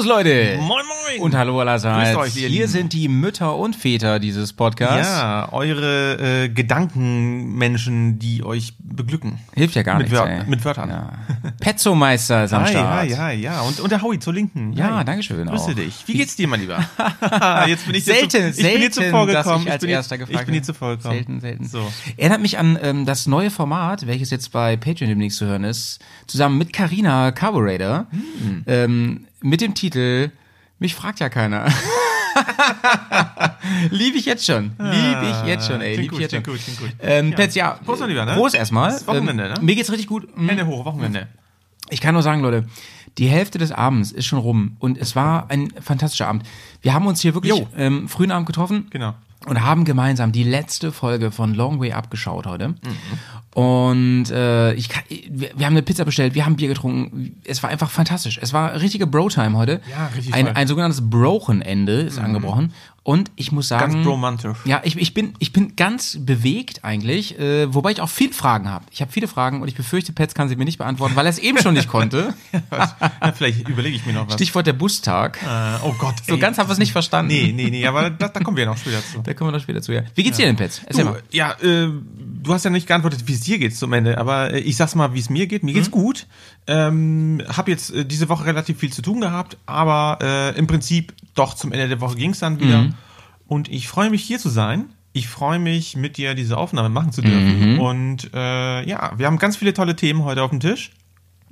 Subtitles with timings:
[0.00, 0.56] Servus, Leute!
[0.58, 0.99] Moin, moin!
[1.18, 2.14] Und hallo allerseits.
[2.16, 5.10] Grüßt euch, ihr Hier sind die Mütter und Väter dieses Podcasts.
[5.18, 9.38] Ja, eure äh, Gedankenmenschen, die euch beglücken.
[9.54, 10.18] Hilft ja gar Mit nichts.
[10.18, 10.48] Wörtern- ey.
[10.48, 10.88] mit Wörtern.
[10.90, 11.12] Ja.
[11.60, 13.00] Pezzo-Meister ist am Hi, Start.
[13.00, 13.60] hi, hi, ja.
[13.62, 14.72] Und, und der Howie zur Linken.
[14.72, 15.04] Ja, Hi.
[15.04, 15.74] danke schön Grüße auch.
[15.74, 16.04] dich.
[16.06, 16.78] Wie geht's dir, mein Lieber?
[17.66, 19.64] jetzt bin ich Selten, zu, ich bin dir selten, zuvor gekommen.
[19.66, 20.66] ich als bin dir- erster gefragt Ich bin werde.
[20.66, 21.14] zuvor gekommen.
[21.14, 21.66] Selten, selten.
[21.68, 21.90] So.
[22.16, 25.98] Erinnert mich an ähm, das neue Format, welches jetzt bei Patreon demnächst zu hören ist,
[26.26, 28.62] zusammen mit Carina Carburetor, Hm.
[28.66, 30.30] ähm, mit dem Titel
[30.80, 31.66] Mich fragt ja keiner.
[33.90, 34.72] Liebe ich jetzt schon.
[34.78, 35.96] Liebe ich jetzt schon, ey.
[35.96, 36.42] Liebe gut, ich jetzt schon.
[36.42, 36.90] gut, klingt gut.
[37.00, 37.36] Ähm, Ja.
[37.36, 37.78] Petz, ja.
[37.84, 38.34] Prost, Lieber, ne?
[38.34, 38.90] Prost erstmal.
[38.90, 39.60] Das Wochenende, ähm, ne?
[39.60, 40.26] Mir geht's richtig gut.
[40.36, 40.48] Mm.
[40.48, 41.28] Hände hoch, Wochenende.
[41.90, 42.64] Ich kann nur sagen, Leute,
[43.18, 46.44] die Hälfte des Abends ist schon rum und es war ein fantastischer Abend.
[46.80, 49.14] Wir haben uns hier wirklich ähm, frühen Abend getroffen Genau.
[49.46, 52.74] Und haben gemeinsam die letzte Folge von Long Way Up geschaut heute.
[53.54, 57.40] Und äh, ich kann, wir, wir haben eine Pizza bestellt, wir haben Bier getrunken.
[57.44, 58.38] Es war einfach fantastisch.
[58.40, 59.80] Es war richtige Bro-Time heute.
[59.90, 62.72] Ja, richtig Ein, ein sogenanntes Brochenende ist angebrochen.
[63.10, 63.92] Und ich muss sagen.
[63.94, 64.58] Ganz bromantisch.
[64.64, 68.68] Ja, ich, ich, bin, ich bin ganz bewegt eigentlich, äh, wobei ich auch viele Fragen
[68.68, 68.84] habe.
[68.92, 71.30] Ich habe viele Fragen und ich befürchte, Petz kann sie mir nicht beantworten, weil er
[71.30, 72.34] es eben schon nicht konnte.
[73.22, 74.34] Ja, vielleicht überlege ich mir noch was.
[74.34, 75.38] Stichwort der Bustag.
[75.42, 75.46] äh,
[75.84, 76.14] oh Gott.
[76.26, 77.32] So ganz haben wir es nicht verstanden.
[77.32, 79.20] Nee, nee, nee, aber da, da kommen wir noch später zu.
[79.24, 80.02] Da kommen wir noch später zu, ja.
[80.14, 80.80] Wie geht's dir denn, Petz?
[80.86, 81.22] Erzähl Du, mal.
[81.30, 81.88] ja, äh,
[82.42, 84.94] du hast ja nicht geantwortet, wie es dir geht zum Ende, aber äh, ich sag's
[84.94, 85.62] mal, wie es mir geht.
[85.64, 85.74] Mir Mhm.
[85.74, 86.26] geht's gut.
[86.66, 91.12] Ähm, hab jetzt äh, diese Woche relativ viel zu tun gehabt, aber äh, im Prinzip
[91.34, 92.82] doch zum Ende der Woche ging's dann wieder.
[92.82, 92.94] Mhm.
[93.50, 94.84] Und ich freue mich hier zu sein.
[95.12, 97.72] Ich freue mich, mit dir diese Aufnahme machen zu dürfen.
[97.74, 97.80] Mhm.
[97.80, 100.92] Und äh, ja, wir haben ganz viele tolle Themen heute auf dem Tisch.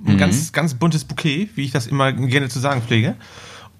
[0.07, 0.19] Ein Mhm.
[0.19, 3.17] ganz, ganz buntes Bouquet, wie ich das immer gerne zu sagen pflege.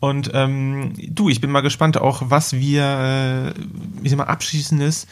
[0.01, 3.61] Und ähm, du, ich bin mal gespannt auch, was wir, äh,
[4.03, 5.07] ich sag mal, abschließendes.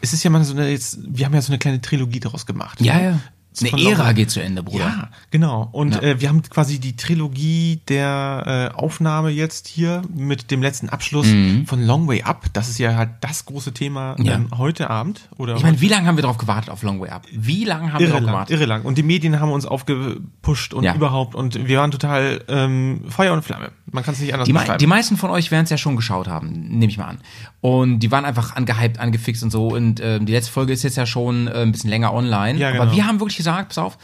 [0.00, 2.46] Es ist ja mal so eine, jetzt, wir haben ja so eine kleine Trilogie daraus
[2.46, 2.80] gemacht.
[2.80, 3.18] Ja, ja.
[3.60, 4.84] Eine Ära geht zu Ende, Bruder.
[4.84, 5.68] Ja, genau.
[5.72, 6.00] Und Ja.
[6.02, 11.26] Äh, wir haben quasi die Trilogie der äh, Aufnahme jetzt hier mit dem letzten Abschluss
[11.66, 12.46] von Long Way Up.
[12.54, 14.24] Das ist ja halt das große Thema Mhm.
[14.24, 14.34] Ja.
[14.34, 15.28] ähm, heute Abend.
[15.36, 17.26] Oder Ich meine, wie lange haben wir drauf gewartet auf Long Way Up?
[17.30, 18.56] Wie lange haben wir irre drauf lang, gewartet?
[18.56, 18.82] irre lang.
[18.82, 20.94] Und die Medien haben uns aufgepusht und Ja.
[20.94, 21.34] überhaupt.
[21.34, 23.70] Und wir waren total ähm, Feuer und Flamme.
[23.90, 24.78] Man kann es nicht anders Die, beschreiben.
[24.78, 27.18] die meisten von euch werden es ja schon geschaut haben, nehme ich mal an.
[27.60, 29.68] Und die waren einfach angehypt, angefixt und so.
[29.68, 32.58] Und ähm, die letzte Folge ist jetzt ja schon äh, ein bisschen länger online.
[32.58, 32.92] Ja, Aber genau.
[32.96, 33.98] wir haben wirklich gesagt, pass auf,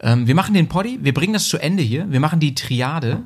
[0.00, 3.22] ähm, wir machen den Poddy, wir bringen das zu Ende hier, wir machen die Triade.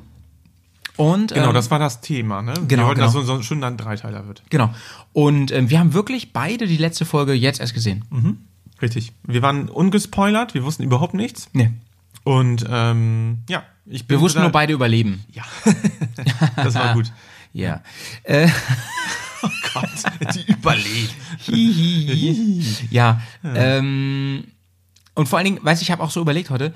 [0.95, 2.53] Und, Genau, ähm, das war das Thema, ne?
[2.53, 3.05] genau, wir wollten, genau.
[3.05, 4.43] dass so, so ein schöner Dreiteiler wird.
[4.49, 4.73] Genau.
[5.11, 8.05] Und ähm, wir haben wirklich beide die letzte Folge jetzt erst gesehen.
[8.81, 9.11] Richtig.
[9.23, 11.49] Wir waren ungespoilert, wir wussten überhaupt nichts.
[11.53, 11.71] Nee.
[12.23, 15.23] Und ähm, ja, ich bin Wir wussten nur beide überleben.
[15.31, 15.43] Ja,
[16.55, 17.11] das war gut.
[17.55, 17.83] Ja.
[18.23, 18.47] Äh,
[19.73, 19.87] Gott,
[20.33, 21.13] die überlebt.
[21.37, 22.63] Hihi.
[22.89, 23.21] ja.
[23.43, 24.45] Ähm,
[25.15, 26.73] und vor allen Dingen, weiß ich, ich habe auch so überlegt heute,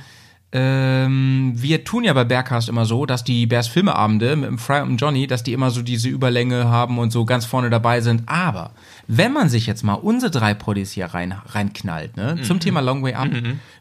[0.53, 4.79] ähm, wir tun ja bei Bearcast immer so, dass die Bears Filmeabende mit dem Fry
[4.79, 7.99] und dem Johnny, dass die immer so diese Überlänge haben und so ganz vorne dabei
[7.99, 8.23] sind.
[8.27, 8.71] Aber
[9.07, 13.03] wenn man sich jetzt mal unsere drei Poddies hier rein, reinknallt, ne, zum Thema Long
[13.03, 13.27] Way Up,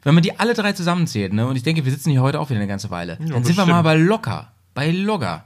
[0.03, 2.51] wenn man die alle drei zusammenzählt, ne, und ich denke, wir sitzen hier heute auch
[2.51, 3.69] wieder eine ganze Weile, dann sind wir bestimmt.
[3.69, 5.45] mal bei locker, bei locker,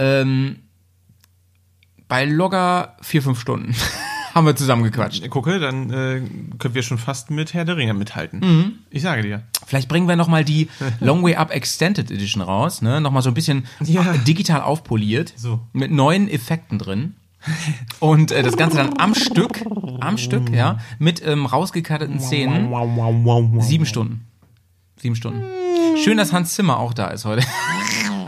[0.00, 0.56] ähm,
[2.08, 3.72] bei locker vier, fünf Stunden
[4.34, 5.28] haben wir zusammengequatscht.
[5.30, 6.22] Gucke, dann äh,
[6.58, 8.40] können wir schon fast mit Herr der Ringe mithalten.
[8.40, 8.72] Mhm.
[8.90, 9.42] Ich sage dir.
[9.66, 10.68] Vielleicht bringen wir nochmal die
[11.00, 13.00] Long Way Up Extended Edition raus, ne?
[13.00, 14.02] Nochmal so ein bisschen Ja.
[14.26, 15.32] digital aufpoliert.
[15.36, 15.60] So.
[15.72, 17.14] Mit neuen Effekten drin.
[18.00, 19.64] Und äh, das Ganze dann am Stück,
[20.00, 22.70] am Stück, ja, mit ähm, rausgekarteten Szenen.
[23.60, 24.26] Sieben Stunden.
[24.96, 25.42] Sieben Stunden.
[26.04, 27.46] Schön, dass Hans Zimmer auch da ist heute.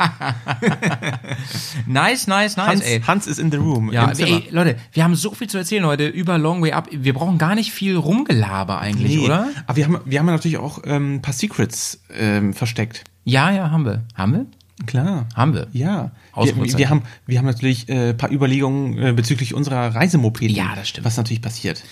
[1.87, 3.01] nice, nice, nice, Hans, ey.
[3.01, 3.93] Hans ist in the room.
[3.93, 6.89] Ja, ey, Leute, wir haben so viel zu erzählen heute über Long Way Up.
[6.91, 9.49] Wir brauchen gar nicht viel Rumgelaber eigentlich, Nee, oder?
[9.67, 13.05] Aber wir haben, wir haben natürlich auch ähm, ein paar Secrets ähm, versteckt.
[13.25, 14.03] Ja, ja, haben wir.
[14.15, 14.47] Haben wir?
[14.87, 15.27] Klar.
[15.35, 15.69] Haben wir.
[15.73, 16.11] Ja.
[16.35, 20.57] Wir, wir, haben, wir haben natürlich ein äh, paar Überlegungen äh, bezüglich unserer Reisemopeden.
[20.57, 21.05] Ja, das stimmt.
[21.05, 21.85] Was natürlich passiert.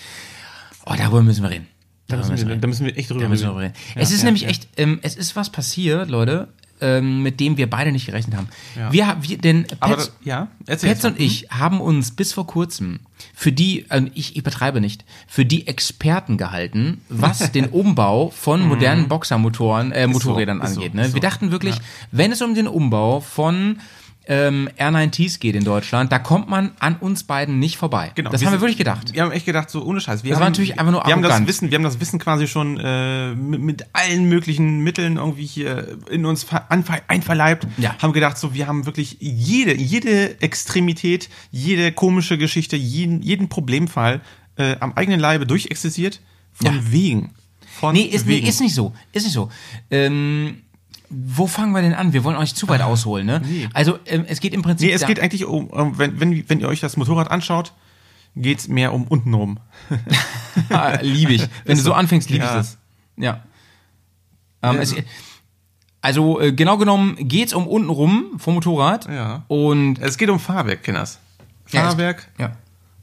[0.85, 1.67] Oh, darüber müssen wir reden.
[2.07, 3.57] Da müssen, wir, da müssen wir echt drüber reden.
[3.57, 3.73] reden.
[3.95, 4.49] es ist ja, nämlich ja.
[4.49, 6.49] echt, ähm, es ist was passiert, Leute,
[6.81, 8.49] ähm, mit dem wir beide nicht gerechnet haben.
[8.75, 8.91] Ja.
[8.91, 12.99] Wir, haben- wir, denn Pets, ja, Pets und ich haben uns bis vor kurzem
[13.35, 19.07] für die, äh, ich übertreibe nicht, für die Experten gehalten, was den Umbau von modernen
[19.07, 20.67] Boxermotoren, äh, Motorrädern Mhm.
[20.67, 20.93] so, angeht.
[20.95, 21.07] Ne?
[21.07, 21.13] so.
[21.13, 21.75] Wir dachten wirklich,
[22.11, 23.77] wenn es um den Umbau von
[24.27, 28.11] ähm, R9Ts geht in Deutschland, da kommt man an uns beiden nicht vorbei.
[28.15, 29.13] Genau, das haben wir wirklich gedacht.
[29.13, 30.23] Wir haben echt gedacht, so ohne Scheiß.
[30.23, 31.47] Wir Das haben, war natürlich einfach nur wir haben das.
[31.47, 35.97] Wissen, wir haben das Wissen quasi schon äh, mit, mit allen möglichen Mitteln irgendwie hier
[36.09, 36.45] in uns
[37.07, 37.67] einverleibt.
[37.77, 37.95] Ja.
[37.99, 44.21] Haben gedacht, so wir haben wirklich jede jede Extremität, jede komische Geschichte, jeden jeden Problemfall
[44.57, 46.21] äh, am eigenen Leibe durchexerziert
[46.53, 46.73] von Ja.
[46.91, 47.31] wegen.
[47.79, 48.47] Von Nee, ist, nee, wegen.
[48.47, 48.93] ist nicht so.
[49.13, 49.49] Ist nicht so.
[49.89, 50.57] Ähm,
[51.11, 52.13] wo fangen wir denn an?
[52.13, 53.41] Wir wollen euch zu weit ausholen, ne?
[53.43, 53.69] Ah, nee.
[53.73, 54.87] Also, ähm, es geht im Prinzip.
[54.87, 57.73] Nee, es geht eigentlich um, um wenn, wenn, wenn ihr euch das Motorrad anschaut,
[58.35, 59.59] geht's mehr um untenrum.
[60.69, 61.47] Ah, liebe ich.
[61.65, 62.51] Wenn du so anfängst, liebe Ja.
[62.51, 62.77] ich das.
[63.17, 63.43] Ja.
[64.61, 64.93] Ähm, es,
[66.01, 69.07] also, äh, genau genommen geht's um untenrum vom Motorrad.
[69.07, 69.43] Ja.
[69.47, 69.99] Und.
[69.99, 71.19] Es geht um Fahrwerk, Kinders.
[71.69, 72.27] Ja, es- Fahrwerk.
[72.37, 72.51] Ja.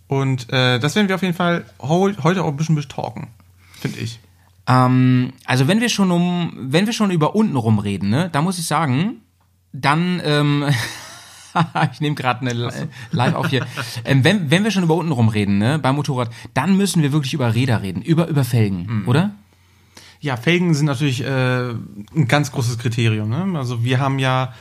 [0.08, 3.28] Und äh, das werden wir auf jeden Fall heu heute auch ein bisschen bestalken,
[3.78, 4.20] finde ich.
[4.68, 8.58] Ähm, also wenn wir schon um, wenn wir schon über untenrum reden, ne, da muss
[8.58, 9.22] ich sagen,
[9.72, 10.64] dann, ähm,
[11.92, 13.66] ich nehme gerade eine Li- Live auf hier.
[14.04, 17.34] Ähm, wenn, wenn wir schon über untenrum reden, ne, beim Motorrad, dann müssen wir wirklich
[17.34, 19.30] über Räder reden, über über Felgen, oder?
[20.20, 23.28] Ja, Felgen sind natürlich äh, ein ganz großes Kriterium.
[23.28, 23.56] Ne?
[23.58, 24.52] Also wir haben ja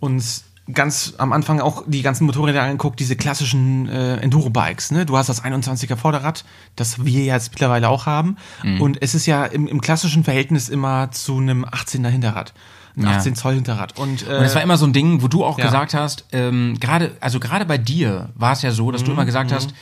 [0.00, 4.90] uns ganz am Anfang auch die ganzen Motorräder angeguckt, diese klassischen äh, Enduro-Bikes.
[4.90, 5.06] Ne?
[5.06, 6.44] Du hast das 21er Vorderrad,
[6.76, 8.36] das wir jetzt mittlerweile auch haben.
[8.78, 12.52] Und es ist ja im, im klassischen Verhältnis immer zu einem 18er Hinterrad.
[12.96, 13.10] Ein Ja.
[13.16, 13.98] 18 Zoll Hinterrad.
[13.98, 15.64] Und, äh, Und es war immer so ein Ding, wo du auch ja.
[15.64, 19.12] gesagt hast, ähm, gerade, also gerade bei dir war es ja so, Mhm, dass du
[19.12, 19.72] immer gesagt hast,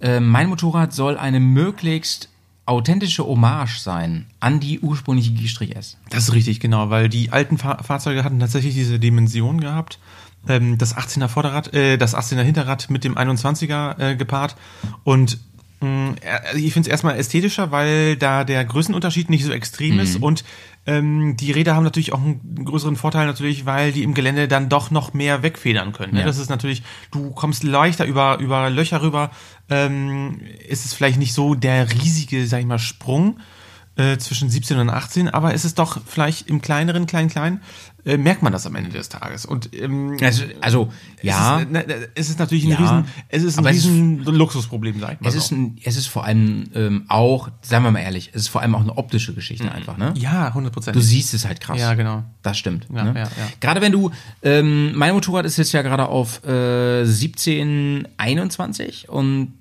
[0.00, 2.28] äh, mein Motorrad soll eine möglichst
[2.64, 5.98] authentische Hommage sein an die ursprüngliche G-S.
[6.10, 9.98] Das ist richtig, genau, weil die alten Fahr Fahrzeuge hatten tatsächlich diese Dimension gehabt.
[10.48, 14.56] Ähm, das 18er Vorderrad, äh, das 18er Hinterrad mit dem 21er äh, gepaart.
[15.04, 15.38] Und
[15.80, 20.16] mh, äh, ich finde es erstmal ästhetischer, weil da der Größenunterschied nicht so extrem ist.
[20.16, 20.44] Und
[20.84, 24.68] ähm, die Räder haben natürlich auch einen größeren Vorteil natürlich, weil die im Gelände dann
[24.68, 26.14] doch noch mehr wegfedern können.
[26.14, 26.20] Ne?
[26.20, 26.26] Ja.
[26.26, 29.30] Das ist natürlich, du kommst leichter über, über Löcher rüber.
[29.70, 33.38] Ähm, ist es vielleicht nicht so der riesige, sag ich mal, Sprung
[33.96, 37.60] äh, zwischen 17 und 18, aber es ist doch vielleicht im kleineren, klein, klein,
[38.04, 39.44] äh, merkt man das am Ende des Tages.
[39.44, 40.88] Und ähm, Also, also
[41.22, 43.70] ja, es ist, ne, ne, es ist natürlich ein Ja, riesen, es ist ein aber
[43.70, 45.28] es ist- riesen Luxusproblem, sag ich mal.
[45.28, 45.40] es so.
[45.40, 48.62] ist, ein, es ist vor allem ähm, auch, sagen wir mal ehrlich, es ist vor
[48.62, 50.14] allem auch eine optische Geschichte einfach, ne?
[50.16, 50.96] ja, 100 Prozent.
[50.96, 51.78] Du siehst es halt krass.
[51.78, 52.24] Ja, genau.
[52.40, 52.86] Das stimmt.
[52.92, 53.12] Ja, ne?
[53.14, 53.30] ja, ja.
[53.60, 54.10] Gerade wenn du,
[54.42, 59.52] ähm, mein Motorrad ist jetzt ja gerade auf äh, 17, 21 und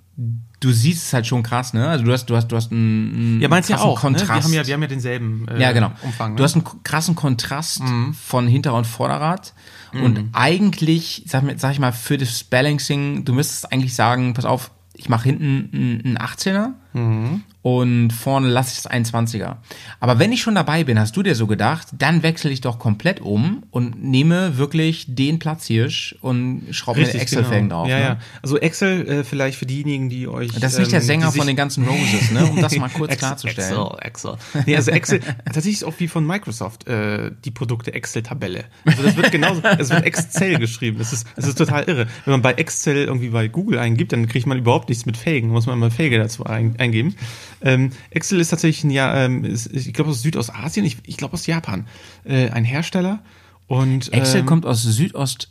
[0.62, 1.88] du siehst es halt schon krass, ne?
[1.90, 4.04] Also du hast, du hast, du hast einen, Ja, meinst ja krassen auch.
[4.04, 4.12] Ne?
[4.12, 4.44] Wir Kontrast.
[4.46, 5.92] haben ja, wir haben ja denselben äh, ja, genau.
[6.04, 6.32] Umfang.
[6.32, 6.38] Ne?
[6.38, 8.14] Du hast einen krassen Kontrast Mhm.
[8.14, 9.54] von Hinter- und Vorderrad.
[9.94, 14.72] Und eigentlich, sag, sag ich mal, für das Balancing, du müsstest eigentlich sagen, pass auf,
[14.94, 17.44] ich mache hinten einen 18er Mhm.
[17.64, 19.58] Und vorne lasse ich das 21er.
[20.00, 22.80] Aber wenn ich schon dabei bin, hast du dir so gedacht, dann wechsle ich doch
[22.80, 27.82] komplett um und nehme wirklich den Platzhirsch und schraube mir Excel-Felgen genau.
[27.82, 27.90] drauf.
[27.90, 28.04] Ja, ne?
[28.04, 28.18] ja.
[28.42, 30.52] Also Excel, äh, vielleicht für diejenigen, die euch.
[30.60, 32.46] Das ist nicht der ähm, Sänger von den ganzen Roses, ne?
[32.46, 33.88] um das mal kurz klarzustellen.
[34.00, 34.64] Excel, Excel.
[34.66, 38.66] Nee, also Excel, tatsächlich ist auch wie von Microsoft, äh, die Produkte Excel-Tabelle.
[38.86, 40.98] Also das wird genauso, es wird Excel geschrieben.
[40.98, 42.08] Das ist, das ist total irre.
[42.26, 45.50] Wenn man bei Excel irgendwie bei Google eingibt, dann kriegt man überhaupt nichts mit Felgen.
[45.50, 47.16] Da muss man mal Felge dazu ein, eingeben.
[47.62, 51.34] Ähm, Excel ist tatsächlich ein, ja, ähm, ist, ich glaube aus Südostasien, ich, ich glaube
[51.36, 51.88] aus Japan,
[52.24, 53.24] äh, ein Hersteller.
[53.68, 55.50] Und Excel ähm, kommt aus Südostasien.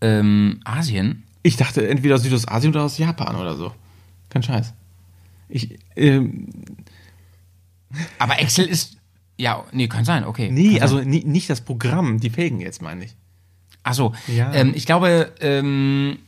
[0.00, 3.72] Ähm, ich dachte entweder aus Südostasien oder aus Japan oder so.
[4.28, 4.74] Kein Scheiß.
[5.48, 6.48] Ich, ähm,
[8.18, 8.96] Aber Excel ist.
[9.38, 10.50] Ja, nee, kann sein, okay.
[10.50, 11.08] nee, also Sein.
[11.08, 13.14] nicht das Programm, die Felgen jetzt meine ich.
[13.84, 14.12] Ach so.
[14.26, 14.52] Ja.
[14.52, 16.18] Ähm, ich glaube, ähm,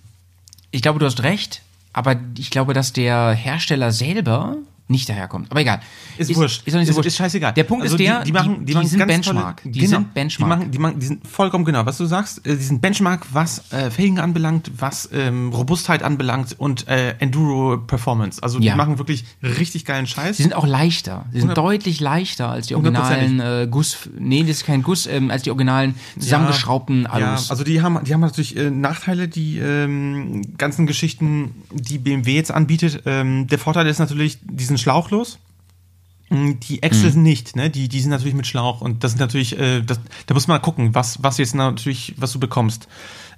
[0.70, 1.62] ich glaube, du hast recht,
[1.92, 4.58] aber ich glaube, dass der Hersteller selber
[4.90, 5.50] nicht daherkommt.
[5.50, 5.80] Aber egal.
[6.18, 6.62] Ist, wurscht.
[6.66, 7.06] Ist, doch nicht so ist, wurscht.
[7.08, 7.52] ist scheißegal.
[7.54, 9.62] Der Punkt Also ist der, die, die machen, die, machen sind Benchmark.
[9.62, 10.50] Tolle, die genau, sind Benchmark.
[10.50, 12.46] Die, machen, die, machen, die sind vollkommen genau, was du sagst.
[12.46, 17.78] äh, Die sind Benchmark, was äh, Felgen anbelangt, was ähm, Robustheit anbelangt und äh, Enduro
[17.78, 18.42] Performance.
[18.42, 18.72] Also Ja.
[18.72, 20.36] die machen wirklich richtig geilen Scheiß.
[20.36, 21.26] Sie sind auch leichter.
[21.32, 24.08] Sie sind 100 deutlich leichter als die originalen äh, Guss.
[24.18, 27.50] Nee, das ist kein Guss, ähm, als die originalen zusammengeschraubten Ja, Alus.
[27.50, 32.50] also die haben, die haben natürlich äh, Nachteile, die ähm, ganzen Geschichten, die BMW jetzt
[32.50, 33.02] anbietet.
[33.06, 35.38] Ähm, der Vorteil ist natürlich, die sind schlauchlos.
[36.30, 37.22] Mm, Die Excel Mhm.
[37.22, 37.70] nicht, ne?
[37.70, 40.62] Die, die sind natürlich mit Schlauch und das ist natürlich, äh, das, da muss man
[40.62, 42.86] gucken, was, was jetzt natürlich, was du bekommst.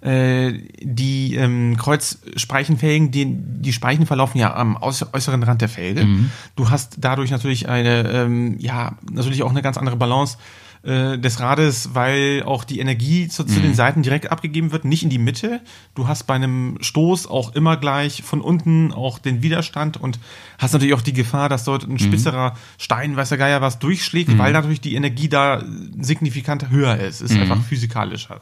[0.03, 6.07] Äh, die ähm, Kreuzspeichenfelgen, die, die Speichen verlaufen ja am äuß- äußeren Rand der Felge.
[6.57, 10.39] Du hast dadurch natürlich eine, ähm, ja, natürlich auch eine ganz andere Balance
[10.85, 15.03] äh, des Rades, weil auch die Energie zu, zu den Seiten direkt abgegeben wird, nicht
[15.05, 15.61] in die Mitte.
[15.95, 20.19] Du hast bei einem Stoß auch immer gleich von unten auch den Widerstand und
[20.59, 24.37] hast natürlich auch die Gefahr, dass dort ein spitzerer Stein, weiß der Geier was, durchschlägt,
[24.39, 25.63] weil natürlich die Energie da
[26.01, 27.21] signifikant höher ist.
[27.21, 28.41] Ist einfach physikalischer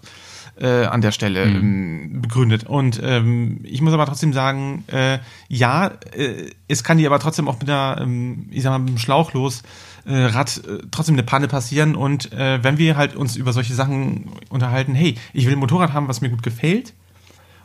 [0.61, 2.65] äh, an der Stelle ähm, begründet.
[2.65, 5.19] Und ähm, ich muss aber trotzdem sagen, äh,
[5.49, 8.89] ja, äh, es kann dir aber trotzdem auch mit einer, ähm, ich sag mal, mit
[8.89, 9.63] einem Schlauchlos
[10.07, 11.95] äh, Rad äh, trotzdem eine Panne passieren.
[11.97, 15.93] Und äh, wenn wir halt uns über solche Sachen unterhalten, hey, ich will ein Motorrad
[15.93, 16.95] haben, was mir gut gefällt.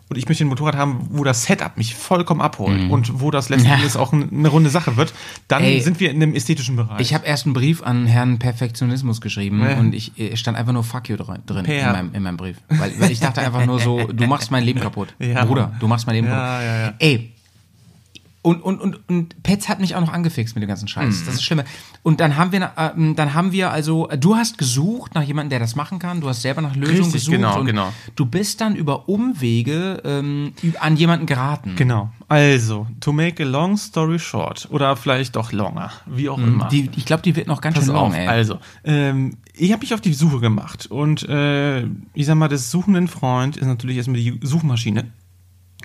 [0.08, 3.50] Und ich möchte ein Motorrad haben, wo das Setup mich vollkommen abholt und wo das
[3.50, 3.74] letzten Ja.
[3.78, 5.16] Endes auch ein- eine runde Sache wird,
[5.48, 7.02] dann Ey, sind wir in einem ästhetischen Bereich.
[7.02, 9.78] Ich habe erst einen Brief an Herrn Perfektionismus geschrieben Ja.
[9.80, 12.58] und ich stand einfach nur Fuck you drin, in, meinem, in meinem Brief.
[12.70, 15.16] Weil, weil ich dachte einfach nur so, du machst mein Leben kaputt.
[15.20, 15.44] Ja.
[15.44, 16.94] Bruder, du machst mein Leben kaputt.
[17.00, 17.32] Ey.
[18.46, 21.26] Und, und, und, und Pets hat mich auch noch angefixt mit dem ganzen Scheiß.
[21.26, 21.64] Das ist schlimm.
[22.04, 25.60] Und dann haben wir, ähm, dann haben wir also, du hast gesucht nach jemandem, der
[25.60, 26.22] das machen kann.
[26.22, 27.38] Du hast selber nach Lösungen Richtig, gesucht.
[27.38, 27.92] genau, und genau.
[28.16, 31.74] Du bist dann über Umwege ähm, an jemanden geraten.
[31.76, 32.12] Genau.
[32.28, 36.68] Also, to make a long story short oder vielleicht auch longer, wie auch immer.
[36.68, 38.28] Die, ich glaube, die wird noch ganz Pass schön long, auf, ey.
[38.28, 41.84] also, ähm, ich habe mich auf die Suche gemacht und äh,
[42.14, 45.06] ich sag mal, des suchenden Freund ist natürlich erstmal die Suchmaschine.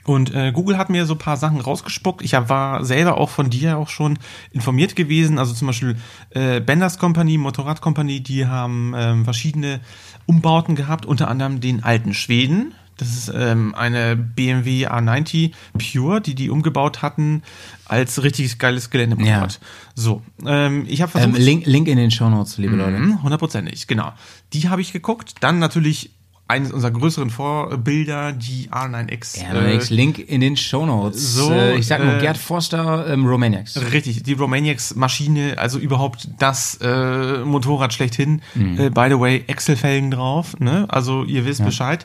[0.04, 2.22] Und äh, Google hat mir so ein paar Sachen rausgespuckt.
[2.22, 4.18] Ich war selber auch von dir auch schon
[4.52, 5.38] informiert gewesen.
[5.38, 5.96] Also zum Beispiel
[6.30, 9.80] äh, Benders Company, Motorrad Company, die haben ähm, verschiedene
[10.26, 12.74] Umbauten gehabt, unter anderem den alten Schweden.
[13.00, 17.42] Das ist ähm, eine BMW A90 Pure, die die umgebaut hatten
[17.86, 19.58] als richtig geiles Geländemotorrad.
[19.94, 21.34] So, ähm, ich habe versucht...
[21.34, 22.98] ähm, Link, Link in den Shownotes, liebe Leute.
[22.98, 24.12] Mhm, Hundertprozentig, genau.
[24.52, 25.36] Die habe ich geguckt.
[25.40, 26.10] Dann natürlich
[26.50, 29.40] eines unserer größeren Vorbilder, die R9X.
[29.40, 31.34] Ja, äh, Link in den Shownotes.
[31.34, 33.80] so, äh, ich sag nur äh, Gerd Forster, ähm, Romaniacs.
[33.92, 38.42] Richtig, die Romaniacs-Maschine, also überhaupt das äh, Motorrad schlechthin.
[38.56, 40.86] Äh, by the way, Excel-Felgen drauf, ne?
[40.88, 42.04] Also ihr wisst Bescheid.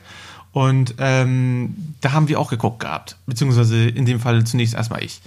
[0.52, 3.16] Und ähm, da haben wir auch geguckt gehabt.
[3.26, 5.20] Beziehungsweise in dem Fall zunächst erstmal ich.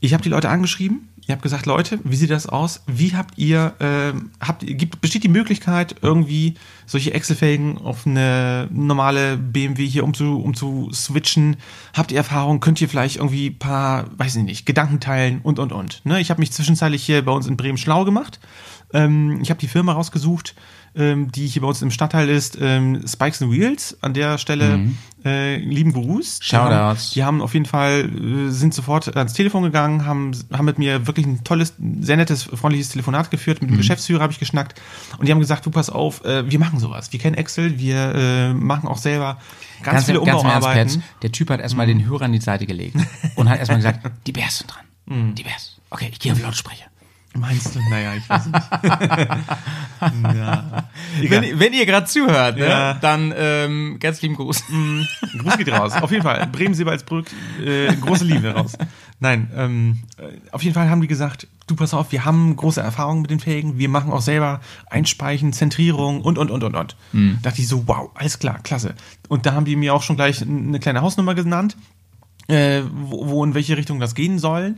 [0.00, 1.08] Ich habe die Leute angeschrieben.
[1.28, 2.80] Ich habe gesagt, Leute, wie sieht das aus?
[2.86, 6.54] Wie habt ihr, ähm, habt, gibt, besteht die Möglichkeit, irgendwie
[6.86, 11.58] solche Excel-Felgen auf eine normale BMW hier umzu, umzu switchen?
[11.92, 12.60] Habt ihr Erfahrung?
[12.60, 16.00] Könnt ihr vielleicht irgendwie ein paar, weiß ich nicht, Gedanken teilen und, und, und.
[16.06, 16.18] Ne?
[16.18, 18.40] Ich habe mich zwischenzeitlich hier bei uns in Bremen schlau gemacht.
[18.94, 20.54] Ähm, ich habe die Firma rausgesucht,
[20.94, 23.96] ähm, die hier bei uns im Stadtteil ist, ähm, Spikes and Wheels.
[24.00, 24.90] An der Stelle
[25.24, 26.40] äh, lieben Gruß.
[26.40, 27.10] Die haben, Shoutouts.
[27.10, 31.06] die haben auf jeden Fall, äh, sind sofort ans Telefon gegangen, haben, haben mit mir
[31.06, 33.60] wirklich ein tolles, sehr nettes, freundliches Telefonat geführt.
[33.60, 34.80] Mit dem Geschäftsführer habe ich geschnackt
[35.18, 37.12] und die haben gesagt, du pass auf, äh, wir machen sowas.
[37.12, 39.38] Wir kennen Excel, wir äh, machen auch selber
[39.82, 41.00] ganz, viele im Ernst, Umbauarbeiten.
[41.00, 42.96] Pets, der Typ hat erstmal den Hörer an die Seite gelegt
[43.34, 45.34] und hat erstmal gesagt, die Bärs sind dran.
[45.34, 45.80] Die Bärs.
[45.90, 46.84] Okay, ich gehe auf Lautsprecher.
[47.34, 47.80] Meinst du?
[47.90, 48.56] Naja, ich weiß nicht.
[50.36, 50.88] ja.
[51.20, 52.94] Wenn, wenn ihr gerade zuhört, ne, Ja.
[52.94, 54.64] dann ähm, ganz lieben Gruß.
[55.38, 55.92] Gruß geht raus.
[56.00, 56.46] Auf jeden Fall.
[56.46, 57.26] Bremen Seebaldsbrück,
[57.64, 58.72] äh, große Liebe raus.
[59.20, 62.80] Nein, ähm, äh, auf jeden Fall haben die gesagt, du pass auf, wir haben große
[62.80, 66.96] Erfahrungen mit den Felgen, wir machen auch selber Einspeichen, Zentrierung und, und, und, und, und.
[67.12, 67.38] Mhm.
[67.42, 68.94] Da dachte ich so, wow, alles klar, klasse.
[69.28, 71.76] Und da haben die mir auch schon gleich eine kleine Hausnummer genannt,
[72.48, 74.74] äh, wo, wo in welche Richtung das gehen soll.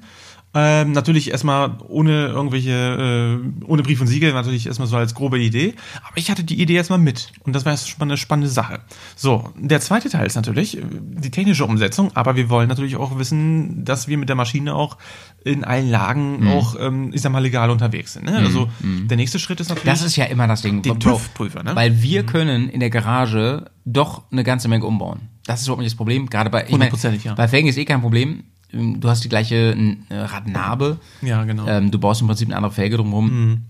[0.53, 5.39] Ähm, natürlich erstmal ohne irgendwelche, äh, ohne Brief und Siegel, natürlich erstmal so als grobe
[5.39, 5.75] Idee.
[6.03, 7.33] Aber ich hatte die Idee erstmal mit.
[7.45, 8.81] Und das war erst schon mal eine spannende Sache.
[9.15, 13.17] So, der zweite Teil ist natürlich äh, die technische Umsetzung, aber wir wollen natürlich auch
[13.19, 14.99] wissen, dass wir mit der Maschine auch
[15.45, 18.27] in allen Lagen auch, ähm, ich sag mal, legal unterwegs sind.
[18.27, 18.37] Ne?
[18.37, 19.91] Also der nächste Schritt ist natürlich.
[19.91, 20.83] Das ist ja immer das Ding.
[20.83, 21.77] Den TÜV-Prüfer, ne?
[21.77, 25.29] Weil wir können in der Garage doch eine ganze Menge umbauen.
[25.47, 26.29] Das ist überhaupt nicht das Problem.
[26.29, 27.35] Gerade bei, ich Hundertprozentig, ja.
[27.35, 28.45] bei Felgen ist eh kein Problem.
[28.73, 29.77] Du hast die gleiche
[30.09, 30.99] äh, Radnabe.
[31.23, 31.67] Ja, genau.
[31.67, 33.63] Ähm, du baust im Prinzip eine andere Felge drumherum.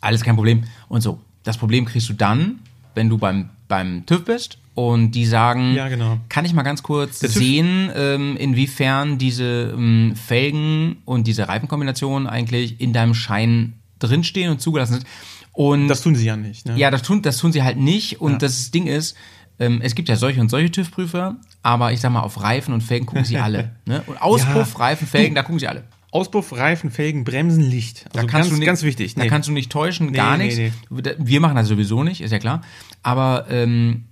[0.00, 0.64] Alles kein Problem.
[0.88, 1.20] Und so.
[1.44, 2.58] Das Problem kriegst du dann,
[2.94, 6.18] wenn du beim, beim TÜV bist und die sagen, Ja, genau.
[6.28, 12.80] kann ich mal ganz kurz sehen, ähm, inwiefern diese ähm, Felgen und diese Reifenkombinationen eigentlich
[12.80, 15.06] in deinem Schein drinstehen und zugelassen sind.
[15.52, 16.66] Und das tun sie ja nicht.
[16.66, 16.76] Ne?
[16.76, 18.20] ja, das tun, das tun sie halt nicht.
[18.20, 19.16] Und das Ding ist,
[19.58, 22.82] ähm, es gibt ja solche und solche TÜV-Prüfer, aber ich sag mal, auf Reifen und
[22.82, 23.72] Felgen gucken sie alle.
[23.86, 24.02] Ne?
[24.06, 24.84] Und Auspuff, Ja.
[24.84, 25.84] Reifen, Felgen, da gucken sie alle.
[26.10, 28.06] Auspuff, Reifen, Felgen, Bremsen, Licht.
[28.14, 29.14] Also ganz, nicht, ganz wichtig.
[29.14, 31.16] Da kannst du nicht täuschen, gar nee, nichts.
[31.18, 32.62] Wir machen das sowieso nicht, ist ja klar.
[33.02, 34.04] Aber ähm,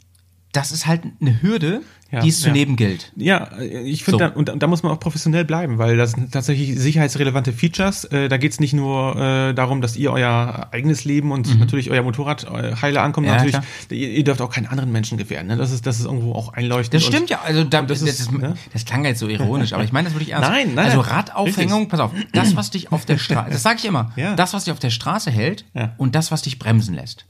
[0.52, 1.82] das ist halt eine Hürde,
[2.14, 2.52] Ja, die es zu ja.
[2.52, 3.12] nehmen gilt.
[3.16, 4.18] Ja, ich finde, So.
[4.18, 8.04] da, und, und da muss man auch professionell bleiben, weil das sind tatsächlich sicherheitsrelevante Features.
[8.04, 12.02] Äh, da geht's nicht nur äh, darum, dass ihr euer eigenes Leben und natürlich euer
[12.02, 13.26] Motorrad äh, heile ankommt.
[13.26, 13.32] Mhm.
[13.32, 13.56] Ja, natürlich,
[13.90, 15.48] ihr, ihr dürft auch keinen anderen Menschen gefährden.
[15.48, 15.56] Ne?
[15.56, 16.94] Das, ist, das ist irgendwo auch einleuchtend.
[16.94, 18.54] Das stimmt ja, also da, das das, ist, ne?
[18.72, 20.48] das klang jetzt so ironisch, aber ich meine das wirklich ernst.
[20.48, 21.00] Nein, nein, Also.
[21.00, 24.64] Radaufhängung, pass auf, das, was dich auf der Straße, das sage ich immer, das, was
[24.64, 25.64] dich auf der Straße hält
[25.98, 27.26] und das, was dich bremsen lässt.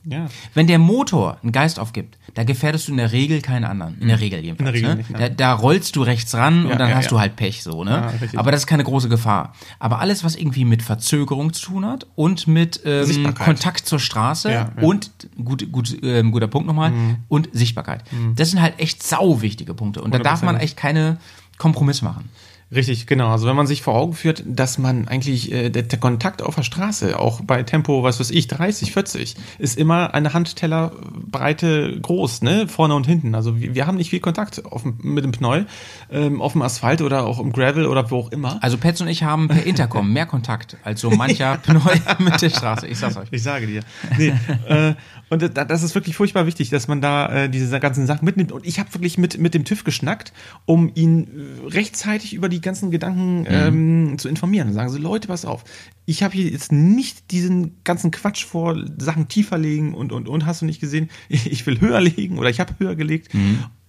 [0.55, 3.97] Wenn der Motor einen Geist aufgibt, da gefährdest du in der Regel keinen anderen.
[4.01, 4.74] In der Regel jedenfalls.
[4.75, 4.97] Regel ne?
[4.97, 7.63] nicht, da, da rollst du rechts ran Ja, und dann ja, hast du halt Pech
[7.63, 8.13] so, ne?
[8.37, 9.55] Aber das ist keine große Gefahr.
[9.79, 13.35] Aber alles, was irgendwie mit Verzögerung zu tun hat und mit ähm.
[13.35, 15.11] Kontakt zur Straße und
[15.43, 16.93] gut, gut, ähm, guter Punkt nochmal
[17.29, 18.05] und Sichtbarkeit.
[18.37, 20.61] Das sind halt echt sau wichtige Punkte und da darf man 100%.
[20.61, 21.19] echt keine
[21.59, 22.29] Kompromisse machen.
[22.73, 23.29] Richtig, genau.
[23.31, 26.55] Also wenn man sich vor Augen führt, dass man eigentlich äh, der, der Kontakt auf
[26.57, 32.43] der Straße, auch bei Tempo, was weiß ich, 30, 40, ist immer eine Handtellerbreite groß,
[32.43, 33.35] ne, vorne und hinten.
[33.35, 35.65] Also wir, wir haben nicht viel Kontakt auf, mit dem Pneu,
[36.11, 38.63] ähm, auf dem Asphalt oder auch im Gravel oder wo auch immer.
[38.63, 41.81] Also Petz und ich haben per Intercom mehr Kontakt als so mancher Pneu
[42.19, 42.87] mit der Straße.
[42.87, 43.29] Ich sag's euch.
[43.31, 43.83] Ich sage dir.
[44.19, 44.33] Nee,
[44.69, 44.95] äh,
[45.31, 48.53] und da- das ist wirklich furchtbar wichtig, dass man da äh, diese ganzen Sachen mitnimmt.
[48.53, 50.33] Und ich habe wirklich mit, mit dem TÜV geschnackt,
[50.67, 51.29] um ihn
[51.67, 54.69] äh, rechtzeitig über die ganzen Gedanken ähm, zu informieren.
[54.69, 55.65] Und sagen so, Leute, pass auf,
[56.07, 60.47] ich habe hier jetzt nicht diesen ganzen Quatsch vor, Sachen tiefer legen und, und, und,
[60.47, 61.11] hast du nicht gesehen?
[61.29, 63.35] Ich, will höher legen oder ich habe höher gelegt.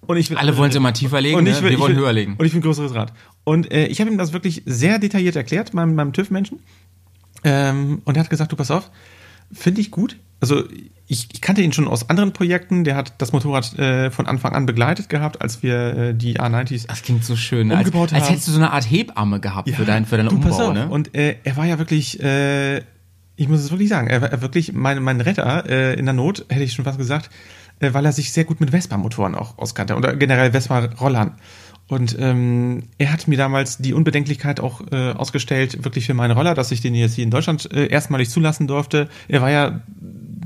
[0.02, 1.52] Und ich will, Alle wollen sie immer tiefer legen, und ne?
[1.52, 2.36] ich will, wir ich wollen will, höher legen.
[2.38, 3.14] Und ich will ein größeres Rad.
[3.44, 6.60] Und äh, ich habe ihm das wirklich sehr detailliert erklärt, meinem, meinem TÜV-Menschen.
[7.44, 8.92] Ähm, und er hat gesagt, du pass auf,
[9.52, 10.18] finde ich gut.
[10.40, 10.64] Also
[11.08, 12.84] ich, ich kannte ihn schon aus anderen Projekten.
[12.84, 16.88] Der hat das Motorrad äh, von Anfang an begleitet gehabt, als wir äh, die A90s
[16.88, 17.72] Das klingt so schön.
[17.72, 18.30] Als, Umgebaut als haben.
[18.30, 20.74] hättest du so eine Art Hebamme gehabt für, dein, für deinen du, pass Umbau, auf.
[20.74, 20.90] ne?
[20.90, 22.78] Und äh, er war ja wirklich, äh,
[23.36, 26.46] ich muss es wirklich sagen, er war wirklich mein, mein Retter äh, in der Not,
[26.50, 27.30] hätte ich schon fast gesagt,
[27.80, 31.34] äh, weil er sich sehr gut mit Vespa-Motoren auch auskannte oder generell Vespa-Rollern.
[31.88, 36.56] Und ähm, er hat mir damals die Unbedenklichkeit auch äh, ausgestellt, wirklich für meinen Roller,
[36.56, 39.08] dass ich den jetzt hier in Deutschland äh, erstmalig zulassen durfte.
[39.28, 39.82] Er war ja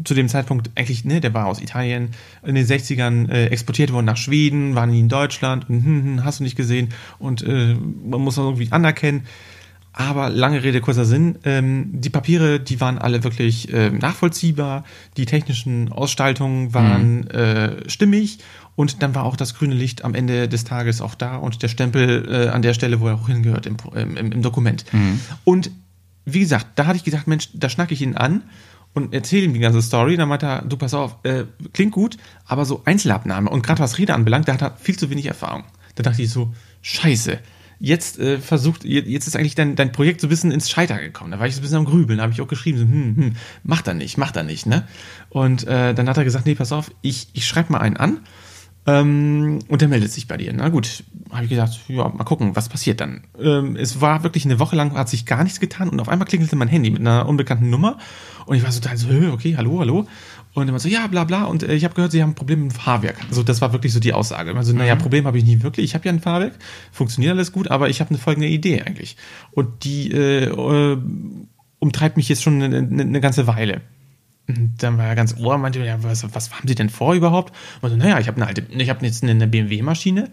[0.03, 2.11] zu dem Zeitpunkt eigentlich, ne, der war aus Italien
[2.45, 6.25] in den 60ern äh, exportiert worden nach Schweden, war nie in Deutschland und hm, hm,
[6.25, 9.25] hast du nicht gesehen und äh, man muss das irgendwie anerkennen.
[9.91, 11.39] Aber lange Rede, kurzer Sinn.
[11.43, 14.85] Ähm, die Papiere, die waren alle wirklich äh, nachvollziehbar.
[15.17, 18.37] Die technischen Ausgestaltungen waren äh, stimmig.
[18.75, 21.67] Und dann war auch das grüne Licht am Ende des Tages auch da und der
[21.67, 24.85] Stempel äh, an der Stelle, wo er auch hingehört im, im, im, Dokument.
[25.43, 25.69] Und
[26.23, 28.43] wie gesagt, da hatte ich gedacht, Mensch, da schnacke ich ihn an
[28.93, 30.17] und erzähle ihm die ganze Story.
[30.17, 33.97] Dann meinte er, du pass auf, äh, klingt gut, aber so Einzelabnahme und gerade was
[33.97, 35.63] Rede anbelangt, da hat er viel zu wenig Erfahrung.
[35.95, 37.39] Da dachte ich so, scheiße.
[37.81, 40.99] Jetzt äh, versucht, je- jetzt ist eigentlich dein, dein Projekt so ein bisschen ins Scheitern
[40.99, 41.31] gekommen.
[41.31, 43.15] Da war ich so ein bisschen am Grübeln, da habe ich auch geschrieben, so, hm,
[43.15, 44.85] hm, macht er nicht, macht er nicht, ne?
[45.29, 48.19] Und äh, dann hat er gesagt, nee, pass auf, ich, ich schreibe mal einen an
[48.89, 50.51] ähm, und der meldet sich bei dir.
[50.53, 53.21] Na gut, habe ich gesagt, ja, mal gucken, was passiert dann.
[53.41, 56.27] Ähm, es war wirklich eine Woche lang, hat sich gar nichts getan und auf einmal
[56.27, 57.97] klingelte mein Handy mit einer unbekannten Nummer
[58.45, 60.07] und ich war so total so, "Hö, okay, hallo, hallo.
[60.53, 61.43] Und immer so, ja, bla bla.
[61.43, 63.17] Und äh, ich habe gehört, sie haben ein Problem mit dem Fahrwerk.
[63.29, 64.55] Also das war wirklich so die Aussage.
[64.55, 65.85] Also, naja, Problem habe ich nie wirklich.
[65.85, 66.53] Ich habe ja ein Fahrwerk,
[66.91, 69.15] funktioniert alles gut, aber ich habe eine folgende Idee eigentlich.
[69.51, 70.97] Und die äh, äh,
[71.77, 73.81] umtreibt mich jetzt schon eine, eine, eine ganze Weile.
[74.49, 77.13] Und dann war er ganz ohr und meinte, ja, was, was haben Sie denn vor
[77.13, 77.53] überhaupt?
[77.81, 80.29] Und so, naja, ich habe eine alte, ich habe jetzt eine BMW-Maschine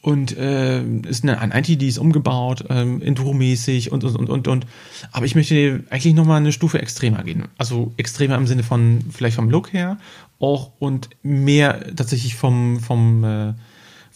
[0.00, 4.48] und äh, ist eine, ein IT, die ist umgebaut, ähm, Enduro-mäßig und, und, und, und,
[4.48, 4.66] und.
[5.12, 7.44] Aber ich möchte eigentlich nochmal eine Stufe extremer gehen.
[7.58, 9.98] Also extremer im Sinne von, vielleicht vom Look her,
[10.40, 13.54] auch und mehr tatsächlich vom, vom, äh,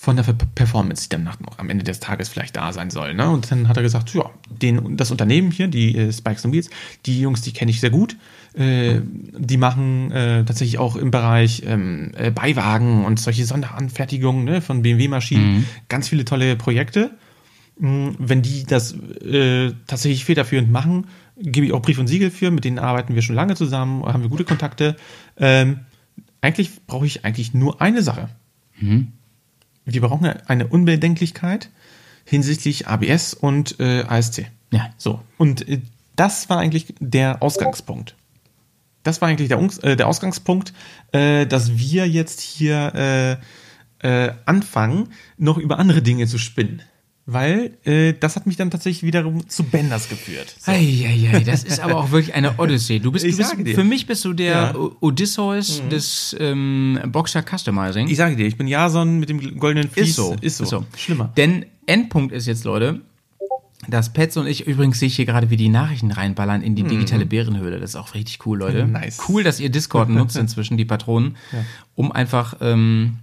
[0.02, 3.14] von der Performance, die dann nach, am Ende des Tages vielleicht da sein soll.
[3.14, 3.28] Ne?
[3.28, 6.70] Und dann hat er gesagt, ja, den, das Unternehmen hier, die äh, Spikes and Wheels,
[7.06, 8.16] die Jungs, die kenne ich sehr gut.
[8.54, 9.00] Äh,
[9.38, 14.82] die machen äh, tatsächlich auch im Bereich ähm, äh, Beiwagen und solche Sonderanfertigungen ne, von
[14.82, 17.12] BMW-Maschinen ganz viele tolle Projekte.
[17.78, 21.06] Mm, Wenn die das äh, tatsächlich federführend machen,
[21.38, 24.22] gebe ich auch Brief und Siegel für, mit denen arbeiten wir schon lange zusammen, haben
[24.22, 24.96] wir gute Kontakte.
[25.38, 25.80] Ähm,
[26.42, 28.28] eigentlich brauche ich eigentlich nur eine Sache.
[29.84, 31.70] Wir brauchen eine Unbedenklichkeit
[32.24, 34.46] hinsichtlich ABS und äh, ASC.
[34.72, 34.90] Ja.
[34.96, 35.20] So.
[35.38, 35.80] Und äh,
[36.16, 38.14] das war eigentlich der Ausgangspunkt.
[39.02, 40.72] Das war eigentlich der, äh, der Ausgangspunkt,
[41.12, 43.38] äh, dass wir jetzt hier
[44.02, 46.82] äh, äh, anfangen, noch über andere Dinge zu spinnen.
[47.24, 50.56] Weil äh, das hat mich dann tatsächlich wiederum zu Benders geführt.
[50.58, 50.72] So.
[50.72, 52.98] Eieiei, das ist aber auch wirklich eine Odyssee.
[52.98, 54.72] Du bist, du bist für mich bist du der Ja.
[54.72, 54.96] Mhm.
[54.98, 58.08] Odysseus des ähm, Boxer Customizing.
[58.08, 60.08] Ich sage dir, ich bin Jason mit dem goldenen Vlies.
[60.10, 60.84] ist so, Ist so.
[60.96, 61.32] Schlimmer.
[61.36, 63.00] Denn Endpunkt ist jetzt, Leute,
[63.88, 66.84] dass Petz und ich, übrigens sehe ich hier gerade, wie die Nachrichten reinballern in die
[66.84, 67.80] digitale Bärenhöhle.
[67.80, 68.84] Das ist auch richtig cool, Leute.
[68.84, 68.92] Mhm.
[68.92, 69.18] Nice.
[69.28, 71.36] Cool, dass ihr Discord nutzt inzwischen, die Patronen,
[71.94, 73.18] um einfach ähm,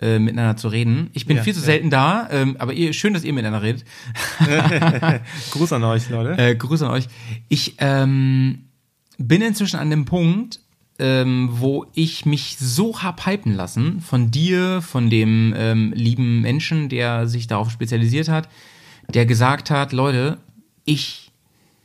[0.00, 1.10] äh, miteinander zu reden.
[1.12, 1.66] Ich bin Ja, viel zu ja.
[1.66, 3.84] selten da, ähm, aber ihr, schön, dass ihr miteinander redet.
[5.52, 6.42] Gruß an euch, Leute.
[6.42, 7.06] Äh, Grüße an euch.
[7.48, 8.64] Ich ähm,
[9.18, 10.58] bin inzwischen an dem Punkt,
[10.98, 16.88] ähm, wo ich mich so hab hypen lassen von dir, von dem ähm, lieben Menschen,
[16.88, 18.48] der sich darauf spezialisiert hat,
[19.08, 20.38] der gesagt hat, Leute,
[20.84, 21.30] ich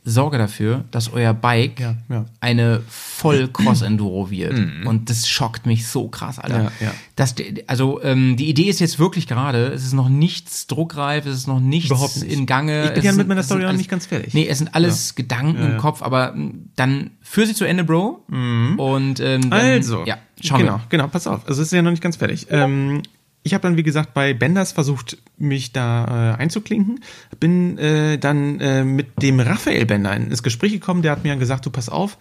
[0.09, 2.25] sorge dafür, dass euer Bike Ja, ja.
[2.39, 4.57] eine voll Cross-Enduro wird.
[4.85, 6.63] Und das schockt mich so krass, Alter.
[6.63, 6.93] Ja, ja.
[7.17, 7.35] Das,
[7.67, 11.47] also ähm, die Idee ist jetzt wirklich gerade, es ist noch nichts druckreif, es ist
[11.47, 12.31] noch nichts Überhaupt nicht.
[12.31, 12.85] in Gange.
[12.85, 14.33] Ich bin ja mit meiner Story noch alles- nicht ganz fertig.
[14.33, 18.23] Nee, es sind alles Gedanken im Kopf, aber m, dann führ sie zu Ende, Bro.
[18.29, 20.81] Und ähm, dann, Also, ja, schauen genau, wir.
[20.87, 21.45] genau, pass auf.
[21.49, 22.47] Also es ist ja noch nicht ganz fertig.
[22.49, 23.01] Ähm,
[23.47, 26.99] ich habe dann, wie gesagt, bei Benders versucht, mich da äh, einzuklinken.
[27.39, 31.01] Bin äh, dann äh, mit dem Raphael Bender ins Gespräch gekommen.
[31.01, 32.17] Der hat mir dann gesagt, du pass auf,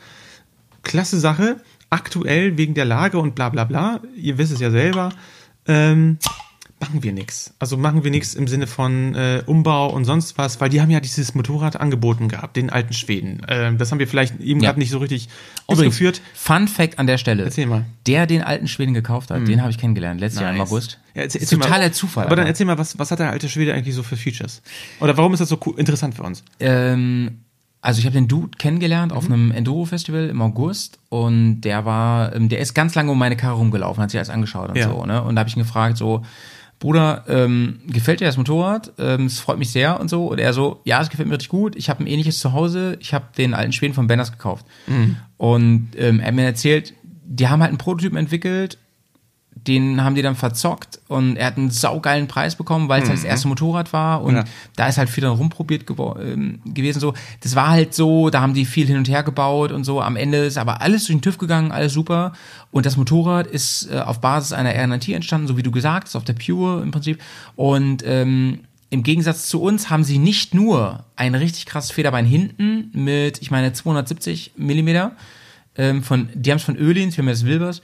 [0.83, 1.61] klasse Sache.
[1.91, 4.01] Aktuell wegen der Lage und bla bla bla.
[4.17, 5.11] Ihr wisst es ja selber.
[5.67, 6.19] Ähm,
[6.81, 7.55] machen wir nichts.
[7.59, 10.91] Also machen wir nichts im Sinne von äh, Umbau und sonst was, weil die haben
[10.91, 13.41] ja dieses Motorrad angeboten gehabt, den alten Schweden.
[13.49, 14.69] Ähm, das haben wir vielleicht eben Ja.
[14.69, 15.29] gerade nicht so richtig
[15.69, 16.21] Übrigens, ausgeführt.
[16.35, 17.45] Fun Fact an der Stelle.
[17.45, 17.87] Erzähl mal.
[18.07, 20.69] Der den alten Schweden gekauft hat, den habe ich kennengelernt, letztes Jahr im Nice.
[20.71, 20.99] August.
[21.15, 21.65] Ja, erzähl, erzähl mal.
[21.65, 22.27] totaler Zufall.
[22.27, 24.61] Aber dann erzähl mal, was, was hat der alte Schwede eigentlich so für Features?
[25.01, 26.45] Oder warum ist das so cool, interessant für uns?
[26.61, 27.39] Ähm,
[27.81, 32.49] also ich habe den Dude kennengelernt auf einem Enduro-Festival im August und der war, ähm,
[32.49, 34.89] der ist ganz lange um meine Karre rumgelaufen, hat sich alles angeschaut und Ja.
[34.89, 35.23] so, ne?
[35.23, 36.23] Und da habe ich ihn gefragt, so,
[36.79, 38.93] Bruder, ähm, gefällt dir das Motorrad?
[38.99, 40.27] Ähm, es freut mich sehr und so.
[40.27, 41.75] Und er so, ja, es gefällt mir richtig gut.
[41.75, 42.99] Ich habe ein ähnliches zu Hause.
[43.01, 44.67] Ich habe den alten Schweden von Benners gekauft.
[45.39, 46.93] Und ähm, er hat mir erzählt,
[47.25, 48.79] die haben halt einen Prototypen entwickelt,
[49.57, 53.19] den haben die dann verzockt und er hat einen saugeilen Preis bekommen, weil es halt
[53.19, 54.45] das erste Motorrad war und Ja.
[54.77, 57.15] da ist halt viel dann rumprobiert ähm, gewesen so.
[57.41, 60.01] Das war halt so, da haben die viel hin und her gebaut und so.
[60.01, 62.33] Am Ende ist aber alles durch den TÜV gegangen, alles super.
[62.71, 66.17] Und das Motorrad ist äh, auf Basis einer RNT entstanden, so wie du gesagt hast,
[66.17, 67.21] auf der Pure im Prinzip.
[67.57, 72.91] Und ähm, im Gegensatz zu uns haben sie nicht nur ein richtig krasses Federbein hinten
[72.93, 75.13] mit, ich meine, 270 Millimeter,
[75.77, 77.83] ähm, von, die haben es von Ölins, wir haben das Wilbers.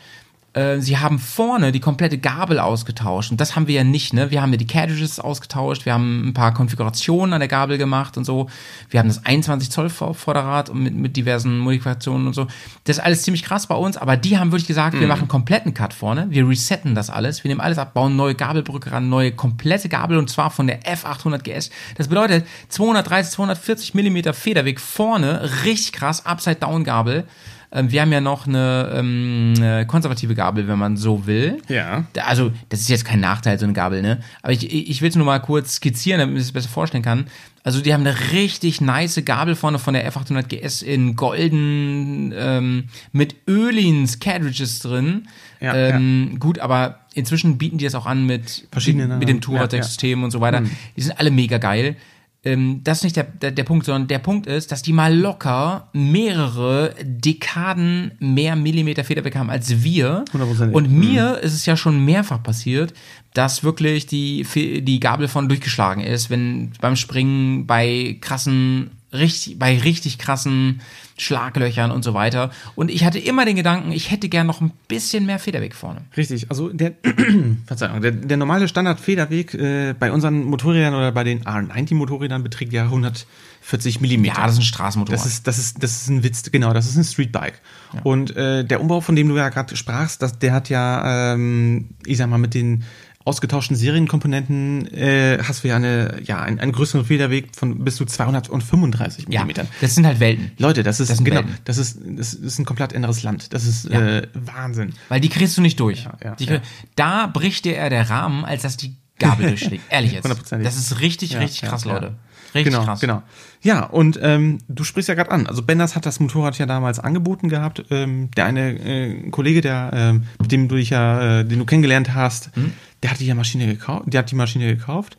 [0.54, 4.30] Äh, sie haben vorne die komplette Gabel ausgetauscht und das haben wir ja nicht, ne?
[4.30, 8.18] Wir haben ja die Cartridges ausgetauscht, wir haben ein paar Konfigurationen an der Gabel gemacht
[8.18, 8.50] und so.
[8.90, 12.48] Wir haben das 21 Zoll Vor- Vorderrad und mit, mit diversen Modifikationen und so.
[12.84, 15.28] Das ist alles ziemlich krass bei uns, aber die haben wirklich gesagt, wir machen einen
[15.28, 19.08] kompletten Cut vorne, wir resetten das alles, wir nehmen alles ab, bauen neue Gabelbrücke ran,
[19.08, 21.70] neue komplette Gabel und zwar von der F800 GS.
[21.96, 27.24] Das bedeutet 230, 240 Millimeter Federweg vorne, richtig krass, Upside-Down-Gabel.
[27.24, 27.28] Ähm,
[27.74, 31.58] Wir haben ja noch eine, ähm, eine konservative Gabel, wenn man so will.
[31.68, 32.04] Ja.
[32.22, 34.18] Also, das ist jetzt kein Nachteil, so eine Gabel, ne?
[34.42, 37.28] Aber ich, ich will es nur mal kurz skizzieren, damit man das besser vorstellen kann.
[37.64, 42.85] Also, die haben eine richtig nice Gabel vorne von der F800 GS in golden, ähm,
[43.12, 45.28] mit Ölins Cartridges drin.
[45.61, 49.40] Ja, ähm, Gut, aber inzwischen bieten die das auch an mit, Verschiedene- mit dem ja,
[49.42, 50.62] Touratec-System und so weiter.
[50.96, 51.96] Die sind alle mega geil.
[52.44, 55.16] Ähm, das ist nicht der, der, der Punkt, sondern der Punkt ist, dass die mal
[55.16, 60.24] locker mehrere Dekaden mehr Millimeter Federweg haben als wir.
[60.33, 60.74] Hundertprozentig.
[60.74, 62.94] Und mir ist es ja schon mehrfach passiert,
[63.33, 64.44] dass wirklich die,
[64.83, 70.81] die Gabel von durchgeschlagen ist, wenn beim Springen bei krassen, richtig, bei richtig krassen
[71.18, 72.51] Schlaglöchern und so weiter.
[72.75, 76.03] Und ich hatte immer den Gedanken, ich hätte gern noch ein bisschen mehr Federweg vorne.
[76.16, 76.94] Richtig, also der,
[77.66, 82.85] Verzeihung, der, der normale Standardfederweg äh, bei unseren Motorrädern oder bei den R90-Motorrädern beträgt ja
[82.85, 84.37] 140 Millimeter.
[84.37, 85.20] Ja, das ist ein Straßenmotorrad.
[85.20, 87.61] Das ist, das ist, das ist ein Witz, genau, das ist ein Streetbike.
[88.05, 91.90] Und äh, der Umbau, von dem du ja gerade sprachst, das, der hat ja, ähm,
[92.07, 92.85] ich sag mal, mit den
[93.24, 98.04] ausgetauschten Serienkomponenten äh, hast du ja eine, ja, einen, einen größeren Federweg von bis zu
[98.04, 99.68] 235 ja, Millimetern.
[99.80, 100.52] das sind halt Welten.
[100.58, 101.54] Leute, das ist, Das genau, Welten.
[101.64, 103.52] das ist, das ist ein komplett anderes Land.
[103.52, 104.00] Das ist Ja.
[104.18, 104.92] äh, Wahnsinn.
[105.08, 106.04] Weil die kriegst du nicht durch.
[106.04, 106.61] Ja, ja, die, ja.
[106.96, 109.85] Da bricht dir eher der Rahmen, als dass die Gabel durchschlägt.
[109.90, 110.24] Ehrlich jetzt.
[110.24, 110.66] Hundertprozentig.
[110.66, 111.92] Das ist richtig, Ja, richtig ja, krass, ja.
[111.94, 112.14] Leute.
[112.54, 113.00] Richtig genau, krass.
[113.00, 113.22] genau.
[113.62, 115.46] Ja, und ähm, du sprichst ja gerade an.
[115.46, 117.85] Also Benders hat das Motorrad ja damals angeboten gehabt.
[117.90, 121.64] Ähm, der eine äh, Kollege, der ähm, mit dem du dich ja, äh, den du
[121.64, 122.72] kennengelernt hast, Hm?
[123.02, 124.04] Der hat die Maschine gekauft.
[124.06, 125.16] Der hat die Maschine gekauft.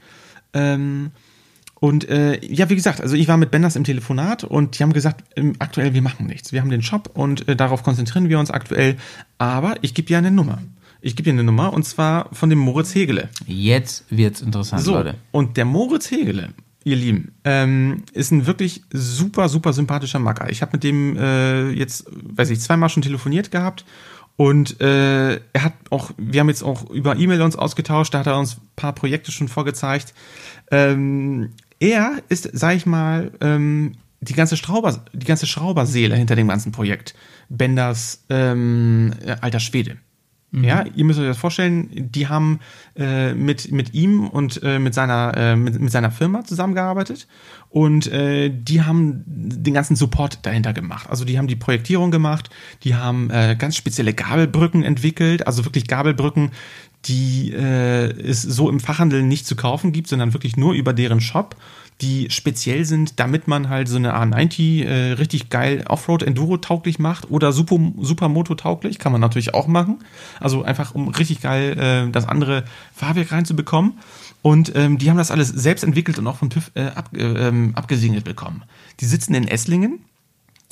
[0.54, 1.12] Ähm,
[1.76, 4.94] und äh, ja, wie gesagt, also ich war mit Benders im Telefonat und die haben
[4.94, 6.54] gesagt, ähm, aktuell wir machen nichts.
[6.54, 8.96] Wir haben den Shop und äh, darauf konzentrieren wir uns aktuell.
[9.38, 10.62] Aber ich gebe dir eine Nummer.
[11.02, 13.28] Ich gebe dir eine Nummer und zwar von dem Moritz Hegele.
[13.48, 15.16] Jetzt wird's interessant, So, Leute.
[15.32, 16.54] und der Moritz Hegele,
[16.86, 20.50] ihr Lieben, ähm, ist ein wirklich super, super sympathischer Macker.
[20.50, 23.84] Ich habe mit dem äh, jetzt, weiß ich, zweimal schon telefoniert gehabt
[24.36, 28.28] und äh, er hat auch, wir haben jetzt auch über E-Mail uns ausgetauscht, da hat
[28.28, 30.14] er uns ein paar Projekte schon vorgezeigt.
[30.72, 36.48] Ähm, er ist, sag ich mal, ähm, die ganze Schrauber, die ganze Schrauberseele hinter dem
[36.48, 37.14] ganzen Projekt.
[37.50, 39.98] Benders ähm, alter Schwede.
[40.62, 42.60] Ja, ihr müsst euch das vorstellen, die haben
[42.96, 47.28] äh, mit, mit ihm und äh, mit, seiner, äh, mit, mit seiner Firma zusammengearbeitet
[47.70, 51.10] und äh, die haben den ganzen Support dahinter gemacht.
[51.10, 52.52] Also die haben die Projektierung gemacht,
[52.84, 56.52] die haben äh, ganz spezielle Gabelbrücken entwickelt, also wirklich Gabelbrücken,
[57.06, 61.20] die äh, es so im Fachhandel nicht zu kaufen gibt, sondern wirklich nur über deren
[61.20, 61.56] Shop
[62.02, 67.52] die speziell sind, damit man halt so eine A90 äh, richtig geil Offroad-Enduro-tauglich macht oder
[67.52, 70.00] Super, Supermoto-tauglich, kann man natürlich auch machen.
[70.40, 74.00] Also einfach, um richtig geil äh, das andere Fahrwerk reinzubekommen.
[74.42, 77.22] Und ähm, die haben das alles selbst entwickelt und auch vom TÜV äh, ab, äh,
[77.22, 78.64] ähm, abgesegnet bekommen.
[79.00, 80.00] Die sitzen in Esslingen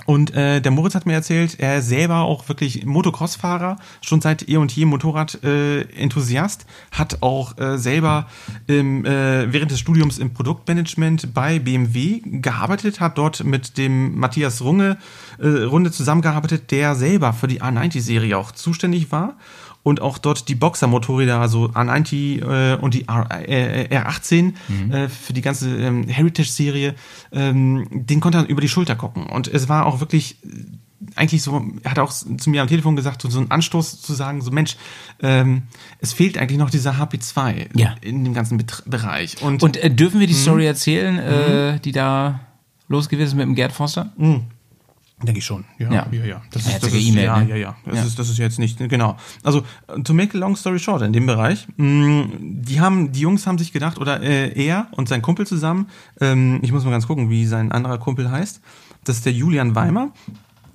[0.05, 4.57] und äh, der Moritz hat mir erzählt, er selber auch wirklich Motocross-Fahrer, schon seit eh
[4.57, 8.27] und je Motorrad-Enthusiast, äh, hat auch äh, selber
[8.67, 14.61] im, äh, während des Studiums im Produktmanagement bei BMW gearbeitet, hat dort mit dem Matthias
[14.61, 14.97] Runge,
[15.39, 19.35] äh, Runde zusammengearbeitet, der selber für die A90-Serie auch zuständig war
[19.83, 24.91] und auch dort die Boxer-Motorräder, also A90 äh, und die R, äh, R18 mhm.
[24.91, 26.95] äh, für die ganze ähm, Heritage-Serie,
[27.31, 29.25] ähm, den konnte er über die Schulter gucken.
[29.25, 30.47] Und es war auch wirklich äh,
[31.15, 34.41] eigentlich so, er hat auch zu mir am Telefon gesagt, so ein Anstoß zu sagen,
[34.41, 34.77] so Mensch,
[35.21, 35.63] ähm,
[35.99, 37.95] es fehlt eigentlich noch dieser HP2 ja.
[38.01, 39.41] in dem ganzen Bet Bereich.
[39.41, 40.39] Und, und äh, dürfen wir die mhm.
[40.39, 42.41] Story erzählen, äh, die da
[42.87, 44.11] los gewesen ist mit dem Gerd Foster?
[44.17, 44.43] Mhm.
[45.23, 45.65] Denke ich schon.
[45.77, 46.25] Ja, ja, ja.
[46.25, 46.41] ja.
[46.51, 47.49] Das, ist, das ist, e ja, ne?
[47.49, 47.75] ja, ja.
[47.85, 48.03] Das, ja.
[48.03, 49.17] Ist, das ist jetzt nicht, genau.
[49.43, 49.63] Also,
[50.03, 53.57] to make a long story short, in dem Bereich, mh, die haben, die Jungs haben
[53.57, 55.87] sich gedacht, oder äh, er und sein Kumpel zusammen,
[56.19, 58.61] ähm, ich muss mal ganz gucken, wie sein anderer Kumpel heißt,
[59.03, 60.11] das ist der Julian Weimer.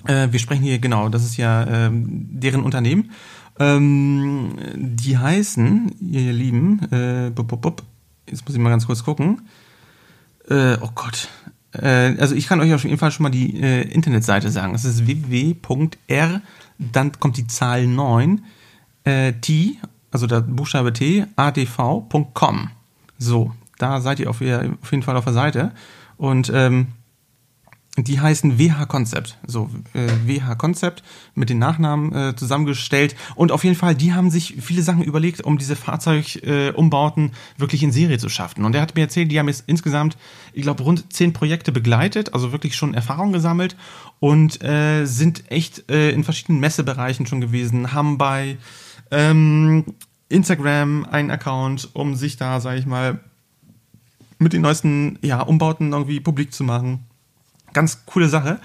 [0.05, 3.11] Äh, wir sprechen hier, genau, das ist ja äh, deren Unternehmen.
[3.59, 7.83] Ähm, die heißen, ihr Lieben, äh, bup, bup, bup,
[8.29, 9.43] jetzt muss ich mal ganz kurz gucken.
[10.49, 11.29] Äh, oh Gott,
[11.73, 14.73] also ich kann euch auf jeden Fall schon mal die äh, Internetseite sagen.
[14.73, 16.41] Das ist www.r,
[16.79, 18.45] dann kommt die Zahl 9,
[19.05, 19.79] äh, t,
[20.11, 22.71] also der Buchstabe T, adv.com.
[23.19, 25.73] So, da seid ihr auf, auf, jeden Fall auf der Seite.
[26.17, 26.89] Und ähm,
[28.05, 29.39] die heißen WH Concept.
[29.47, 31.03] So, äh, WH Concept
[31.35, 33.17] mit den Nachnamen äh, zusammengestellt.
[33.35, 37.83] Und auf jeden Fall, die haben sich viele Sachen überlegt, um diese Fahrzeugumbauten äh, wirklich
[37.83, 38.65] in Serie zu schaffen.
[38.65, 40.17] Und er hat mir erzählt, die haben jetzt insgesamt,
[40.53, 43.77] ich glaube, rund zehn Projekte begleitet, also wirklich schon Erfahrung gesammelt
[44.21, 48.59] und äh, sind echt äh, in verschiedenen Messebereichen schon gewesen, haben bei
[49.11, 49.85] ähm,
[50.29, 53.21] Instagram einen Account, um sich da, sage ich mal,
[54.39, 57.06] mit den neuesten ja, Umbauten irgendwie publik zu machen
[57.77, 58.59] ganz coole Sache.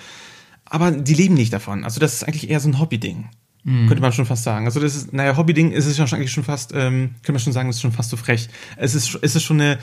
[0.66, 1.84] Aber die leben nicht davon.
[1.84, 3.30] Also das ist eigentlich eher so ein Hobby-Ding.
[3.64, 3.88] Mhm.
[3.88, 4.66] Könnte man schon fast sagen.
[4.66, 7.54] Also das ist, naja, Hobby-Ding ist es ja eigentlich schon fast, ähm, könnte man schon
[7.54, 8.50] sagen, ist schon fast so frech.
[8.78, 9.78] Es ist, es ist schon eine,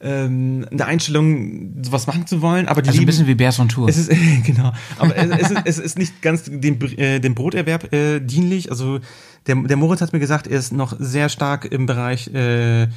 [0.00, 3.70] ähm, eine Einstellung, sowas machen zu wollen, aber die also ein bisschen wie Bears on
[3.70, 3.88] Tour.
[3.88, 4.10] Es ist,
[4.44, 4.72] genau.
[4.98, 8.70] Aber es, es, ist, es ist nicht ganz dem, äh, dem Broterwerb äh, dienlich.
[8.70, 9.00] Also
[9.46, 12.88] der, der Moritz hat mir gesagt, er ist noch sehr stark im Bereich äh,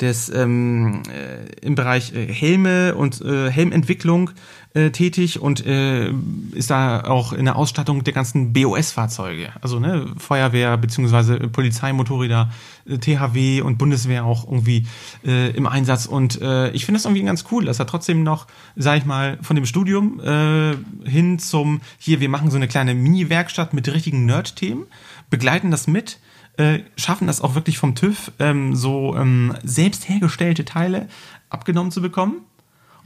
[0.00, 4.30] des ähm, äh, im Bereich äh, Helme und äh, Helmentwicklung
[4.76, 6.12] äh, tätig und äh,
[6.52, 12.50] ist da auch in der Ausstattung der ganzen BOS-Fahrzeuge, also ne, Feuerwehr beziehungsweise Polizeimotorräder,
[12.86, 14.86] äh, THW und Bundeswehr auch irgendwie
[15.24, 16.04] äh, im Einsatz.
[16.04, 19.38] Und äh, ich finde das irgendwie ganz cool, dass er trotzdem noch, sag ich mal,
[19.40, 20.76] von dem Studium äh,
[21.08, 24.84] hin zum hier, wir machen so eine kleine Mini-Werkstatt mit richtigen Nerd-Themen,
[25.30, 26.18] begleiten das mit
[26.58, 31.08] äh, schaffen das auch wirklich vom TÜV, ähm, so ähm, selbst hergestellte Teile
[31.50, 32.45] abgenommen zu bekommen.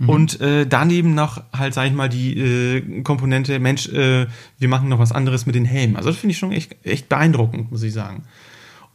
[0.01, 0.09] Mhm.
[0.09, 4.27] Und äh, daneben noch halt, sag ich mal, die äh, Komponente, Mensch, äh,
[4.59, 5.97] wir machen noch was anderes mit den Helmen.
[5.97, 8.25] Also das finde ich schon echt, echt beeindruckend, muss ich sagen.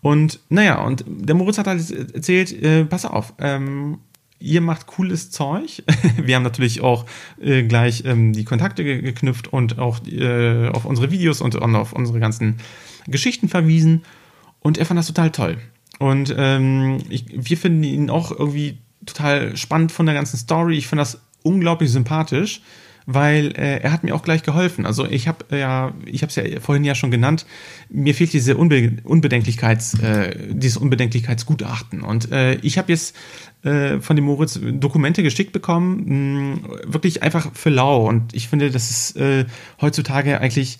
[0.01, 3.99] Und naja, und der Moritz hat halt erzählt, äh, pass auf, ähm,
[4.39, 5.83] ihr macht cooles Zeug.
[6.17, 7.05] Wir haben natürlich auch
[7.39, 11.93] äh, gleich ähm, die Kontakte geknüpft und auch äh, auf unsere Videos und, und auf
[11.93, 12.57] unsere ganzen
[13.07, 14.03] Geschichten verwiesen.
[14.59, 15.57] Und er fand das total toll.
[15.99, 20.77] Und ähm, ich, wir finden ihn auch irgendwie total spannend von der ganzen Story.
[20.77, 22.61] Ich finde das unglaublich sympathisch,
[23.05, 24.85] weil äh, er hat mir auch gleich geholfen.
[24.85, 27.45] Also ich habe äh, ja, ich habe es ja vorhin ja schon genannt.
[27.89, 32.01] Mir fehlt diese Unbe Unbedenklichkeits, äh, dieses Unbedenklichkeitsgutachten.
[32.01, 33.15] Und äh, ich habe jetzt
[33.63, 38.07] äh, von dem Moritz Dokumente geschickt bekommen, mh, wirklich einfach für lau.
[38.07, 39.45] Und ich finde, das ist äh,
[39.79, 40.79] heutzutage eigentlich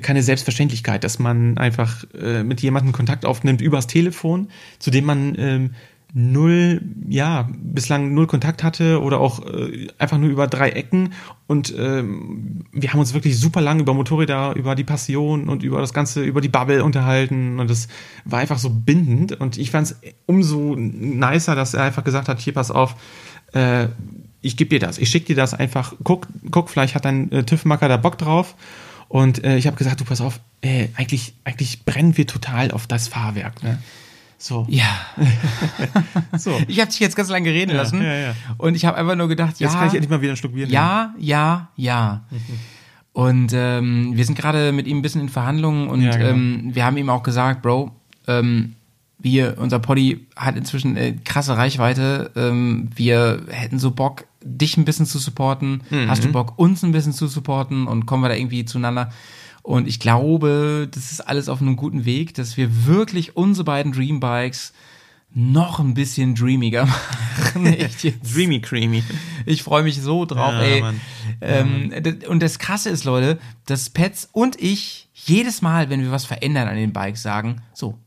[0.00, 5.34] keine Selbstverständlichkeit, dass man einfach äh, mit jemandem Kontakt aufnimmt übers Telefon, zu dem man
[5.38, 5.70] ähm,
[6.16, 11.12] null, ja, bislang null Kontakt hatte oder auch äh, einfach nur über drei Ecken.
[11.48, 15.80] Und ähm, wir haben uns wirklich super lange über Motorräder, über die Passion und über
[15.80, 17.58] das Ganze, über die Bubble unterhalten.
[17.58, 17.88] Und das
[18.24, 19.32] war einfach so bindend.
[19.32, 19.96] Und ich fand es
[20.26, 22.94] umso nicer, dass er einfach gesagt hat, hier pass auf,
[23.52, 23.88] äh,
[24.40, 27.42] ich gebe dir das, ich schicke dir das einfach, guck, guck, vielleicht hat dein äh,
[27.42, 28.54] TÜV-Macker da Bock drauf.
[29.08, 32.86] Und äh, ich habe gesagt, du pass auf, äh, eigentlich, eigentlich brennen wir total auf
[32.86, 33.62] das Fahrwerk.
[33.64, 33.78] Ne?
[34.44, 34.66] So.
[34.68, 34.94] Ja.
[36.36, 36.60] so.
[36.68, 38.02] Ich habe dich jetzt ganz lange reden lassen.
[38.02, 38.34] ja, ja.
[38.58, 39.68] Und ich habe einfach nur gedacht, ja.
[39.68, 40.74] Jetzt kann ich endlich mal wieder ein Stück Bier nehmen.
[40.74, 42.24] Ja, ja, ja.
[43.14, 46.28] Und ähm, wir sind gerade mit ihm ein bisschen in Verhandlungen und Ja, genau.
[46.28, 47.92] ähm, wir haben ihm auch gesagt, Bro,
[48.28, 48.74] ähm,
[49.18, 52.30] wir, unser Poddy hat inzwischen äh, krasse Reichweite.
[52.36, 55.84] Ähm, wir hätten so Bock, dich ein bisschen zu supporten.
[55.88, 56.10] Mhm.
[56.10, 59.10] Hast du Bock, uns ein bisschen zu supporten und kommen wir da irgendwie zueinander?
[59.64, 63.92] Und ich glaube, das ist alles auf einem guten Weg, dass wir wirklich unsere beiden
[63.92, 64.74] Dreambikes
[65.32, 66.84] noch ein bisschen dreamiger
[67.38, 67.66] machen.
[67.66, 68.36] Echt jetzt.
[68.36, 69.02] Dreamy Creamy.
[69.46, 70.84] Ich freue mich so drauf, Ja, ey.
[71.40, 71.92] Ähm,
[72.28, 76.68] Und das Krasse ist, Leute, dass Pets und ich jedes Mal, wenn wir was verändern
[76.68, 77.98] an den Bikes, sagen, so,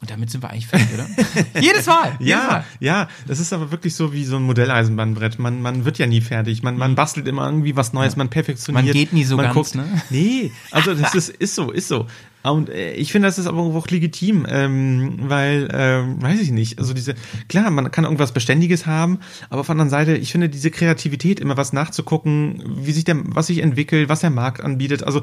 [0.00, 1.06] und damit sind wir eigentlich fertig, oder?
[1.60, 2.12] jedes Mal.
[2.18, 2.64] jedes Ja, Mal.
[2.80, 5.38] ja, das ist aber wirklich so wie so ein Modelleisenbahnbrett.
[5.38, 6.62] Man, man wird ja nie fertig.
[6.62, 8.84] Man, man bastelt immer irgendwie was Neues, man perfektioniert.
[8.86, 10.00] Man geht nie so ganz, ne?
[10.08, 12.06] Nee, also das ist, ist so, ist so.
[12.42, 16.78] Und äh, ich finde, das ist aber auch legitim, ähm, weil, ähm, weiß ich nicht,
[16.78, 17.14] also diese,
[17.48, 19.18] klar, man kann irgendwas Beständiges haben,
[19.50, 23.16] aber auf der anderen Seite, ich finde diese Kreativität, immer was nachzugucken, wie sich der,
[23.24, 25.20] was sich entwickelt, was der Markt anbietet, also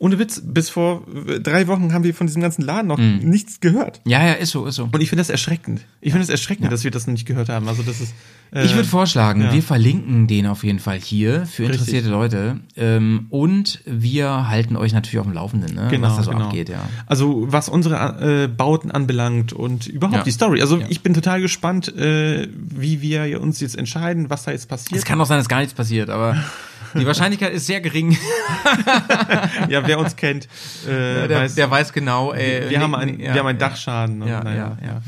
[0.00, 3.18] ohne Witz, bis vor äh, drei Wochen haben wir von diesem ganzen Laden noch Mhm.
[3.28, 4.00] nichts gehört.
[4.06, 4.84] Ja, ja, ist so, ist so.
[4.84, 5.86] Und ich finde das erschreckend.
[6.00, 7.66] Ich finde es erschreckend, dass wir das noch nicht gehört haben.
[7.66, 8.14] Also das ist.
[8.52, 9.52] Äh, Ich würde vorschlagen, ja.
[9.52, 12.60] wir verlinken den auf jeden Fall hier für interessierte Leute.
[12.76, 15.88] Ähm, und wir halten euch natürlich auf dem Laufenden, ne?
[15.90, 16.46] genau, was da so genau.
[16.46, 16.80] abgeht, ja.
[17.06, 20.22] Also was unsere äh, Bauten anbelangt und überhaupt Ja.
[20.24, 20.60] die Story.
[20.60, 24.66] Also ich bin total gespannt, äh, wie wir uns jetzt entscheiden, was da jetzt Es
[24.66, 25.04] passiert.
[25.04, 26.36] kann auch sein, dass gar nichts passiert, aber
[26.94, 28.12] die Wahrscheinlichkeit ist sehr gering.
[29.68, 30.48] ja, wer uns kennt,
[30.86, 32.62] äh, der, weiß, der weiß genau, ey.
[32.70, 33.58] wir, nee, haben ein, nee, ja, wir haben einen.
[33.58, 34.26] Dachschaden.
[34.26, 35.02] Ja, naja, ja.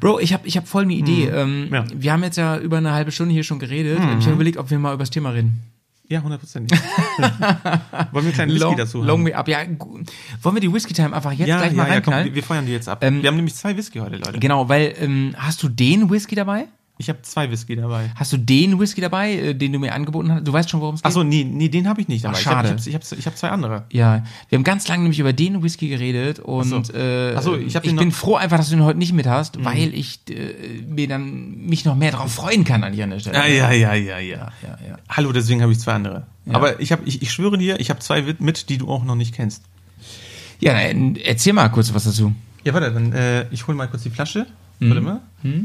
[0.00, 1.28] Bro, ich habe ich hab voll eine Idee.
[1.28, 1.84] Ähm, Ja.
[1.94, 3.98] Wir haben jetzt ja über eine halbe Stunde hier schon geredet.
[4.18, 5.62] Ich habe überlegt, ob wir mal über das Thema reden.
[6.12, 6.78] Ja, hundertprozentig.
[7.18, 7.32] Wollen
[8.12, 9.06] wir einen kleinen Whisky long, dazu haben?
[9.06, 9.48] long way up.
[9.48, 9.60] Ja,
[10.42, 12.26] wollen wir die Whisky Time einfach jetzt ja, gleich mal ja, ja, komm, reinknallen?
[12.26, 13.02] wir, wir feuern die jetzt ab.
[13.02, 14.38] Ähm, wir haben nämlich zwei Whisky heute, Leute.
[14.38, 16.66] genau, weil ähm, hast du den Whisky dabei?
[17.02, 18.10] Ich habe zwei Whisky dabei.
[18.14, 20.46] Hast du den Whisky dabei, äh, den du mir angeboten hast?
[20.46, 21.06] Du weißt schon, worum es geht?
[21.06, 22.36] Achso, nee, nee, den habe ich nicht dabei.
[22.38, 22.68] Ach, schade.
[22.86, 23.84] Ich habe ich hab, ich hab zwei andere.
[23.90, 26.92] Ja, wir haben ganz lange nämlich über den Whisky geredet und Ach so.
[26.92, 28.12] äh, Ach so, ich hab den bin noch- Mhm.
[28.12, 31.84] froh einfach, dass du ihn heute nicht mit hast, weil ich äh, mir dann mich
[31.84, 33.36] noch mehr darauf freuen kann an der Stelle.
[33.36, 34.18] ja, ja, ja, ja.
[34.20, 34.96] ja, ja, ja.
[35.08, 36.26] Hallo, deswegen habe ich zwei andere.
[36.50, 39.16] Aber ich, hab, ich, ich schwöre dir, ich habe zwei mit, die du auch noch
[39.16, 39.62] nicht kennst.
[40.60, 42.32] Ja, dann erzähl mal kurz was dazu.
[42.64, 44.46] Ja, warte, dann äh, ich hole mal kurz die Flasche.
[44.80, 45.20] Warte mal.
[45.44, 45.64] Dü.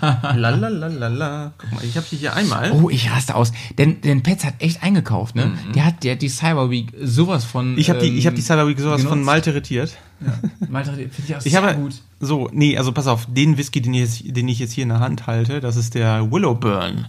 [0.00, 1.52] Lalalala.
[1.58, 2.72] Guck mal, ich habe hier, hier einmal.
[2.72, 3.52] Oh, ich raste aus.
[3.78, 5.52] Denn, denn Petz hat echt eingekauft, ne?
[5.74, 7.72] Der hat, der hat die Cyber Week sowas von.
[7.72, 7.78] Mhm.
[7.78, 9.26] Ich habe die, ich habe die ähm, Cyber Week sowas von genutzt.
[9.26, 9.96] Malte retiert.
[10.68, 11.94] Malte, finde ich auch Ich sehr habe gut.
[12.20, 14.88] so, nee, also pass auf, den Whisky, den ich, jetzt, den ich jetzt hier in
[14.90, 17.06] der Hand halte, das ist der Willowburn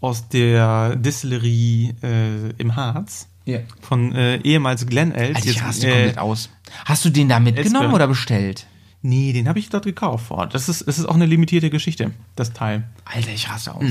[0.00, 3.58] aus der Distillerie äh, im Harz Ja.
[3.80, 5.36] von äh, ehemals Glen Els.
[5.36, 6.50] Also ich raste äh, komplett aus.
[6.84, 7.94] Hast du den da mitgenommen Elsbeth.
[7.94, 8.66] oder bestellt?
[9.06, 10.30] Nee, den habe ich dort gekauft.
[10.30, 12.84] Boah, das ist, das ist auch eine limitierte Geschichte, das Teil.
[13.04, 13.84] Alter, ich raste aus.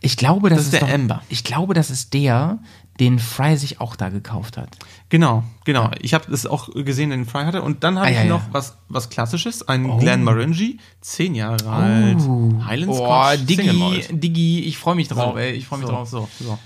[0.00, 1.22] Ich glaube, das, Das ist der doch, Amber.
[1.28, 2.58] Ich glaube, das ist der,
[3.00, 4.68] den Fry sich auch da gekauft hat.
[5.08, 5.90] Genau, genau.
[6.00, 7.62] Ich habe das auch gesehen, den Fry hatte.
[7.62, 8.48] Und dann habe Ah, ich ja, noch ja.
[8.52, 12.18] was, was Klassisches, ein Glen Morangi, zehn Jahre alt.
[12.64, 14.18] Highland Oh, Scotch, Single Diggi.
[14.20, 15.50] Diggi, ich freue mich drauf, So, ey.
[15.54, 16.08] Ich freue mich so, drauf.
[16.08, 16.58] So, so.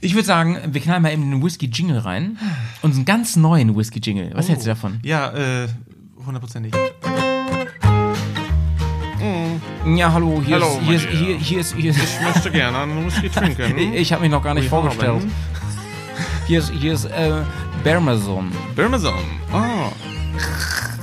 [0.00, 2.38] Ich würde sagen, wir knallen mal eben den Whisky-Jingle rein.
[2.80, 4.30] Unseren ganz neuen Whisky-Jingle.
[4.34, 4.98] Was hältst du davon?
[5.02, 5.30] Ja,
[5.64, 5.68] äh,
[6.26, 6.72] hundertprozentig.
[9.96, 12.50] Ja, hallo, hier Hallo, ist, hier ist, mein hier, hier ist, hier ist, Ich möchte
[12.50, 13.92] gerne einen Whisky trinken.
[13.94, 15.08] ich habe mich noch gar nicht Wir vorgestellt.
[15.22, 15.32] haben-
[16.46, 17.32] Hier ist, hier ist, äh,
[17.82, 18.50] Bermazon.
[18.76, 19.14] Birmazon.
[19.52, 19.90] Oh.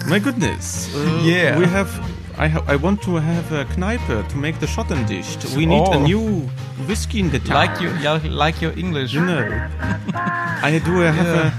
[0.08, 0.90] My goodness.
[0.94, 1.60] Uh, Yeah.
[1.60, 1.90] We have.
[2.38, 5.40] I, ha I want to have a Kneipe to make the Schotten dicht.
[5.56, 5.94] We need Oh.
[5.94, 6.48] a new
[6.88, 7.70] whiskey in the town.
[8.04, 9.14] yeah, like your English.
[9.14, 9.44] You know.
[10.64, 11.52] I do have a.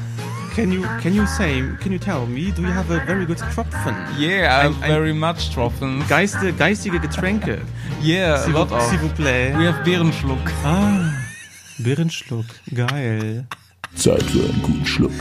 [0.54, 3.38] Can you can you say can you tell me do you have a very good
[3.38, 3.94] Tropfen?
[4.18, 6.02] Yeah, Ein- ein- very much Tropfen.
[6.08, 7.62] Geiste, geistige Getränke.
[8.02, 8.82] Yeah, a S'il lot vous- of.
[8.90, 9.54] s'il vous plaît.
[9.56, 10.50] We have Bärenschluck.
[10.64, 11.10] Ah,
[11.78, 12.44] Birrenschluck.
[12.74, 13.46] Geil.
[13.94, 15.12] Zeit für einen guten Schluck.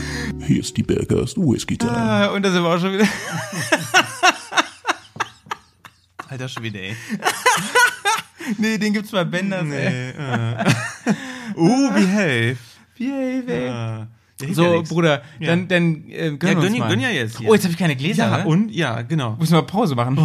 [0.46, 1.92] Hier ist die Bergers Whisky Time.
[1.96, 3.06] Ah, und da sind wir auch schon wieder.
[6.28, 6.96] Alter Schwede, ey.
[8.58, 9.68] nee, den gibt's bei Benders, ey.
[9.68, 10.64] Nee, äh.
[11.56, 12.56] uh, behave.
[12.98, 13.68] Behave, ey.
[13.68, 14.06] Ah.
[14.42, 14.80] Hilft So, ja.
[14.82, 15.48] Bruder, Ja.
[15.48, 16.88] dann, dann äh, gönn Ja, uns gönn- mal.
[16.88, 17.48] gönn ja jetzt hier.
[17.48, 18.46] Oh, jetzt habe ich keine Gläser, Ja, ne?
[18.46, 18.70] und?
[18.70, 19.36] Ja, genau.
[19.38, 20.18] Müssen wir Pause machen?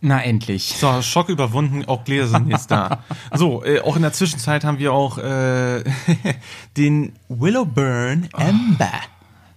[0.00, 0.74] Na, endlich.
[0.78, 3.02] So, Schock überwunden, auch Gläser sind jetzt da.
[3.34, 5.82] So, äh, auch in der Zwischenzeit haben wir auch äh,
[6.76, 8.90] den Willowburn Amber.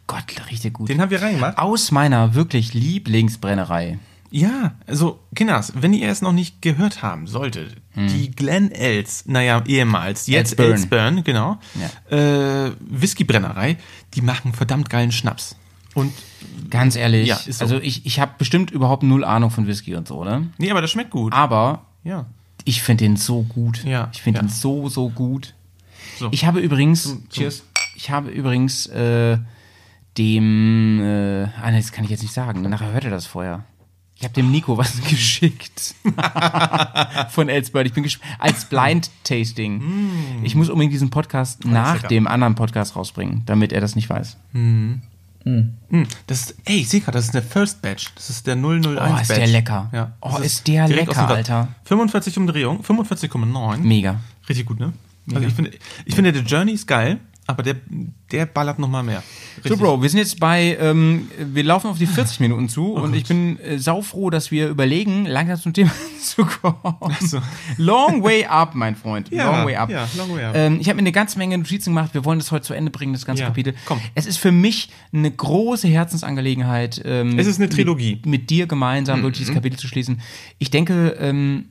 [0.07, 0.87] Gott, richtig gut.
[0.87, 1.57] Den haben wir reingemacht.
[1.57, 3.99] Aus meiner wirklich Lieblingsbrennerei.
[4.29, 9.63] Ja, also, Kinders, wenn ihr es noch nicht gehört haben solltet, die Glen Els, naja,
[9.65, 11.23] ehemals, jetzt Elsburn.
[11.23, 11.57] Genau,
[12.09, 13.77] äh, Whiskybrennerei,
[14.13, 15.55] die machen verdammt geilen Schnaps.
[15.93, 16.13] Und,
[16.69, 17.63] Ganz ehrlich, Ja, so.
[17.63, 20.49] also ich, ich habe bestimmt überhaupt null Ahnung von Whisky und so, ne?
[20.57, 21.33] nee, aber das schmeckt gut.
[21.33, 22.25] Aber Ja.
[22.65, 23.83] ich finde den so gut.
[23.83, 24.43] Ja, Ich finde ja.
[24.45, 25.53] den so, so gut.
[26.19, 26.27] So.
[26.31, 27.63] Ich habe übrigens, cheers,
[27.95, 29.37] ich habe übrigens äh,
[30.17, 33.63] dem, äh, ah, das kann ich jetzt nicht sagen, nachher hört er das vorher.
[34.19, 35.93] Ich habe dem Nico was geschickt.
[37.29, 37.85] Von Elsbird.
[37.87, 38.31] Ich bin gespannt.
[38.39, 40.41] Als Blind Tasting.
[40.43, 42.07] Ich muss unbedingt diesen Podcast nach lecker.
[42.07, 44.37] dem anderen Podcast rausbringen, damit er das nicht weiß.
[44.53, 45.01] Hm,
[46.25, 48.11] das ist, ey, ich sehe gerade, das ist der First Batch.
[48.15, 48.89] Das ist der 001 Oh,
[49.21, 49.27] ist Batch.
[49.39, 49.89] der lecker.
[49.93, 50.11] Ja.
[50.19, 51.27] Oh, Das ist der lecker.
[51.29, 51.67] Alter.
[51.85, 53.77] 45 Umdrehungen, 45,9.
[53.77, 54.19] Mega.
[54.49, 54.93] Richtig gut, ne?
[55.33, 55.71] Also ich finde,
[56.05, 57.75] ich finde, der Journey ist geil, aber der,
[58.31, 59.23] der ballert noch mal mehr.
[59.57, 59.79] So, Richtig.
[59.79, 63.25] Bro, wir sind jetzt bei, ähm, wir laufen auf die 40 Minuten zu und ich
[63.25, 65.91] bin äh, saufroh, dass wir überlegen, langsam zum Thema
[66.21, 67.15] zu kommen.
[67.21, 67.39] so.
[67.77, 69.31] Long way up, mein Freund.
[69.31, 69.89] Ja, long way up.
[69.89, 70.55] ja, long way up.
[70.55, 72.13] Ähm, ich habe mir eine ganze Menge Notizen gemacht.
[72.13, 73.73] Wir wollen das heute zu Ende bringen, das ganze Ja, Kapitel.
[73.85, 73.99] komm.
[74.13, 77.01] Es ist für mich eine große Herzensangelegenheit.
[77.05, 78.15] Ähm, Es ist eine Trilogie.
[78.15, 78.21] Mhm.
[78.31, 80.21] Mit, mit dir gemeinsam durch dieses Kapitel zu schließen.
[80.59, 81.69] Ich denke, ähm,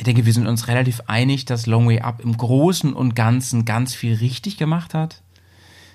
[0.00, 3.66] ich denke, wir sind uns relativ einig, dass Long Way Up im Großen und Ganzen
[3.66, 5.20] ganz viel richtig gemacht hat.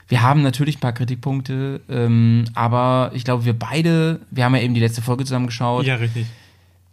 [0.08, 4.62] Wir haben natürlich ein paar Kritikpunkte, ähm, aber ich glaube, wir beide, wir haben ja
[4.62, 6.28] eben die letzte Folge zusammen geschaut, Ja, richtig.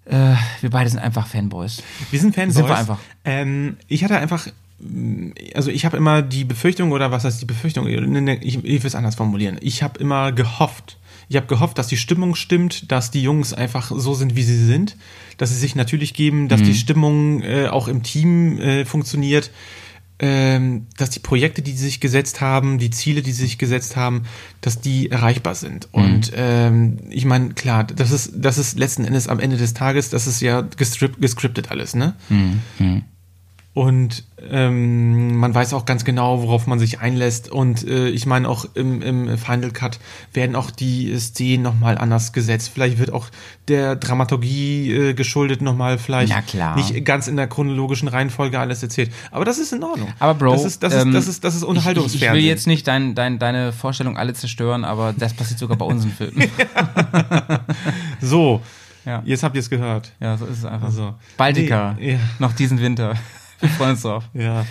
[0.07, 1.83] äh, wir beide sind einfach Fanboys.
[2.11, 2.55] Wir sind Fanboys.
[2.55, 2.99] Sind wir einfach.
[3.27, 4.47] Ähm, ich hatte einfach,
[4.79, 7.87] mh, also ich habe immer die Befürchtung, oder was heißt die Befürchtung?
[7.87, 9.59] Ich, ich will es anders formulieren.
[9.61, 10.97] Ich habe immer gehofft,
[11.33, 14.67] ich habe gehofft, dass die Stimmung stimmt, dass die Jungs einfach so sind, wie sie
[14.67, 14.99] sind,
[15.39, 19.51] dass sie sich natürlich geben, dass die Stimmung äh, auch im Team äh, funktioniert,
[20.19, 23.97] ähm, dass die Projekte, die sie sich gesetzt haben, die Ziele, die sie sich gesetzt
[23.97, 24.25] haben,
[24.61, 25.89] dass die erreichbar sind.
[25.93, 30.11] Und ähm, ich meine, klar, das ist, das ist letzten Endes am Ende des Tages,
[30.11, 32.15] das ist ja gescriptet alles, ne?
[33.75, 37.51] Und ähm, man weiß auch ganz genau, worauf man sich einlässt.
[37.51, 39.99] Und äh, ich meine, auch im, im Final Cut
[40.35, 42.71] werden auch die Szenen nochmal anders gesetzt.
[42.75, 43.29] Vielleicht wird auch
[43.69, 46.35] der Dramaturgie äh, geschuldet nochmal vielleicht
[46.77, 49.11] nicht ganz in der chronologischen Reihenfolge alles erzählt.
[49.31, 50.13] Aber das ist in Ordnung.
[50.19, 52.35] Aber Bro, das ist, das ähm, ist, das ist, das ist Ich, ich, Unterhaltungsfernsehen.
[52.35, 55.87] ich will jetzt nicht dein, dein, deine Vorstellung alle zerstören, aber das passiert sogar bei
[55.87, 56.43] unseren Filmen.
[58.21, 58.61] so,
[59.07, 59.23] Ja.
[59.25, 60.13] jetzt habt ihr es gehört.
[60.21, 60.89] Ja, so ist es einfach.
[60.89, 62.19] Also, Baltica, nee, ja.
[62.39, 63.15] noch diesen Winter.
[63.63, 64.25] Wir freuen uns drauf.
[64.35, 64.67] Ja.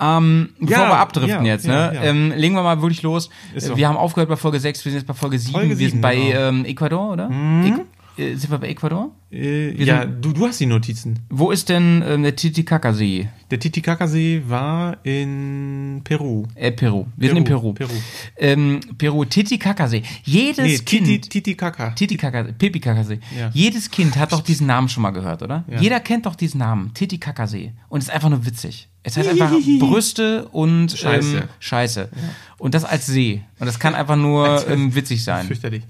[0.00, 1.92] Ähm, bevor Ja, wir abdriften ja, jetzt, ne?
[1.94, 2.02] ja.
[2.02, 3.30] Ähm, legen wir mal wirklich los.
[3.54, 5.52] Wir haben aufgehört bei Folge 6, wir sind jetzt bei Folge 7.
[5.52, 6.38] Folge wir sind bei genau.
[6.48, 7.28] ähm, Ecuador, oder?
[7.28, 7.84] Äqu-
[8.16, 9.10] äh, sind wir bei Ecuador?
[9.30, 11.18] Äh, Wir ja, du, du hast die Notizen.
[11.28, 13.28] Wo ist denn ähm, der Titicacasee?
[13.50, 16.44] Der Titicacasee war in Peru.
[16.54, 17.06] Äh, Peru.
[17.16, 17.72] Wir sind in Peru.
[17.72, 17.92] Peru.
[18.36, 20.02] Ähm, Peru, Titicacasee.
[20.24, 21.06] Jedes Nee, Kind.
[21.06, 21.90] Titi, Titicaca.
[21.90, 23.20] Titicacasee, Pipicacasee.
[23.38, 23.50] Ja.
[23.52, 25.64] Jedes Kind hat doch diesen Namen schon mal gehört, oder?
[25.68, 25.80] Ja.
[25.80, 27.72] Jeder kennt doch diesen Namen, Titicacasee.
[27.88, 28.88] Und es ist einfach nur witzig.
[29.06, 31.36] Es heißt einfach Brüste und Scheiße.
[31.36, 32.08] Ähm, Scheiße.
[32.56, 33.42] Und das als See.
[33.58, 35.46] Und das kann einfach nur ähm, witzig sein.
[35.46, 35.82] Fürchterlich.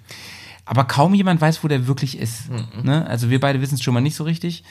[0.66, 2.50] Aber kaum jemand weiß, wo der wirklich ist.
[2.50, 2.84] Mhm.
[2.84, 3.06] Ne?
[3.06, 4.64] Also wir beide wissen es schon mal nicht so richtig.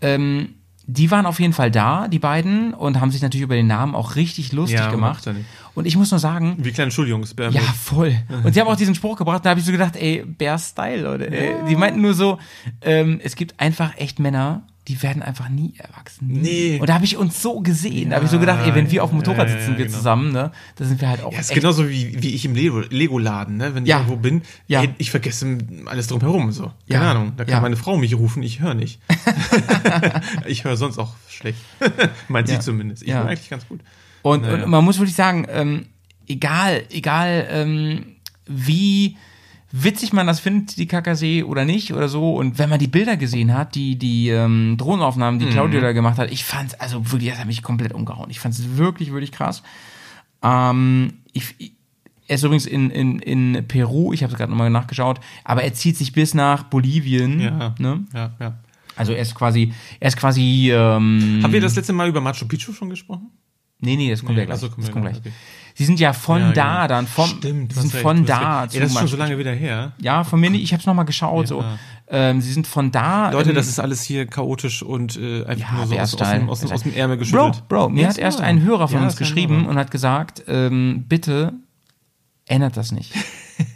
[0.00, 0.54] Ähm,
[0.86, 3.94] die waren auf jeden Fall da, die beiden, und haben sich natürlich über den Namen
[3.94, 5.24] auch richtig lustig Ja, gemacht.
[5.26, 5.34] ja.
[5.74, 7.34] Und ich muss nur sagen, Wie kleine Schuljungs.
[7.34, 8.16] Bär ja, voll.
[8.44, 11.02] Und sie haben auch diesen Spruch gebracht, da habe ich so gedacht, ey, Bear Style,
[11.02, 11.30] Leute.
[11.30, 11.54] Ey.
[11.68, 12.38] Die meinten nur so,
[12.80, 16.26] ähm, es gibt einfach echt Männer, die werden einfach nie erwachsen.
[16.28, 16.38] Nie.
[16.40, 16.78] Nee.
[16.80, 18.10] Und da habe ich uns so gesehen.
[18.10, 19.84] Da habe ich so gedacht, ey, wenn wir auf dem Motorrad ja, ja, sitzen, wir
[19.86, 19.96] genau.
[19.96, 22.80] zusammen, ne, da sind wir halt auch Ja, ist genauso wie, wie ich im Lego-
[22.88, 23.74] Lego-Laden, ne?
[23.74, 23.98] Wenn ich Ja.
[23.98, 24.82] irgendwo bin, Ja.
[24.82, 26.50] ey, ich vergesse alles drumherum.
[26.50, 26.72] So.
[26.88, 27.10] Keine Ja.
[27.12, 27.34] Ahnung.
[27.36, 27.60] Da kann Ja.
[27.60, 29.00] meine Frau mich rufen, ich höre nicht.
[30.46, 31.58] ich höre sonst auch schlecht.
[32.28, 32.56] Meint Ja.
[32.56, 33.02] sie zumindest.
[33.02, 33.18] Ich Ja.
[33.22, 33.80] höre eigentlich ganz gut.
[34.22, 35.86] Und, und man muss wirklich sagen, ähm,
[36.28, 38.06] egal, egal ähm,
[38.46, 39.16] wie
[39.72, 43.16] witzig man das findet, die Kakasee oder nicht oder so, und wenn man die Bilder
[43.16, 47.30] gesehen hat, die, die ähm, Drohnenaufnahmen, die Claudio da gemacht hat, ich fand's, also wirklich,
[47.30, 48.30] das hat mich komplett umgehauen.
[48.30, 49.62] Ich fand's wirklich, wirklich krass.
[50.42, 51.72] Ähm, ich, ich,
[52.26, 55.74] er ist übrigens in, in, in Peru, ich habe es gerade nochmal nachgeschaut, aber er
[55.74, 57.40] zieht sich bis nach Bolivien.
[57.40, 57.74] Ja.
[57.78, 58.04] Ne?
[58.14, 58.58] Ja, ja.
[58.96, 60.70] Also er ist quasi, er ist quasi.
[60.72, 63.30] Ähm, Haben wir das letzte Mal über Machu Picchu schon gesprochen?
[63.80, 64.56] Nee, nee, das kommt Nee, ja gleich.
[64.58, 65.32] ach so, kommt das kommt gleich, gleich.
[65.32, 65.40] okay.
[65.80, 66.88] Sie sind ja von Ja, da genau.
[66.88, 69.92] dann, vom, Stimmt, sind recht, von da Ey, das ist schon so lange wieder her.
[69.98, 71.64] Ja, von mir nicht, ich hab's nochmal geschaut, so.
[72.06, 73.30] Ähm, sie sind von da.
[73.30, 76.50] Leute, das ist alles hier chaotisch und äh, einfach ja, nur so aus, aus, dem,
[76.50, 77.68] aus, aus dem Ärmel Bro, geschüttelt.
[77.70, 80.42] Bro, mir Ja, hat erst ein Hörer von Ja, uns ein geschrieben und hat gesagt,
[80.48, 81.54] ähm, bitte
[82.44, 83.14] ändert das nicht.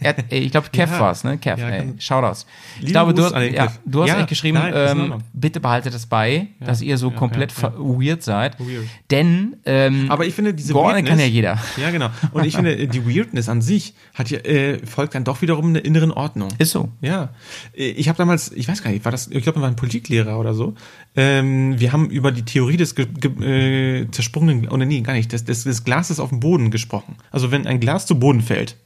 [0.00, 1.00] Er, äh, ich glaube, Kev Ja.
[1.00, 1.38] war's, ne?
[1.38, 2.46] Kev, Ja, ey, Shoutouts.
[2.80, 6.06] Ich glaube, du hast, ja, du hast Ja, eigentlich geschrieben, nein, ähm, bitte behaltet das
[6.06, 8.58] bei, dass ihr so komplett weird seid.
[8.60, 8.84] Weird.
[9.10, 11.58] Denn, ähm, Aber ich finde, diese geordnet kann ja jeder.
[11.76, 12.10] Ja, genau.
[12.32, 15.84] Und ich finde, die Weirdness an sich hat ja, äh, folgt dann doch wiederum einer
[15.84, 16.48] inneren Ordnung.
[16.58, 16.88] Ist so.
[17.00, 17.30] Ja,
[17.76, 20.38] Äh, ich habe damals, ich weiß gar nicht, war das, ich glaube, wir waren Politiklehrer
[20.38, 20.74] oder so.
[21.16, 25.32] Ähm, wir haben über die Theorie des ge ge äh, zersprungenen, oder nee, gar nicht,
[25.32, 27.16] des, des, des Glases auf dem Boden gesprochen.
[27.30, 28.76] Also wenn ein Glas zu Boden fällt,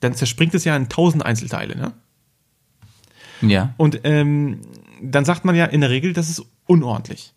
[0.00, 1.92] dann zerspringt es ja in tausend Einzelteile, ne?
[3.42, 3.74] Ja.
[3.76, 4.60] Und ähm,
[5.02, 7.32] dann sagt man ja in der Regel, das ist unordentlich.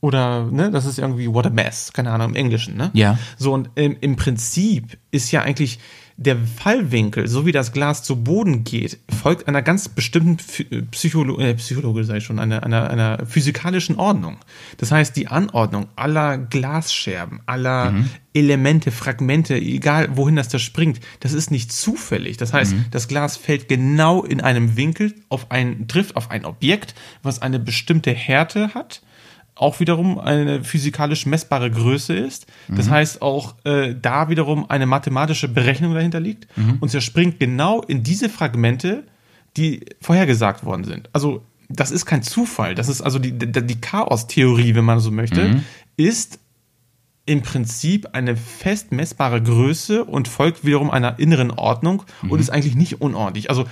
[0.00, 2.90] Oder, ne, das ist irgendwie what a mess, keine Ahnung, im Englischen, ne?
[2.92, 3.18] Ja.
[3.38, 5.78] So, und ähm, im Prinzip ist ja eigentlich
[6.16, 10.38] der Fallwinkel, so wie das Glas zu Boden geht, folgt einer ganz bestimmten
[10.70, 14.38] äh, Psycholo äh, Psychologe, sei schon, einer, einer, einer physikalischen Ordnung.
[14.76, 17.94] Das heißt, die Anordnung aller Glasscherben, aller
[18.32, 22.36] Elemente, Fragmente, egal wohin das da springt, das ist nicht zufällig.
[22.36, 26.94] Das heißt, das Glas fällt genau in einem Winkel auf ein, trifft auf ein Objekt,
[27.22, 29.02] was eine bestimmte Härte hat
[29.56, 32.46] auch wiederum eine physikalisch messbare Größe ist.
[32.68, 36.48] Das heißt auch äh, da wiederum eine mathematische Berechnung dahinter liegt
[36.80, 39.04] und zerspringt genau in diese Fragmente,
[39.56, 41.08] die vorhergesagt worden sind.
[41.12, 42.74] Also das ist kein Zufall.
[42.74, 45.62] Das ist also die, die, die Chaos-Theorie, wenn man so möchte,
[45.96, 46.40] ist
[47.26, 52.74] im Prinzip eine fest messbare Größe und folgt wiederum einer inneren Ordnung und ist eigentlich
[52.74, 53.48] nicht unordentlich.
[53.48, 53.64] Also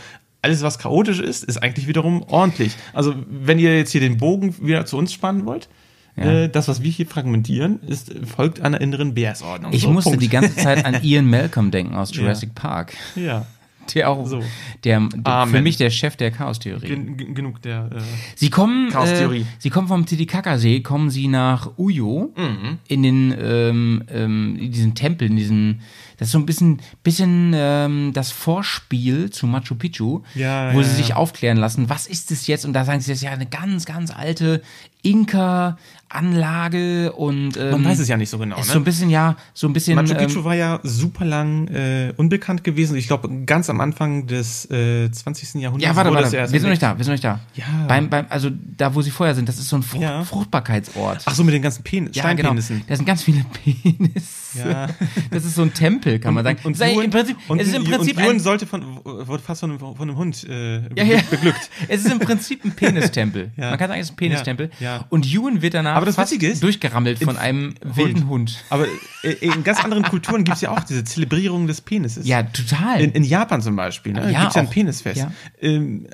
[0.43, 2.75] alles, was chaotisch ist, ist eigentlich wiederum ordentlich.
[2.93, 5.69] Also wenn ihr jetzt hier den Bogen wieder zu uns spannen wollt,
[6.17, 9.73] äh, das, was wir hier fragmentieren, ist, folgt einer inneren BS-Ordnung.
[9.73, 10.23] Ich So, musste Punkt.
[10.23, 12.93] die ganze Zeit an Ian Malcolm denken aus Jurassic Park.
[13.17, 13.47] Ja,
[13.95, 14.43] Der auch, So.
[14.85, 16.87] der, der für mich der Chef der Chaostheorie.
[16.87, 17.91] gen, gen- genug der.
[17.93, 18.01] Äh,
[18.37, 19.47] Sie kommen, äh, Chaostheorie.
[19.59, 22.79] Sie kommen vom Titicacasee, kommen Sie nach Uyo Mhm.
[22.89, 25.81] in den ähm, ähm, in diesen Tempel, in diesen
[26.19, 30.87] das ist so ein bisschen bisschen ähm, das Vorspiel zu Machu Picchu, Ja, wo ja,
[30.87, 31.17] Sie sich ja.
[31.17, 32.65] aufklären lassen, was ist es jetzt?
[32.65, 34.63] Und da sagen Sie, das ist ja eine ganz ganz alte
[35.03, 35.77] Inka
[36.09, 38.59] Anlage und ähm, man weiß es ja nicht so genau.
[38.59, 38.73] ist ne?
[38.75, 42.13] so ein bisschen ja so ein bisschen Machu Picchu ähm, war ja super lang äh,
[42.17, 42.97] unbekannt gewesen.
[42.97, 45.55] Ich glaube, ganz am Anfang des äh, 20.
[45.55, 47.15] Jahrhunderts ja, warte, wurde warte, es wir erst sind noch nicht da, wir sind noch
[47.15, 47.41] nicht da.
[47.55, 47.87] Ja.
[47.89, 50.23] Beim, beim, also da, wo sie vorher sind, das ist so ein Frucht, Ja.
[50.25, 51.23] Fruchtbarkeitsort.
[51.25, 52.51] Ach so, mit den ganzen Pen Ja, genau.
[52.51, 52.85] Steinpenissen.
[52.87, 54.42] Da sind ganz viele Penisse.
[54.55, 54.89] Ja.
[55.31, 56.59] Das ist so ein Tempel, kann man sagen.
[56.65, 58.67] Und, es ist Ewan- im Prinzip, und, es ist im und Prinzip Ewan ein, sollte
[58.67, 61.21] von, wurde fast von einem, von einem Hund äh, ja, ja.
[61.31, 61.71] beglückt.
[61.89, 63.51] Es ist im Prinzip ein Penistempel.
[63.57, 63.71] Ja.
[63.71, 64.71] Man kann sagen, es ist ein Penistempel.
[64.81, 65.07] Ja.
[65.09, 68.65] Und Ewan wird danach fast ist, durchgerammelt von einem wilden Hund.
[68.71, 68.87] Aber
[69.23, 72.27] äh, in ganz anderen Kulturen gibt es ja auch diese Zelebrierung des Penises.
[72.27, 73.01] Ja, total.
[73.01, 74.31] In, in Japan zum Beispiel, ne?
[74.33, 74.71] Ja, gibt es ja ein.
[74.71, 75.19] Penisfest.
[75.19, 75.33] Ja.
[75.61, 76.07] Ähm,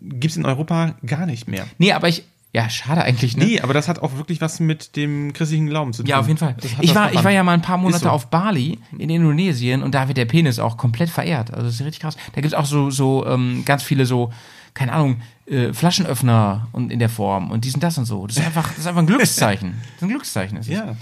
[0.00, 1.66] gibt es in Europa gar nicht mehr.
[1.78, 3.46] nee, aber ich, ja, schade eigentlich, ne?
[3.46, 6.10] Nee, aber das hat auch wirklich was mit dem christlichen Glauben zu tun.
[6.10, 6.54] Ja, auf jeden Fall.
[6.80, 8.10] Ich war, ich war ja mal ein paar Monate so.
[8.10, 11.50] auf Bali in Indonesien und da wird der Penis auch komplett verehrt.
[11.50, 12.16] Also das ist richtig krass.
[12.34, 14.30] Da gibt es auch so, so ähm, ganz viele so,
[14.74, 18.26] keine Ahnung, äh, Flaschenöffner und in der Form und dies und das und so.
[18.26, 19.74] Das ist einfach, das ist einfach ein Glückszeichen.
[19.82, 20.58] Das ist ein Glückszeichen.
[20.58, 20.68] Ist.
[20.68, 20.96] Ja.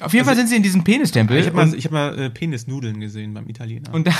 [0.00, 1.38] Auf jeden Fall sind sie in diesem Penistempel.
[1.38, 3.94] Ich habe mal, ich hab mal äh, Penisnudeln gesehen beim Italiener.
[3.94, 4.12] und da,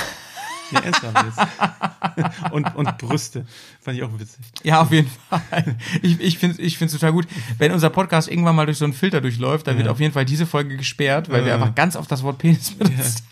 [0.71, 2.51] ja, ernsthaft jetzt.
[2.51, 3.45] und, und Brüste.
[3.81, 4.39] Fand ich auch witzig.
[4.63, 5.75] ja, auf jeden Fall.
[6.01, 7.27] Ich, ich finde es ich find's total gut.
[7.57, 10.25] Wenn unser Podcast irgendwann mal durch so einen Filter durchläuft, dann wird auf jeden Fall
[10.25, 11.55] diese Folge gesperrt, weil wir Ja.
[11.55, 13.23] einfach ganz oft das Wort Penis benutzen.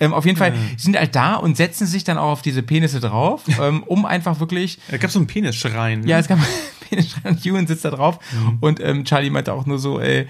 [0.00, 2.62] ähm, auf jeden Fall sie sind halt da und setzen sich dann auch auf diese
[2.62, 6.00] Penisse drauf, ähm, um einfach wirklich Da gab so einen Penisschrein.
[6.00, 6.08] ne?
[6.08, 6.38] Ja, es gab
[6.88, 8.18] Penis und Ewan sitzt da drauf
[8.60, 10.26] und ähm, Charlie meinte auch nur so, ey,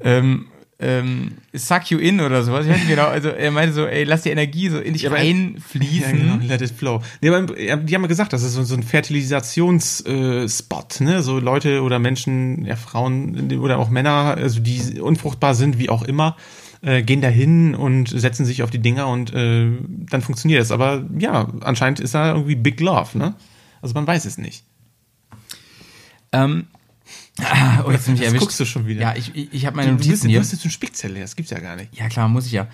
[0.00, 0.46] ähm,
[0.82, 2.64] ähm, suck you in oder sowas.
[2.64, 3.06] Ich weiß nicht genau.
[3.06, 6.00] Also er meinte so, ey, lass die Energie so in dich aber- reinfließen.
[6.00, 7.02] Ja, genau, let it flow.
[7.20, 10.86] Nee, aber ja, die haben ja gesagt, das ist so, so ein Fertilisationsspot, äh, Spot,
[11.00, 11.22] ne?
[11.22, 16.02] So Leute oder Menschen, ja, Frauen oder auch Männer, also die unfruchtbar sind, wie auch
[16.02, 16.36] immer,
[16.82, 19.68] äh, gehen dahin und setzen sich auf die Dinger und äh,
[20.08, 20.70] dann funktioniert es.
[20.72, 23.34] Aber ja, anscheinend ist da irgendwie Big Love, ne?
[23.82, 24.64] Also man weiß es nicht.
[26.32, 26.68] Ähm,
[27.44, 28.42] ah, oh, jetzt bin ich Das erwischt.
[28.42, 29.00] guckst du schon wieder.
[29.00, 30.40] Ja, ich, ich, ich habe meine Du, bist, Notizen du hier.
[30.40, 31.96] hast jetzt eine Spickzelle, das gibt's ja gar nicht.
[31.98, 32.66] Ja, klar, muss ich ja.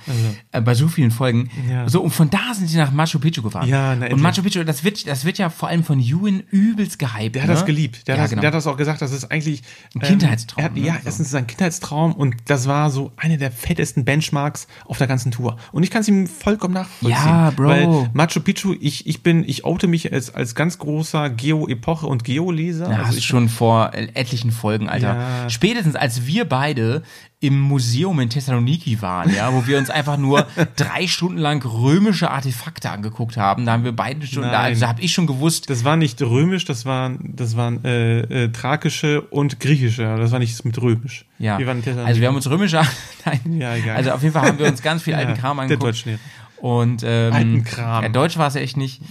[0.52, 1.50] Äh, bei so vielen Folgen.
[1.70, 1.88] Ja.
[1.88, 3.68] So, und von da sind sie nach Machu Picchu gefahren.
[3.68, 4.20] Ja, na, Und.
[4.20, 7.34] Machu Picchu, das wird, das wird ja vor allem von Ewan übelst gehypt.
[7.34, 7.54] Der hat ne?
[7.54, 8.06] das geliebt.
[8.08, 8.40] Der, ja, hat das, genau.
[8.42, 9.62] der hat das auch gesagt, das ist eigentlich
[9.94, 10.80] Ein Kindheitstraum, Er hat, ne?
[10.86, 11.00] Ja, So.
[11.04, 15.06] erstens ist es ein Kindheitstraum und das war so eine der fettesten Benchmarks auf der
[15.06, 15.56] ganzen Tour.
[15.72, 17.10] Und ich kann es ihm vollkommen nachvollziehen.
[17.18, 17.68] Ja, Bro.
[17.68, 22.24] Weil Machu Picchu, ich, ich bin, ich oute mich als, als ganz großer Geo-Epoche und
[22.24, 22.90] Geo-Leser.
[22.90, 25.14] Ja, also hast ich, schon vor äh, etlichen Folgen, Alter.
[25.14, 25.50] Ja.
[25.50, 27.02] Spätestens als wir beide
[27.38, 30.46] im Museum in Thessaloniki waren, ja, wo wir uns einfach nur
[30.76, 34.88] drei Stunden lang römische Artefakte angeguckt haben, da haben wir beide schon, da, also da
[34.88, 39.20] habe ich schon gewusst, das war nicht römisch, das waren, das waren äh, äh, thrakische
[39.20, 40.02] und griechische.
[40.18, 41.26] Das war nichts mit römisch.
[41.38, 41.58] ja.
[41.58, 42.80] Wir also wir haben uns römische,
[43.24, 43.96] nein, Ja, egal.
[43.96, 45.88] also auf jeden Fall haben wir uns ganz viel alten Ja, Kram der angeguckt.
[45.88, 46.18] Deutschlehrer.
[46.58, 48.02] Und ähm, Alten Kram.
[48.02, 49.02] Ja, Deutsch war es ja echt nicht.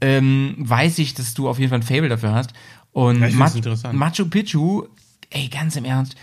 [0.00, 2.52] Ähm, weiß ich, dass du auf jeden Fall ein Fable dafür hast.
[2.92, 3.60] Und Ja, Machu.
[3.92, 4.86] Machu Picchu,
[5.30, 6.16] ey, ganz im Ernst,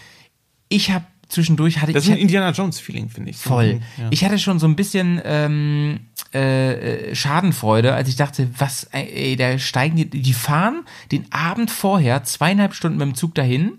[0.69, 3.37] ich habe zwischendurch hatte Das ich ist ein Indiana Jones-Feeling, finde ich.
[3.37, 3.81] Voll.
[3.97, 4.07] Ja.
[4.11, 5.99] Ich hatte schon so ein bisschen ähm,
[6.33, 11.71] äh, äh, Schadenfreude, als ich dachte, was, ey, da steigen die, die fahren den Abend
[11.71, 13.73] vorher zweieinhalb Stunden mit dem Zug dahin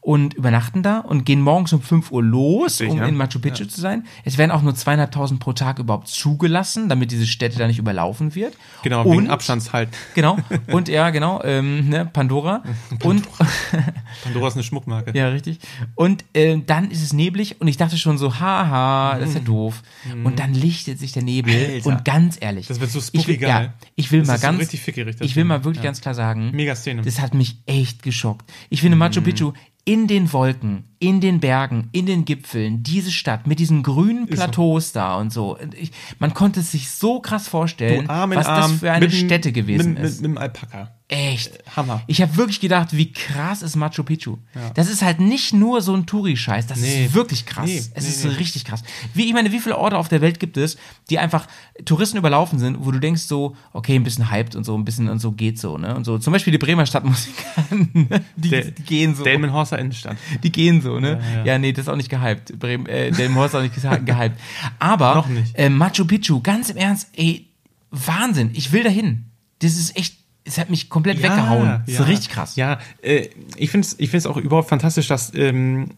[0.00, 3.06] und übernachten da und gehen morgens um 5 Uhr los, Richtig, um ja.
[3.06, 4.06] in Machu Picchu zu sein.
[4.24, 8.34] Es werden auch nur zweieinhalbtausend pro Tag überhaupt zugelassen, damit diese Städte da nicht überlaufen
[8.34, 8.54] wird.
[8.82, 9.88] Genau, und, wegen Abstandshalt.
[10.14, 10.38] Genau.
[10.72, 12.62] Und ja, genau, ähm, ne, Pandora.
[13.02, 13.26] Und
[14.22, 15.12] Pandora ist eine Schmuckmarke.
[15.16, 15.58] ja, richtig.
[15.94, 19.40] Und äh, dann ist es neblig und ich dachte schon so, haha, das ist ja
[19.40, 19.82] doof.
[20.24, 21.74] Und dann lichtet sich der Nebel Mhm.
[21.74, 21.86] Alter.
[21.88, 22.66] und ganz ehrlich.
[22.66, 23.48] Das wird so ich spooky will, geil.
[23.80, 25.82] Ja, ich will Das mal ist so ganz, richtig fickerig, das ich will mal wirklich
[25.82, 25.88] Ja.
[25.88, 27.02] ganz klar sagen, Mega Szene.
[27.02, 28.50] das hat mich echt geschockt.
[28.70, 29.00] Ich finde Mhm.
[29.00, 29.52] Machu Picchu
[29.88, 34.92] in den Wolken, in den Bergen, in den Gipfeln, diese Stadt mit diesen grünen Plateaus
[34.92, 35.56] da und so.
[35.76, 39.52] Ich, man konnte es sich so krass vorstellen, Arm was Arm das für eine Stätte
[39.52, 40.20] gewesen mit, ist.
[40.20, 40.92] Mit, mit dem Alpaka.
[41.10, 41.64] Echt.
[41.74, 42.02] Hammer.
[42.06, 44.36] Ich habe wirklich gedacht, wie krass ist Machu Picchu.
[44.74, 47.06] Das ist halt nicht nur so ein Touri-Scheiß, das Nee.
[47.06, 47.64] ist wirklich krass.
[47.64, 48.82] Nee, es nee, ist richtig krass.
[49.14, 50.76] Wie, ich meine, wie viele Orte auf der Welt gibt es,
[51.08, 51.46] die einfach
[51.86, 55.08] Touristen überlaufen sind, wo du denkst so, okay, ein bisschen hyped und so, ein bisschen
[55.08, 55.94] und so geht so, ne?
[55.96, 58.20] Und so, zum Beispiel die Bremer Stadtmusiker, ne?
[58.36, 59.24] die, Der- die gehen so.
[59.24, 60.18] Delmenhorster Innenstadt.
[60.42, 61.20] Die gehen so, ne?
[61.20, 61.58] Ja, Ja, ja.
[61.58, 62.58] nee, das ist auch nicht gehypt.
[62.58, 63.74] Bremen, äh, Delmenhorst ist auch nicht
[64.06, 64.40] gehypt.
[64.78, 65.56] Aber Noch nicht.
[65.58, 67.46] Äh, Machu Picchu, ganz im Ernst, ey,
[67.90, 68.50] Wahnsinn.
[68.54, 69.26] Ich will dahin.
[69.60, 71.82] Das ist echt, es hat mich komplett weggehauen.
[71.86, 72.56] Das ist richtig krass.
[72.56, 75.90] Ja, äh, ich finde es ich find's auch überhaupt fantastisch, dass ähm,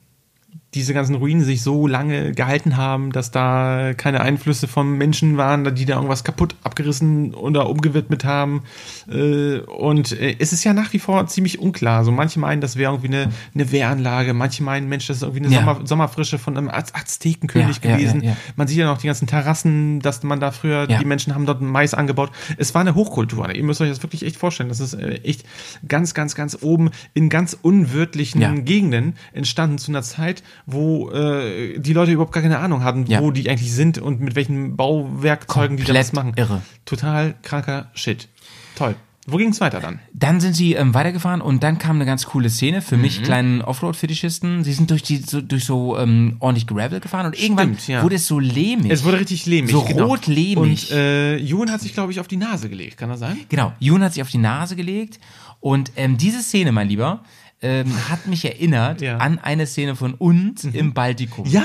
[0.75, 5.75] diese ganzen Ruinen sich so lange gehalten haben, dass da keine Einflüsse von Menschen waren,
[5.75, 8.63] die da irgendwas kaputt abgerissen oder umgewidmet haben.
[9.11, 12.05] Äh, und äh, es ist ja nach wie vor ziemlich unklar.
[12.05, 15.45] So manche meinen, das wäre irgendwie eine, eine Wehranlage, manche meinen, Mensch, das ist irgendwie
[15.47, 15.61] eine Ja.
[15.65, 18.23] Sommer, Sommerfrische von einem Az Aztekenkönig Ja, gewesen.
[18.23, 18.37] ja.
[18.55, 21.61] Man sieht ja noch die ganzen Terrassen, dass man da früher, die Menschen haben dort
[21.63, 22.31] Mais angebaut.
[22.59, 23.53] Es war eine Hochkultur.
[23.55, 24.69] Ihr müsst euch das wirklich echt vorstellen.
[24.69, 25.45] Das ist äh, echt
[25.89, 28.65] ganz, ganz, ganz oben in ganz unwirtlichen.
[28.65, 33.21] Gegenden entstanden zu einer Zeit, wo äh, die Leute überhaupt gar keine Ahnung hatten, Ja.
[33.21, 36.33] wo die eigentlich sind und mit welchen Bauwerkzeugen die Komplett was machen.
[36.37, 36.63] irre.
[36.85, 38.29] Total kranker Shit.
[38.77, 38.95] Toll.
[39.27, 40.01] Wo ging es weiter dann?
[40.15, 43.03] Dann sind sie ähm, weitergefahren und dann kam eine ganz coole Szene für Mhm.
[43.03, 44.65] mich, kleinen Offroad-Fetischisten.
[44.65, 48.03] Sie sind durch die so, durch so ähm, ordentlich Gravel gefahren und irgendwann Stimmt, ja.
[48.03, 48.91] wurde es so lehmig.
[48.91, 49.71] Es wurde richtig lehmig.
[49.73, 50.07] So genau.
[50.07, 50.91] rot lehmig.
[50.91, 52.97] Und äh, Juhn hat sich, glaube ich, auf die Nase gelegt.
[52.97, 53.39] Kann das sein?
[53.51, 55.21] Genau, Jun hat sich auf die Nase gelegt
[55.61, 57.23] und ähm, diese Szene, mein Lieber,
[57.63, 59.19] ähm, hat mich erinnert Ja.
[59.19, 61.47] an eine Szene von uns im Baltikum.
[61.47, 61.63] Ja,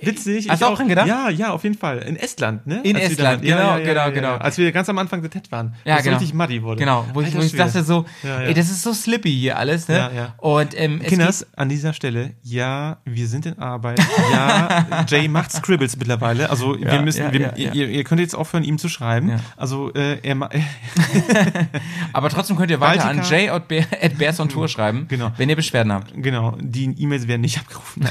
[0.00, 0.48] witzig.
[0.48, 1.06] Hast Ich du auch dran gedacht?
[1.06, 1.98] Ja, ja, auf jeden Fall.
[2.00, 2.80] In Estland, ne?
[2.84, 4.34] In Als Estland, da- ja, genau, ja, ja, genau, genau.
[4.36, 5.74] Als wir ganz am Anfang der TED waren.
[5.86, 6.16] Ja, genau.
[6.18, 6.80] richtig muddy wurde.
[6.80, 9.88] Genau, wo ich, Alter wo ich dachte so, ey, das ist so slippy hier alles,
[9.88, 9.96] ne?
[9.96, 10.34] Ja, ja.
[10.36, 14.00] Und ähm, es Kinders, an dieser Stelle, ja, wir sind in Arbeit.
[14.32, 16.50] Ja, Jay macht Scribbles mittlerweile.
[16.50, 17.56] Also wir müssen, wir.
[17.56, 19.32] Ihr, ihr könnt jetzt aufhören, ihm zu schreiben.
[19.56, 20.36] Also äh, er,
[22.12, 25.30] aber trotzdem könnt ihr weiter Baltica- an j at Bears on Tour schreiben, Genau.
[25.38, 26.12] Wenn ihr Beschwerden habt.
[26.14, 28.06] genau, die E-Mails werden nicht abgerufen.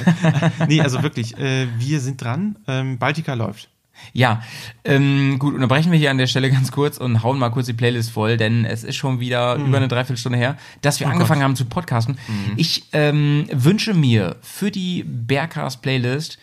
[0.67, 2.57] Nee, also wirklich, äh, wir sind dran.
[2.67, 3.69] Ähm, Baltica läuft.
[4.13, 4.43] Ja,
[4.86, 7.73] ähm, gut, unterbrechen wir hier an der Stelle ganz kurz und hauen mal kurz die
[7.73, 9.65] Playlist voll, denn es ist schon wieder Mhm.
[9.67, 12.17] über eine Dreiviertelstunde her, dass Oh wir angefangen haben zu podcasten.
[12.28, 12.53] Mhm.
[12.57, 16.38] Ich ähm, wünsche mir für die Bearcast-Playlist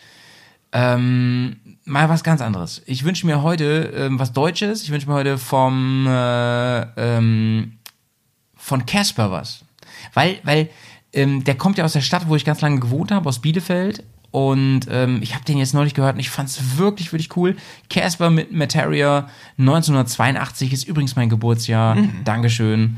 [0.73, 1.55] ähm,
[1.85, 2.81] mal was ganz anderes.
[2.85, 4.83] Ich wünsche mir heute ähm, was Deutsches.
[4.83, 7.73] Ich wünsche mir heute vom äh, ähm,
[8.57, 9.63] von Casper was.
[10.13, 10.69] Weil, weil
[11.13, 14.03] ähm, der kommt ja aus der Stadt, wo ich ganz lange gewohnt habe, aus Bielefeld.
[14.31, 17.55] Und ähm, ich habe den jetzt neulich gehört und ich fand es wirklich, wirklich cool.
[17.89, 21.97] Casper mit Materia 1982 ist übrigens mein Geburtsjahr.
[22.25, 22.97] Dankeschön.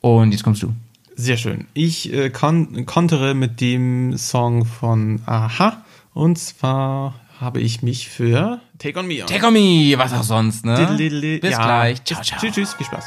[0.00, 0.72] Und jetzt kommst du.
[1.16, 1.66] Sehr schön.
[1.74, 5.82] Ich äh, kon kontere mit dem Song von Aha.
[6.14, 9.26] Und zwar habe ich mich für Take On Me on.
[9.26, 10.76] Take on me, was auch sonst, ne?
[10.76, 11.40] Diddle-diddle.
[11.40, 11.64] Bis Ja.
[11.64, 12.04] gleich.
[12.04, 12.38] Ciao, ciao.
[12.40, 13.06] Tschüss, tschüss, viel Spaß.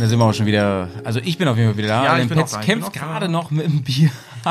[0.00, 0.88] Und da sind wir auch schon wieder.
[1.04, 2.04] Also ich bin auf jeden Fall wieder da.
[2.04, 2.60] Ja, ich bin auch Petz da.
[2.60, 4.10] Kämpft auch gerade noch mit dem Bier.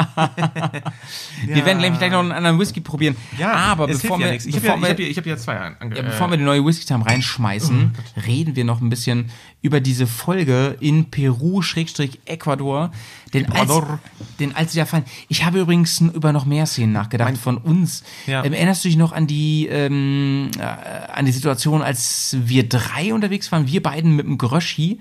[1.48, 3.16] Wir werden nämlich gleich noch einen anderen Whisky probieren.
[3.42, 4.46] aber es bevor hilft ja wir, nichts.
[4.46, 6.44] Ich habe bevor ja, wir, hab ja, hab ja zwei ange Ja, bevor wir die
[6.44, 9.32] neue Whisky Time reinschmeißen, Oh reden wir noch ein bisschen
[9.64, 12.92] über diese Folge in Peru-Ecuador.
[13.34, 13.98] Denn als, Ecuador.
[14.40, 15.06] denn als sie da fallen.
[15.30, 18.04] Ich habe übrigens über noch mehr Szenen nachgedacht von uns.
[18.28, 18.46] Ja.
[18.46, 23.12] Ähm, erinnerst du dich noch an die, ähm, äh, an die Situation, als wir drei
[23.12, 25.00] unterwegs waren, wir beiden mit dem Gröschi,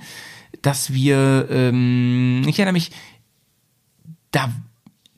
[0.63, 2.91] dass wir, ähm, ich erinnere mich,
[4.31, 4.53] da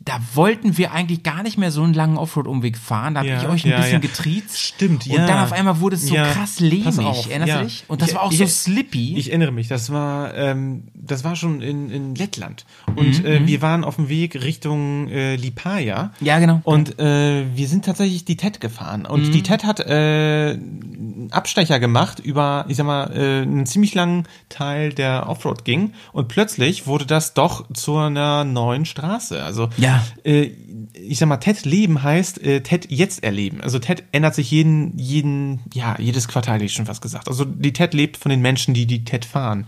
[0.02, 3.14] da wollten wir eigentlich gar nicht mehr so einen langen Offroad-Umweg fahren.
[3.14, 3.98] Da habe Ja, ich euch ein ja, bisschen ja.
[3.98, 4.58] getriezt.
[4.58, 5.26] Stimmt, Und ja.
[5.26, 6.96] dann auf einmal wurde es so krass lehmig.
[7.28, 7.58] Erinnerst ja.
[7.58, 7.84] du dich?
[7.86, 9.16] Und das Ich- war auch ich- so slippy.
[9.18, 12.64] Ich erinnere mich, das war, ähm, das war schon in, in Lettland.
[12.88, 16.12] Mhm, Und äh, wir waren auf dem Weg Richtung äh, Lipaja.
[16.20, 16.60] Ja, genau.
[16.64, 19.04] Und äh, wir sind tatsächlich die TED gefahren.
[19.04, 19.32] Und Mhm.
[19.32, 24.26] die TED hat äh, einen Abstecher gemacht über, ich sag mal, äh, einen ziemlich langen
[24.48, 25.92] Teil, der Offroad ging.
[26.12, 29.42] Und plötzlich wurde das doch zu einer neuen Straße.
[29.42, 29.89] Also Ja.
[30.24, 30.50] Äh,
[30.92, 33.60] ich sag mal, TED leben heißt äh, TED jetzt erleben.
[33.60, 37.28] Also TED ändert sich jeden, jeden, ja, jedes Quartal, hätte ich schon fast gesagt.
[37.28, 39.66] Also die TED lebt von den Menschen, die die TED fahren.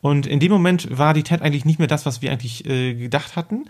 [0.00, 2.94] Und in dem Moment war die TED eigentlich nicht mehr das, was wir eigentlich äh,
[2.94, 3.64] gedacht hatten,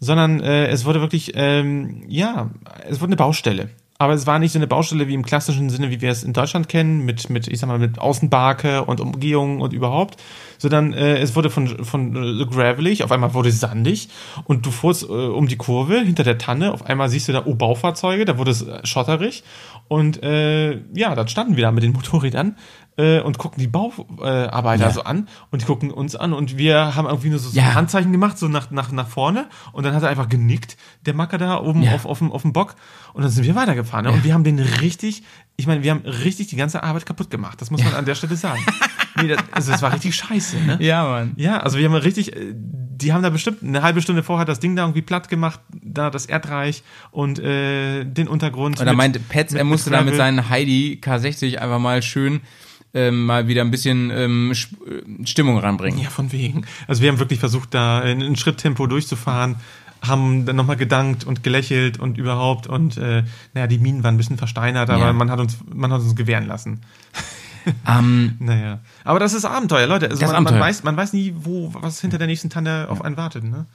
[0.00, 2.50] sondern äh, es wurde wirklich, ähm, ja,
[2.88, 3.70] es wurde eine Baustelle.
[3.98, 6.32] Aber es war nicht so eine Baustelle wie im klassischen Sinne, wie wir es in
[6.32, 10.20] Deutschland kennen, mit, mit ich sag mal, mit Außenbarke und Umgehung und überhaupt,
[10.62, 14.08] sondern äh, es wurde von, von äh, gravelig, auf einmal wurde es sandig
[14.44, 17.42] und du fuhrst äh, um die Kurve hinter der Tanne, auf einmal siehst du da,
[17.44, 19.42] oh, Baufahrzeuge, da wurde es äh, schotterig
[19.88, 22.56] und äh, ja, dann standen wir da mit den Motorrädern
[22.96, 24.90] äh, und gucken die Bauarbeiter Arbeiter Ja.
[24.90, 27.68] so an und die gucken uns an und wir haben irgendwie nur so, so Ja.
[27.68, 30.76] ein Handzeichen gemacht, so nach, nach, nach vorne und dann hat er einfach genickt,
[31.06, 31.92] der Macker da oben Ja.
[31.94, 32.74] auf, auf, dem, auf dem Bock
[33.14, 34.12] und dann sind wir weitergefahren ne?
[34.12, 35.22] und wir haben den richtig,
[35.56, 38.14] ich meine, wir haben richtig die ganze Arbeit kaputt gemacht, das muss man an der
[38.14, 38.64] Stelle sagen.
[39.16, 40.76] nee, das, also das war richtig scheiße, ne?
[40.80, 41.32] ja, Mann.
[41.36, 44.60] Ja, also wir haben richtig, äh, die haben da bestimmt eine halbe Stunde vorher das
[44.60, 48.78] Ding da irgendwie platt gemacht, da das Erdreich und äh, den Untergrund.
[48.80, 52.42] Und er meinte, Petz, er musste da mit seinen Heidi K60 einfach mal schön
[52.94, 55.98] ähm, mal wieder ein bisschen ähm, äh, Stimmung ranbringen.
[56.00, 56.64] Ja, von wegen.
[56.86, 59.56] Also wir haben wirklich versucht, da in, in Schritttempo durchzufahren,
[60.02, 63.22] haben dann nochmal gedankt und gelächelt und überhaupt und äh,
[63.54, 65.12] naja, die Minen waren ein bisschen versteinert, aber Ja.
[65.12, 66.80] man hat uns, man hat uns gewähren lassen.
[67.86, 68.80] Ähm, Naja.
[69.04, 70.10] Aber das ist Abenteuer, Leute.
[70.10, 70.58] Also man, Abenteuer.
[70.58, 73.66] man weiß, man weiß nie, wo, was hinter der nächsten Tanne auf einen wartet, ne?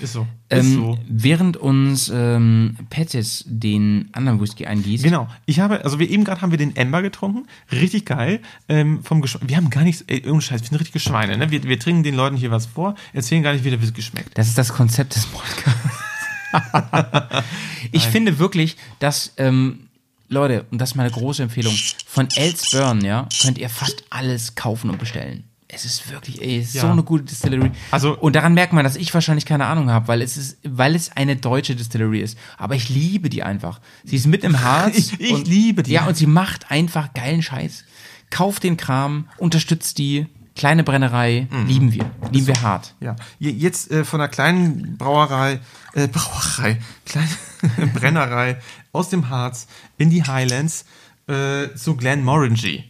[0.00, 0.26] Ist so.
[0.48, 0.98] Ist ähm, so.
[1.08, 5.28] Während uns ähm, Pettis den anderen Whisky eingießt, Genau.
[5.46, 7.46] Ich habe, also wir eben gerade haben wir den Ember getrunken.
[7.72, 8.40] Richtig geil.
[8.68, 9.48] Ähm, vom Geschmack.
[9.48, 11.50] Wir haben gar nichts, ey, ohne Scheiß, wir sind richtige Schweine, ne?
[11.50, 14.38] Wir, wir trinken den Leuten hier was vor, erzählen gar nicht, wie der Whisky schmeckt.
[14.38, 16.08] Das ist das Konzept des Podcasts.
[17.92, 19.87] ich finde wirklich, dass, ähm,
[20.28, 21.74] Leute, und das ist meine große Empfehlung,
[22.06, 25.44] von Elsburn, ja, könnt ihr fast alles kaufen und bestellen.
[25.70, 26.80] Es ist wirklich, ey, es ist Ja.
[26.82, 27.70] so eine gute Distillery.
[27.90, 30.94] Also- und daran merkt man, dass ich wahrscheinlich keine Ahnung habe, weil es ist, weil
[30.94, 32.38] es eine deutsche Distillery ist.
[32.56, 33.80] Aber ich liebe die einfach.
[34.04, 34.94] Sie ist mit im Harz.
[34.96, 35.92] Ich- ich und, liebe die.
[35.92, 37.84] Ja, und sie macht einfach geilen Scheiß.
[38.30, 40.26] Kauft den Kram, unterstützt die.
[40.58, 41.66] Kleine Brennerei, Mhm.
[41.66, 42.10] lieben wir.
[42.30, 42.94] Lieben wir hart.
[43.00, 43.16] Ja.
[43.38, 45.60] Je- Jetzt äh, von einer kleinen Brauerei,
[45.94, 47.28] äh, Brauerei, kleine
[47.94, 48.58] Brennerei
[48.92, 50.84] aus dem Harz in die Highlands
[51.28, 52.84] äh, zu Glenmorangie.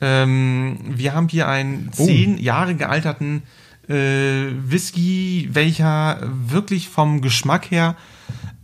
[0.00, 3.42] Ähm, wir haben hier einen zehn Jahre gealterten
[3.88, 7.96] äh, Whisky, welcher wirklich vom Geschmack her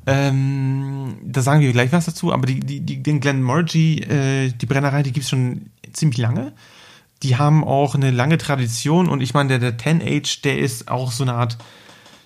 [0.05, 4.67] ähm, da sagen wir gleich was dazu, aber die, die, die, den Glenmorangie, äh, die
[4.67, 6.53] Brennerei, die gibt's schon ziemlich lange.
[7.23, 11.13] Die haben auch eine lange Tradition und ich meine, der, der 10Age, der ist auch
[11.13, 11.57] so eine Art,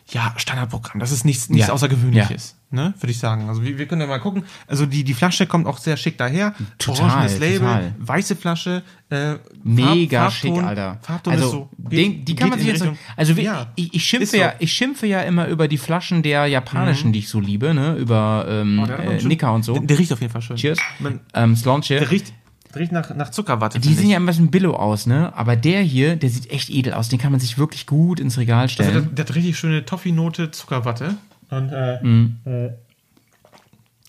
[0.09, 1.01] ja, Standardprogramm.
[1.01, 1.75] Das ist nichts, nichts Ja.
[1.75, 3.49] Außergewöhnliches, ne, würde ich sagen.
[3.49, 4.45] Also wir, wir können ja mal gucken.
[4.69, 6.55] Also die, die Flasche kommt auch sehr schick daher.
[6.79, 7.95] Total, Orangenes Label, total.
[7.99, 9.35] weiße Flasche, äh,
[9.65, 10.99] Mega Farb- schick, Alter.
[11.03, 11.69] Farbton also, so.
[11.77, 12.83] den, die kann geht man sich jetzt.
[12.83, 14.37] Richtung- Also, Ja, ich, ich, schimpfe so.
[14.37, 14.43] Mhm.
[14.43, 17.97] ja, ich schimpfe ja immer über die Flaschen der japanischen, die ich so liebe, ne?
[17.97, 19.73] Über ähm, Oh, äh, Nika und so.
[19.75, 20.57] Der, der riecht auf jeden Fall schön.
[20.57, 20.79] Cheers.
[21.01, 21.99] Man, Ähm, Slanche.
[21.99, 22.33] der riecht,
[22.77, 23.81] riecht nach, nach Zuckerwatte.
[23.81, 25.33] Die sehen ja ein bisschen billow aus, ne?
[25.37, 27.09] Aber der hier, der sieht echt edel aus.
[27.09, 29.15] Den kann man sich wirklich gut ins Regal Also der, stellen.
[29.15, 31.17] der hat richtig schöne Toffee-Note, Zuckerwatte.
[31.51, 32.37] Und äh, Mhm.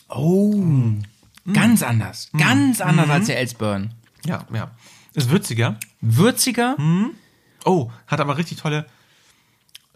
[0.10, 0.56] oh.
[1.54, 2.30] Ganz anders.
[2.38, 3.92] Ganz anders als der Elsburn.
[4.26, 4.72] ja, ja.
[5.14, 5.78] Ist würziger.
[6.02, 6.76] Würziger.
[6.80, 7.12] Mhm.
[7.66, 8.86] Oh, hat aber richtig tolle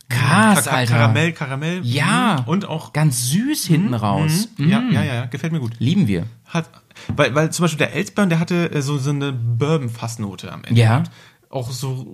[0.10, 0.96] Krass, Kar- Alter.
[0.96, 1.82] Karamell, Karamell.
[1.86, 2.38] Ja.
[2.42, 2.48] Mhm.
[2.50, 2.92] Und auch.
[2.92, 4.50] Ganz süß hinten raus.
[4.58, 4.92] Ja, Mm.
[4.92, 5.74] ja, ja, ja, gefällt mir gut.
[5.80, 6.26] Lieben wir.
[6.46, 6.70] Hat,
[7.16, 10.80] weil, weil zum Beispiel der Elsburn, der hatte äh, so, so eine Bourbon-Fassnote am Ende.
[10.80, 11.04] Ja.
[11.50, 12.08] Auch so,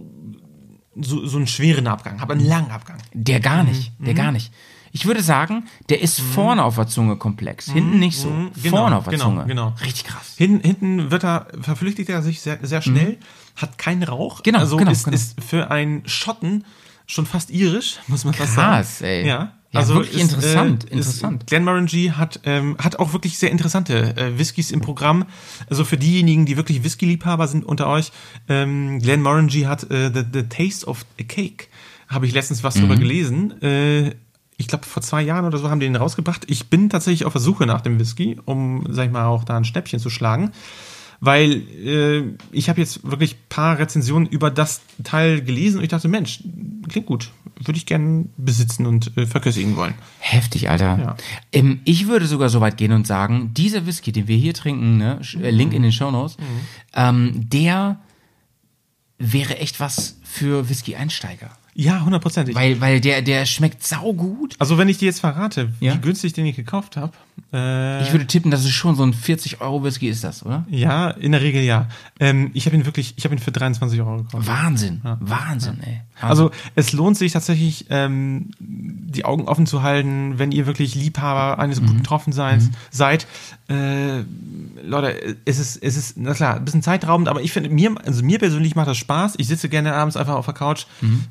[0.96, 2.98] so, so einen schweren Abgang, aber einen langen Abgang.
[3.14, 4.18] Der gar nicht, der Mhm.
[4.18, 4.52] gar nicht.
[4.94, 8.30] Ich würde sagen, der ist vorne auf der Zunge komplex, hinten nicht so.
[8.30, 9.46] Genau, vorne auf der genau, Zunge.
[9.46, 9.76] genau.
[9.84, 10.34] Richtig krass.
[10.38, 13.18] Hin, hinten wird er, verflüchtigt er sich sehr, sehr schnell,
[13.58, 14.40] hat keinen Rauch.
[14.40, 14.44] Mhm.
[14.44, 15.16] Genau, also genau, ist, genau.
[15.16, 16.66] ist für einen Schotten
[17.06, 19.10] schon fast irisch, muss man fast Krass, sagen.
[19.12, 19.28] ey.
[19.28, 21.48] Ja, Ja, also wirklich ist, interessant, äh, interessant.
[21.48, 25.26] Glenmorangie hat, ähm, hat auch wirklich sehr interessante äh, Whiskys im Programm.
[25.70, 28.12] Also für diejenigen, die wirklich Whisky-Liebhaber sind unter euch,
[28.48, 31.68] ähm, Glenmorangie hat äh, the, the Taste of a Cake.
[32.08, 32.80] Habe ich letztens was Mhm.
[32.82, 33.62] drüber gelesen.
[33.62, 34.16] Äh,
[34.56, 36.46] ich glaube, vor zwei Jahren oder so haben die den rausgebracht.
[36.48, 39.58] Ich bin tatsächlich auf der Suche nach dem Whisky, um, sag ich mal, auch da
[39.58, 40.52] ein Schnäppchen zu schlagen.
[41.20, 46.08] Weil äh, ich habe jetzt wirklich paar Rezensionen über das Teil gelesen und ich dachte,
[46.08, 46.44] Mensch,
[46.88, 47.32] klingt gut.
[47.64, 49.94] Würde ich gerne besitzen und äh, verköstigen wollen.
[50.20, 50.98] Heftig, Alter.
[51.00, 51.18] Ja.
[51.52, 54.98] Ähm, ich würde sogar so weit gehen und sagen, dieser Whisky, den wir hier trinken,
[54.98, 56.38] ne, äh, Link in den Shownotes,
[56.94, 58.00] ähm, der
[59.20, 61.50] wäre echt was für Whisky-Einsteiger.
[61.74, 62.56] Ja, hundertprozentig.
[62.56, 64.56] Weil, weil der, der schmeckt saugut.
[64.60, 65.94] Also wenn ich dir jetzt verrate, Ja?
[65.94, 67.14] wie günstig den ich gekauft habe,
[67.54, 70.66] äh, Ich würde tippen, das ist schon so ein 40-Euro-Whisky ist das, oder?
[70.70, 71.88] ja, in der Regel ja.
[72.20, 74.48] Ähm, ich habe ihn wirklich, ich habe ihn für 23 Euro gekauft.
[74.48, 75.02] Wahnsinn.
[75.04, 76.02] Wahnsinn, ey.
[76.20, 76.30] Wahnsinn.
[76.30, 81.60] Also es lohnt sich tatsächlich, ähm, die Augen offen zu halten, wenn ihr wirklich Liebhaber
[81.60, 83.28] eines guten Betroffenseins seid.
[83.70, 84.24] Äh,
[84.84, 88.24] Leute, es ist, es ist, na klar, ein bisschen zeitraubend, aber ich finde, mir, also
[88.24, 89.36] mir persönlich macht das Spaß.
[89.38, 90.86] Ich sitze gerne abends einfach auf der Couch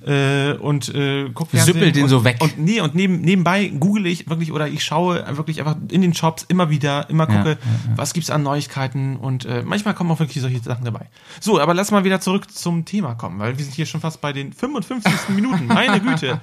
[0.06, 2.36] äh, und äh, guck Fernsehen Süppel den und, so weg.
[2.40, 6.14] Und, nee, und neben, nebenbei google ich wirklich oder ich schaue wirklich einfach in den
[6.14, 7.58] Shops immer wieder, immer gucke,
[7.96, 11.06] was gibt's an Neuigkeiten und äh, manchmal kommen auch wirklich solche Sachen dabei.
[11.40, 14.20] So, aber lass mal wieder zurück zum Thema kommen, weil wir sind hier schon fast
[14.20, 15.12] bei den 55.
[15.34, 15.66] Minuten.
[15.66, 16.40] Meine Güte.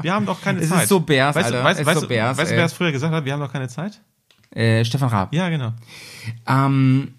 [0.00, 0.84] Wir haben doch keine Es Zeit.
[0.84, 1.64] ist so Bears, weißt, du- Alter.
[1.64, 3.24] Weißt, Es weißt, so du- Bears, weißt du, wer es früher gesagt hat?
[3.24, 4.00] Wir haben doch keine Zeit?
[4.54, 5.34] äh, Stefan Raab.
[5.34, 5.72] Ja, genau.
[6.46, 7.14] Ähm,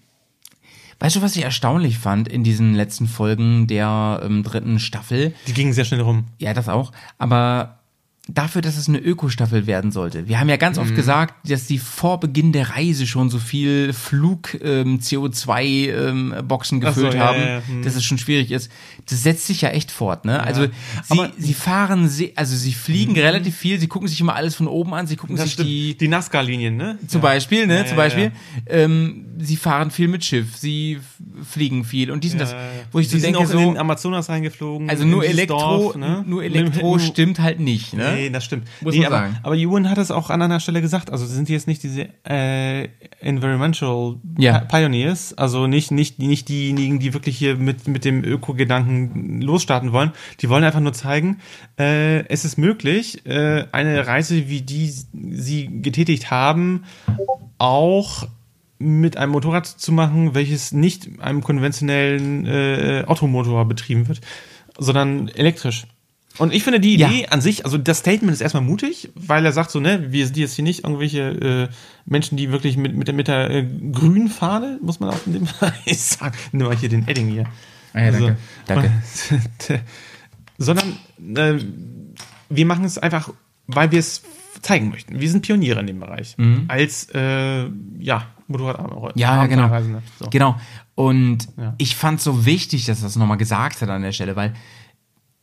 [0.98, 5.34] weißt du, was ich erstaunlich fand in diesen letzten Folgen der ähm, dritten Staffel?
[5.46, 6.24] Die gingen sehr schnell rum.
[6.38, 6.90] Ja, das auch.
[7.18, 7.77] Aber
[8.28, 10.28] dafür, dass es eine Ökostaffel werden sollte.
[10.28, 10.82] Wir haben ja ganz Mhm.
[10.84, 16.34] oft gesagt, dass die vor Beginn der Reise schon so viel Flug ähm, CO2 ähm,
[16.62, 17.62] so, gefüllt ja, haben, ja, ja.
[17.66, 17.82] Hm.
[17.82, 18.70] dass es schon schwierig ist.
[19.08, 20.42] Das setzt sich ja echt fort, ne?
[20.42, 20.70] Also sie,
[21.08, 24.92] Aber- sie fahren, also sie fliegen relativ viel, sie gucken sich immer alles von oben
[24.94, 26.98] an, sie gucken sich die die Nazca-Linien, ne?
[27.06, 27.28] zum ja.
[27.28, 27.78] Beispiel, ne?
[27.78, 28.30] Ja, zum ja, Beispiel, ja.
[28.74, 30.98] Ähm, sie fahren viel mit Schiff, sie
[31.48, 32.54] fliegen viel und dies und das,
[32.92, 34.90] wo ich die so denke auch in so, den Amazonas reingeflogen.
[34.90, 36.24] also in nur Elektro, Dorf, ne?
[36.26, 38.17] nur Elektro stimmt halt nicht, ne?
[38.18, 38.68] Nee, das stimmt.
[38.80, 39.36] Muss nee, man aber, sagen.
[39.42, 41.10] aber Ewan hat es auch an einer Stelle gesagt.
[41.10, 42.88] Also sind die jetzt nicht diese äh,
[43.20, 44.60] Environmental Ja.
[44.60, 49.92] Pi- Pioneers, also nicht, nicht, nicht diejenigen, die wirklich hier mit, mit dem Öko-Gedanken losstarten
[49.92, 50.12] wollen.
[50.40, 51.38] Die wollen einfach nur zeigen,
[51.78, 56.84] äh, es ist möglich, äh, eine Reise, wie die sie getätigt haben,
[57.58, 58.26] auch
[58.78, 64.20] mit einem Motorrad zu machen, welches nicht einem konventionellen äh, Automotor betrieben wird,
[64.78, 65.86] sondern elektrisch.
[66.36, 67.08] Und ich finde die Ja.
[67.08, 70.24] Idee an sich, also das Statement ist erstmal mutig, weil er sagt so, ne, wir
[70.26, 71.68] sind jetzt hier nicht irgendwelche äh,
[72.04, 75.32] Menschen, die wirklich mit, mit der, mit der äh, grünen Fahne, muss man auch in
[75.32, 77.44] dem Fall sagen, nimm mal hier den Edding hier.
[77.94, 78.92] Ah ja, danke, danke.
[79.30, 79.80] Und,
[80.58, 80.96] sondern
[81.36, 81.58] äh,
[82.50, 83.30] wir machen es einfach,
[83.66, 84.22] weil wir es
[84.62, 85.18] zeigen möchten.
[85.20, 86.36] Wir sind Pioniere in dem Bereich.
[86.68, 87.64] Als, äh,
[87.98, 89.70] ja, Motorrad Ja, ja, genau.
[90.18, 90.26] So.
[90.30, 90.56] Genau.
[90.94, 91.74] Und Ja.
[91.78, 94.54] ich fand so wichtig, dass er das nochmal gesagt hat an der Stelle, weil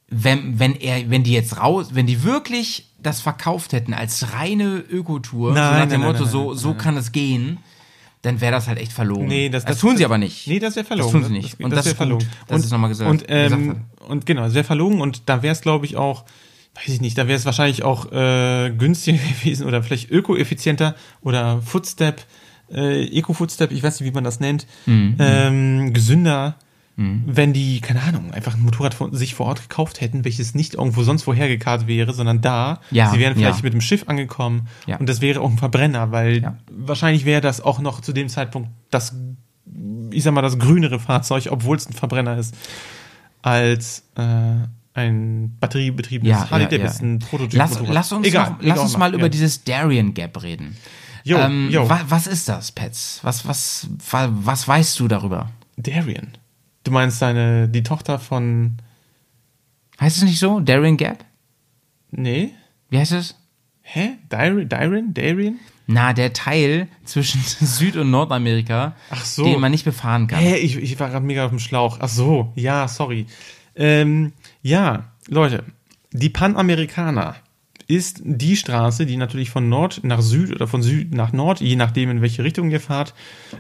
[0.07, 4.83] wenn, wenn er, wenn die jetzt raus, wenn die wirklich das verkauft hätten als reine
[4.89, 7.57] Ökotour, so Nein, nach dem nein, Motto, nein, so, so kann es gehen,
[8.21, 9.27] dann wäre das halt echt verlogen.
[9.27, 10.47] Nee, das, das, tun sie aber nicht.
[10.47, 11.13] Nee, das wäre verlogen.
[11.13, 11.59] Das tun sie nicht.
[11.63, 15.23] Und das, ist gut, dass es nochmal gesagt, und, ähm, und genau, wäre verlogen und
[15.29, 16.23] da wäre es, glaube ich, auch,
[16.75, 21.61] weiß ich nicht, da wäre es wahrscheinlich auch äh, günstiger gewesen oder vielleicht ökoeffizienter oder
[21.61, 22.25] Footstep,
[22.71, 25.15] äh, Eco-Footstep, ich weiß nicht, wie man das nennt, Mhm.
[25.19, 26.55] ähm, gesünder,
[26.97, 30.75] wenn die, keine Ahnung, einfach ein Motorrad von, sich vor Ort gekauft hätten, welches nicht
[30.75, 32.79] irgendwo sonst woher gekarrt wäre, sondern da.
[32.89, 33.63] Ja, sie wären vielleicht ja.
[33.63, 34.95] mit dem Schiff angekommen Ja.
[34.97, 38.69] und das wäre auch ein Verbrenner, weil wahrscheinlich wäre das auch noch zu dem Zeitpunkt
[38.91, 39.13] das
[40.11, 42.55] ich sag mal, das grünere Fahrzeug, obwohl es ein Verbrenner ist,
[43.41, 44.21] als äh,
[44.93, 46.77] ein batteriebetriebenes Ja, Harley ja, ja.
[46.77, 47.57] Davidson Prototyp.
[47.57, 50.77] Lass, lass uns, egal, noch, lass egal, uns mal über dieses Darien Gap reden.
[51.23, 51.89] Jo, ähm, jo.
[51.89, 53.19] wa, was ist das, Pets?
[53.23, 55.49] Was, was, wa, was weißt du darüber?
[55.75, 56.37] Darien.
[56.85, 58.77] Du meinst deine die Tochter von
[59.99, 60.59] Heißt es nicht so?
[60.59, 61.25] Darien Gap?
[62.11, 62.51] Nee?
[62.89, 63.35] Wie heißt es?
[63.81, 64.11] Hä?
[64.29, 64.69] Darien?
[64.69, 65.13] Darien?
[65.13, 65.59] Darien?
[65.87, 69.43] Na, der Teil zwischen Süd- und Nordamerika, Ach so.
[69.45, 70.39] den man nicht befahren kann.
[70.39, 71.97] Hä, ich, ich war gerade mega auf dem Schlauch.
[72.01, 73.27] Ach so, ja, sorry.
[73.75, 75.63] Ähm, ja, Leute,
[76.11, 77.35] die Panamerikaner
[77.87, 81.75] ist die Straße, die natürlich von Nord nach Süd oder von Süd nach Nord, je
[81.75, 83.13] nachdem in welche Richtung ihr fahrt,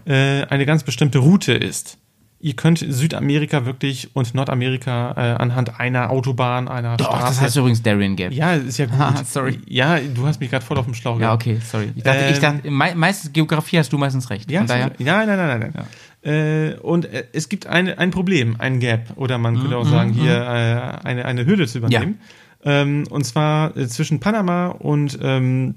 [0.05, 1.99] äh, eine ganz bestimmte Route ist.
[2.45, 7.25] Ihr könnt Südamerika wirklich und Nordamerika äh, anhand einer Autobahn, einer Doch, Straße.
[7.25, 8.31] das heißt übrigens Darien Gap.
[8.31, 8.99] ja, ist ja gut.
[8.99, 9.59] Ah, sorry.
[9.67, 11.41] Ja, du hast mich gerade voll auf dem Schlauch Ja, gehabt.
[11.41, 11.89] okay, sorry.
[11.95, 14.51] Ich dachte, ich Ähm, dachte mei meistens Geografie hast du meistens recht.
[14.51, 15.85] Ja, daher, ja nein, nein, nein, nein.
[16.21, 20.11] Äh, und äh, es gibt eine, ein Problem, ein Gap, oder man könnte auch sagen,
[20.13, 22.19] hier äh, eine, eine Hürde zu übernehmen.
[22.63, 25.75] Ähm, und zwar äh, zwischen Panama und ähm,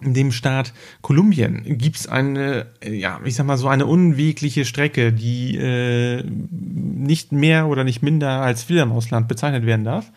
[0.00, 0.72] dem Staat
[1.02, 7.32] Kolumbien gibt's eine, äh, ja, ich sag mal so eine unwegliche Strecke, die äh, nicht
[7.32, 10.10] mehr oder nicht minder als Fledermausland bezeichnet werden darf.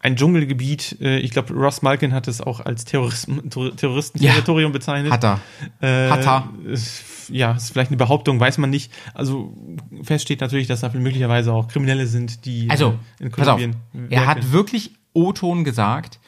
[0.00, 5.12] Ein Dschungelgebiet, äh, ich glaube, Ross Malkin hat es auch als Terroristenterritorium bezeichnet.
[5.12, 5.40] hat er.
[5.80, 6.48] Äh, Hat er.
[6.66, 8.90] ist- Ja, ist vielleicht eine Behauptung, weiß man nicht.
[9.14, 9.54] Also
[10.02, 13.60] fest steht natürlich, dass da möglicherweise auch Kriminelle sind, die Also, äh, in pass auf.
[13.60, 13.76] Kolumbien
[14.10, 16.18] Er hat wirklich O-Ton gesagt,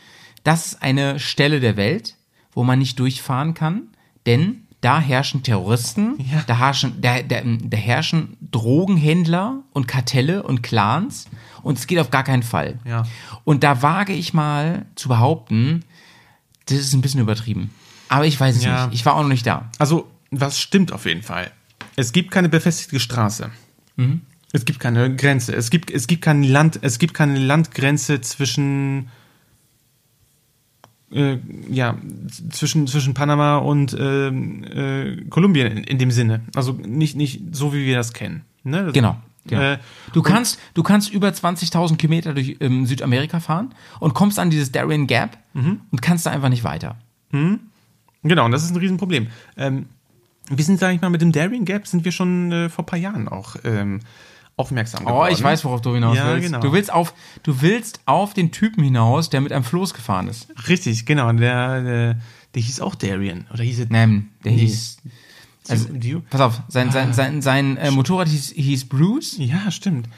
[0.44, 2.14] das ist eine Stelle der Welt,
[2.52, 3.82] wo man nicht durchfahren kann,
[4.26, 6.42] denn da herrschen Terroristen, Ja.
[6.46, 11.26] da, herrschen, da, da, da herrschen Drogenhändler und Kartelle und Clans
[11.62, 12.78] und es geht auf gar keinen Fall.
[12.84, 13.04] Ja.
[13.44, 15.84] Und da wage ich mal zu behaupten,
[16.66, 17.70] das ist ein bisschen übertrieben.
[18.08, 18.86] Aber ich weiß es Ja.
[18.86, 18.94] nicht.
[19.00, 19.70] Ich war auch noch nicht da.
[19.78, 21.50] Also, was stimmt auf jeden Fall?
[21.96, 23.50] Es gibt keine befestigte Straße.
[24.52, 25.54] Es gibt keine Grenze.
[25.54, 29.08] Es gibt, es gibt kein Land, es gibt keine Landgrenze zwischen
[31.12, 31.38] äh,
[31.70, 31.96] ja,
[32.50, 36.40] zwischen, zwischen Panama und ähm, äh, Kolumbien in, in dem Sinne.
[36.54, 38.42] Also nicht, nicht so, wie wir das kennen.
[38.64, 38.84] Ne?
[38.84, 39.16] Das- Genau.
[39.46, 39.62] genau.
[39.62, 39.78] Äh,
[40.12, 44.70] du, kannst, du kannst über 20.000 Kilometer durch ähm, Südamerika fahren und kommst an dieses
[44.72, 45.36] Darien Gap
[45.90, 46.96] und kannst da einfach nicht weiter.
[48.22, 49.26] Genau, und das ist ein Riesenproblem.
[49.56, 49.86] Ähm,
[50.48, 52.86] wir sind, sag ich mal, mit dem Darien Gap sind wir schon äh, vor ein
[52.86, 54.00] paar Jahren auch ähm,
[54.56, 55.32] aufmerksam Oh, geworden.
[55.32, 56.46] ich weiß, worauf du hinaus Ja, willst.
[56.46, 56.60] genau.
[56.60, 60.48] Du willst auf, du willst auf den Typen hinaus, der mit einem Floß gefahren ist.
[60.68, 61.32] Richtig, genau.
[61.32, 62.16] Der, der,
[62.54, 63.46] der hieß auch Darien.
[63.52, 63.86] Oder hieß es?
[63.90, 64.58] Nein, der Nee.
[64.58, 64.98] hieß.
[65.68, 70.08] Also, Du- pass auf, sein, sein, sein, sein äh, Motorrad hieß, hieß Bruce Ja, stimmt.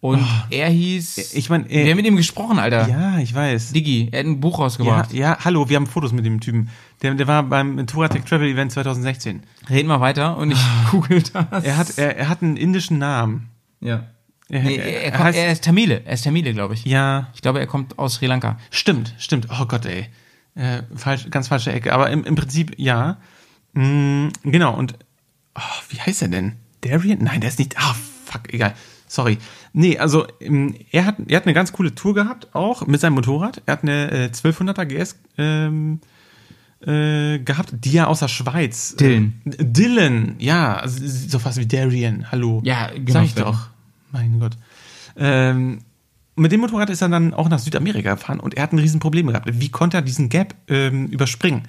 [0.00, 1.34] und er hieß.
[1.34, 2.88] Ich mein, wir haben mit ihm gesprochen, Alter.
[2.88, 3.72] Ja, ich weiß.
[3.74, 5.12] Digi, er hat ein Buch Ja, rausgebracht.
[5.12, 6.70] ja, hallo, wir haben Fotos mit dem Typen.
[7.02, 9.42] Der, der war beim Touratech Travel Event 2016.
[9.68, 10.58] Reden wir weiter und ich
[10.90, 11.64] google das.
[11.64, 13.50] Er hat, er, er hat einen indischen Namen.
[13.80, 14.06] Ja.
[14.50, 16.02] Er, Nee, er, er, kommt, er ist Tamile.
[16.06, 16.84] Er ist Tamile, glaube ich.
[16.86, 18.58] ja, Ich glaube, er kommt aus Sri Lanka.
[18.70, 19.48] stimmt, stimmt.
[19.50, 20.06] Oh Gott, ey.
[20.54, 21.92] Äh, falsch, ganz falsche Ecke.
[21.92, 23.18] Aber im, im Prinzip, ja.
[23.74, 24.94] Mm, genau, und
[25.54, 25.60] oh,
[25.90, 26.56] wie heißt er denn?
[26.80, 27.22] Darien?
[27.22, 27.76] Nein, der ist nicht.
[27.78, 28.74] Ah, fuck, egal.
[29.06, 29.38] Sorry.
[29.74, 33.14] Nee, also ähm, er hat, er hat eine ganz coole Tour gehabt, auch mit seinem
[33.14, 33.62] Motorrad.
[33.66, 36.00] Er hat eine äh, 1200er GS ähm,
[36.86, 38.94] äh, gehabt, die er aus der Schweiz.
[38.96, 39.34] Dylan.
[39.44, 42.30] Äh, Dylan, ja, also, so fast wie Darien.
[42.30, 42.60] Hallo.
[42.64, 43.44] Ja, genau, Sag ich Sven.
[43.44, 43.68] doch.
[44.12, 44.56] Mein Gott.
[45.16, 45.80] Ähm,
[46.36, 49.26] mit dem Motorrad ist er dann auch nach Südamerika gefahren und er hat ein Riesenproblem
[49.26, 49.48] gehabt.
[49.52, 51.62] Wie konnte er diesen Gap ähm, überspringen?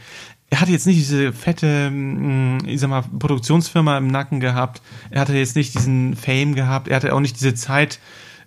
[0.51, 4.82] Er hatte jetzt nicht diese fette, mh, ich sag mal, Produktionsfirma im Nacken gehabt.
[5.10, 6.88] Er hatte jetzt nicht diesen Fame gehabt.
[6.88, 7.99] Er hatte auch nicht diese Zeit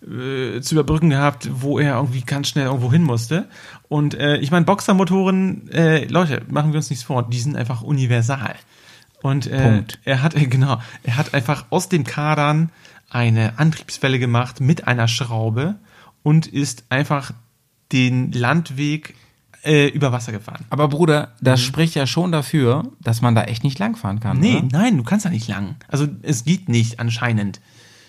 [0.02, 3.48] äh, zu überbrücken gehabt, wo er irgendwie ganz schnell irgendwo hin musste.
[3.88, 7.82] Und äh, ich meine, Boxermotoren, äh, Leute, machen wir uns nichts vor, die sind einfach
[7.82, 8.54] universal.
[9.22, 10.00] Und äh, Punkt.
[10.04, 12.70] er hat, äh, genau, er hat einfach aus dem Kadern
[13.10, 15.76] eine Antriebswelle gemacht mit einer Schraube
[16.22, 17.32] und ist einfach
[17.92, 19.14] den Landweg
[19.64, 20.64] äh, über Wasser gefahren.
[20.70, 24.40] Aber Bruder, das spricht ja schon dafür, dass man da echt nicht langfahren kann.
[24.40, 24.68] Nee, Oder?
[24.72, 25.76] nein, du kannst da nicht lang.
[25.88, 27.60] Also es geht nicht anscheinend.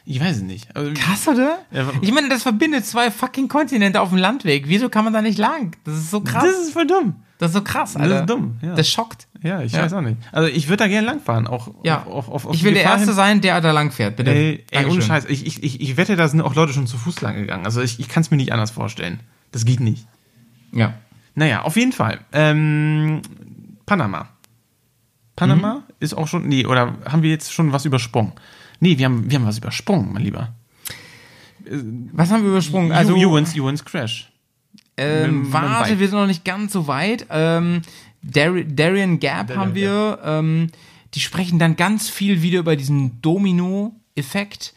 [0.05, 0.75] Ich weiß es nicht.
[0.75, 1.59] Also, Krass, oder?
[1.71, 4.67] Ja, ich meine, das verbindet zwei fucking Kontinente auf dem Landweg.
[4.67, 5.75] Wieso kann man da nicht lang?
[5.85, 6.43] Das ist so krass.
[6.43, 7.15] das ist voll dumm.
[7.37, 8.19] Das ist so krass, Das Alter.
[8.21, 8.75] ist dumm, ja.
[8.75, 9.27] Das schockt.
[9.41, 9.81] Ja, ich Ja.
[9.83, 10.17] weiß auch nicht.
[10.31, 11.47] Also ich würde da gerne langfahren.
[11.47, 12.03] Auch Ja.
[12.03, 14.31] auf, auf, auf ich will der Erste hin- sein, der da lang fährt, bitte.
[14.31, 15.25] Ey, ey ohne Scheiß.
[15.29, 17.65] Ich, ich, ich, ich wette, da sind auch Leute schon zu Fuß lang gegangen.
[17.65, 19.19] Also ich, ich kann es mir nicht anders vorstellen.
[19.51, 20.05] Das geht nicht.
[20.73, 20.93] Ja.
[21.35, 22.19] Naja, auf jeden Fall.
[22.31, 23.21] Ähm,
[23.85, 24.27] Panama.
[25.35, 25.81] Panama Mhm.
[25.99, 26.47] ist auch schon.
[26.47, 28.33] Nee, oder haben wir jetzt schon was übersprungen?
[28.79, 30.53] Nee, wir haben, wir haben was übersprungen, mein Lieber.
[32.11, 32.91] Was haben wir übersprungen?
[32.91, 34.31] Also, Ewan's, Ewan's Crash.
[34.97, 37.25] ähm, warte, wir sind noch nicht ganz so weit.
[37.29, 37.81] Ähm,
[38.21, 40.19] Dar Darien Gap Darien haben wir.
[40.23, 40.69] Ähm,
[41.13, 44.73] die sprechen dann ganz viel wieder über diesen Domino-Effekt.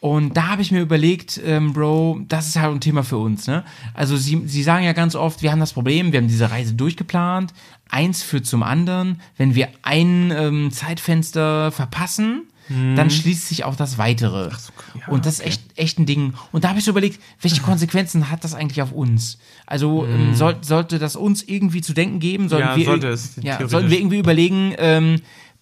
[0.00, 3.46] Und da habe ich mir überlegt, ähm, Bro, das ist halt ein Thema für uns,
[3.46, 3.64] ne?
[3.94, 6.74] Also sie, sie sagen ja ganz oft, wir haben das Problem, wir haben diese Reise
[6.74, 7.54] durchgeplant,
[7.88, 9.20] eins führt zum anderen.
[9.38, 14.46] Wenn wir ein ähm, Zeitfenster verpassen, dann schließt sich auch das weitere.
[14.48, 15.00] Mhm.
[15.00, 16.34] ja, und das ist echt, echt ein Ding.
[16.52, 19.38] Und da habe ich so überlegt, welche Konsequenzen hat das eigentlich auf uns?
[19.66, 22.48] Also ähm, soll, sollte das uns irgendwie zu denken geben?
[22.48, 22.70] Sollten Mhm.
[22.70, 25.20] Ja, wir, sollte es, ja, sollten wir irgendwie überlegen, ähm,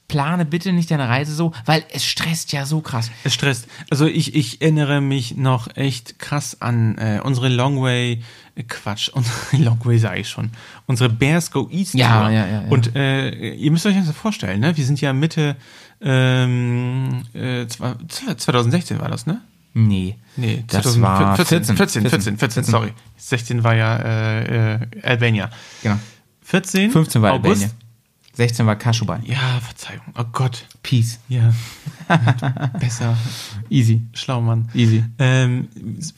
[0.09, 3.11] plane bitte nicht deine Reise so, weil es stresst ja so krass.
[3.25, 3.67] Es stresst.
[3.91, 8.21] Also ich, ich erinnere mich noch echt krass an äh, unsere Longway,
[8.55, 10.51] äh, Quatsch, unsere Longway sage ich schon,
[10.87, 12.31] unsere Bears Go East Ja, Tour.
[12.31, 12.69] ja, ja, ja.
[12.69, 14.77] Und äh, ihr müsst euch das vorstellen, ne?
[14.77, 15.57] Wir sind ja Mitte
[16.03, 19.41] ähm, äh, zwei- 2016 war das, ne?
[19.75, 20.17] Nee.
[20.37, 22.93] Nee, Das war 14, 14, 14, 14, 14, sorry.
[23.17, 25.51] 16 war ja äh, äh, Albania.
[25.83, 25.99] Genau.
[26.43, 27.63] 14, 15 war August.
[27.63, 27.71] Albania.
[28.35, 29.21] 16 war Kaschubai.
[29.25, 30.03] Ja, Verzeihung.
[30.19, 30.67] Oh Gott.
[30.83, 31.19] Peace.
[31.29, 31.53] Ja.
[32.81, 33.17] Besser.
[33.69, 34.03] Easy.
[34.15, 34.69] Schlau, Mann.
[34.75, 35.05] Easy.
[35.19, 35.69] Ähm,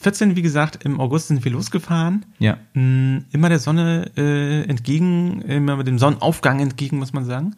[0.00, 2.24] 14, wie gesagt, im August sind wir losgefahren.
[2.38, 2.58] Ja.
[2.74, 7.56] Mm, Immer der Sonne äh, entgegen, immer mit dem Sonnenaufgang entgegen, muss man sagen.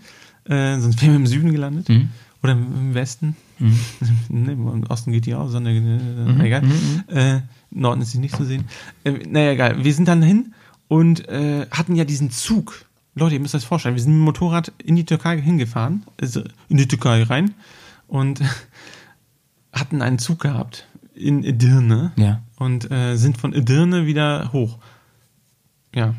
[0.49, 1.89] Äh, sonst wären wir im Süden gelandet.
[1.89, 2.09] Mhm.
[2.43, 3.37] Oder im Westen.
[4.29, 6.63] ne, Im Osten geht die auch, Sonne, äh, egal.
[7.09, 7.41] Äh,
[7.71, 8.65] Norden ist sie nicht zu sehen.
[9.05, 9.85] Äh, naja, egal.
[9.85, 10.55] Wir sind dann hin
[10.89, 12.85] und äh, hatten ja diesen Zug.
[13.15, 13.95] Leute, ihr müsst euch das vorstellen.
[13.95, 17.55] Wir sind mit dem Motorrad in die Türkei hingefahren, also in die Türkei rein
[18.07, 18.43] und
[19.73, 22.43] hatten einen Zug gehabt in Edirne Ja.
[22.57, 24.79] und äh, sind von Edirne wieder hoch.
[25.95, 26.15] Ja.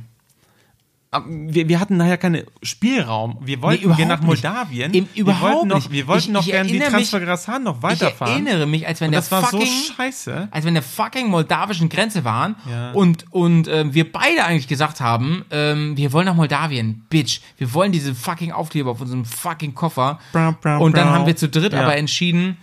[1.28, 3.38] Wir, wir hatten nachher keinen Spielraum.
[3.41, 4.22] Wir wollten gerne nach.
[4.22, 4.93] Moldawien.
[4.93, 5.91] Im- wir überhaupt wollten noch, nicht.
[5.91, 8.34] Wir wollten Ich- noch ich gerne die erinnere mich- Transfer noch Ich weiterfahren.
[8.45, 10.47] erinnere mich, als wir Und der war so fucking scheiße.
[10.51, 12.91] als wir in der fucking moldawischen Grenze waren Ja.
[12.91, 17.39] und, und ähm, wir beide eigentlich gesagt haben, ähm, wir wollen nach Moldawien, Bitch.
[17.57, 20.20] Wir wollen diese fucking Aufkleber auf unserem fucking Koffer.
[20.34, 21.13] Brau, brau, und dann brau.
[21.15, 21.82] haben wir zu dritt Ja.
[21.84, 22.57] aber entschieden,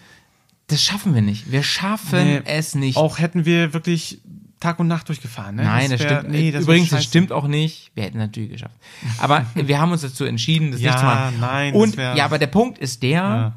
[0.68, 1.52] das schaffen wir nicht.
[1.52, 2.96] Wir schaffen Nee, es nicht.
[2.96, 4.20] Auch hätten wir wirklich
[4.64, 5.56] Tag und Nacht durchgefahren.
[5.56, 5.62] Ne?
[5.64, 6.30] Nein, das, wär- stimmt.
[6.32, 7.90] Nee, das Übrigens, das stimmt auch nicht.
[7.94, 8.74] Wir hätten natürlich geschafft.
[9.18, 11.34] Aber wir haben uns dazu entschieden, das Ja, nicht zu machen.
[11.40, 13.52] nein, das Und wär- ja, aber der Punkt ist der, Ja.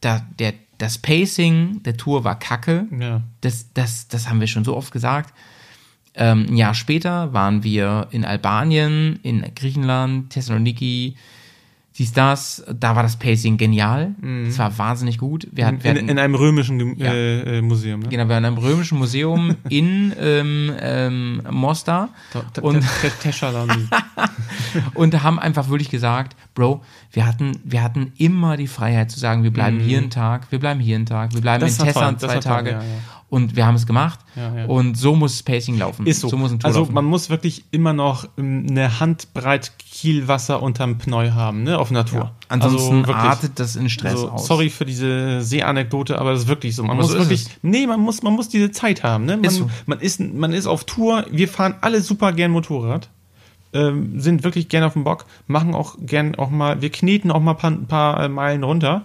[0.00, 2.86] da, der, das Pacing der Tour war kacke.
[2.98, 3.20] Ja.
[3.42, 5.34] Das, das, das haben wir schon so oft gesagt.
[6.14, 11.16] Ähm, ein Jahr später waren wir in Albanien, in Griechenland, Thessaloniki,
[11.98, 12.64] dies, das.
[12.78, 14.14] Da war das Pacing genial.
[14.48, 15.46] Es war wahnsinnig gut.
[15.52, 17.12] Wir hatten, wir In, hatten, in einem römischen Gem- Ja.
[17.12, 18.00] äh, äh, Museum.
[18.00, 18.08] Ne?
[18.08, 22.08] genau, wir waren im römischen Museum in ähm, ähm, Mostar.
[22.62, 22.84] Und-
[24.94, 26.82] und haben einfach wirklich gesagt, Bro,
[27.12, 30.58] wir hatten, wir hatten immer die Freiheit zu sagen, wir bleiben hier einen Tag, wir
[30.58, 31.68] bleiben hier einen Tag, wir bleiben Mhm.
[31.68, 32.70] Das in Tessan zwei Tage.
[32.70, 32.84] ja, ja.
[33.28, 34.18] Und wir haben es gemacht.
[34.66, 36.04] Und so muss Pacing laufen.
[36.04, 36.36] Ist so.
[36.36, 36.94] muss ein Tour also laufen.
[36.94, 39.70] man muss wirklich immer noch ähm, eine Handbreit
[40.00, 42.30] Kielwasser unterm Pneu haben, ne, auf Natur.
[42.48, 43.16] Ansonsten also wirklich.
[43.16, 44.46] artet das in Stress Also, aus.
[44.46, 46.82] sorry für diese Seeanekdote, aber das ist wirklich so.
[46.84, 49.36] Man muss so wirklich, nee, man muss, man muss diese Zeit haben, ne?
[49.36, 49.70] Man, Ist so.
[49.84, 51.26] man ist, man ist auf Tour.
[51.30, 53.10] Wir fahren alle super gern Motorrad,
[53.74, 57.40] ähm, sind wirklich gern auf dem Bock, machen auch gern auch mal, wir kneten auch
[57.40, 57.72] mal ein paar,
[58.14, 59.04] paar äh, Meilen runter.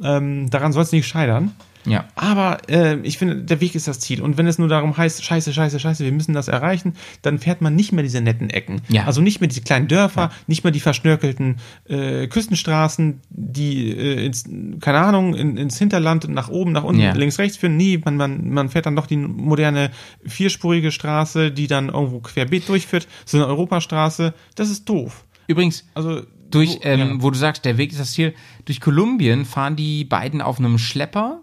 [0.00, 1.56] Ähm, daran soll es nicht scheitern.
[1.86, 2.04] Ja.
[2.14, 4.20] Aber äh, ich finde, der Weg ist das Ziel.
[4.22, 7.62] Und wenn es nur darum heißt, scheiße, scheiße, scheiße, wir müssen das erreichen, dann fährt
[7.62, 8.82] man nicht mehr diese netten Ecken.
[8.88, 9.04] Ja.
[9.06, 11.56] Also nicht mehr diese kleinen Dörfer, nicht mehr die verschnörkelten
[11.88, 14.44] äh, Küstenstraßen, die äh, ins,
[14.80, 17.12] keine Ahnung, in, ins Hinterland, nach oben, nach unten, Ja.
[17.12, 17.76] links, rechts führen.
[17.76, 19.90] Nee, man, man, man fährt dann doch die moderne
[20.26, 24.34] vierspurige Straße, die dann irgendwo querbeet durchführt, so eine Europastraße.
[24.54, 25.24] Das ist doof.
[25.46, 27.22] Übrigens, Also durch, ähm, ja.
[27.22, 30.78] wo du sagst, der Weg ist das Ziel, durch Kolumbien fahren die beiden auf einem
[30.78, 31.40] Schlepper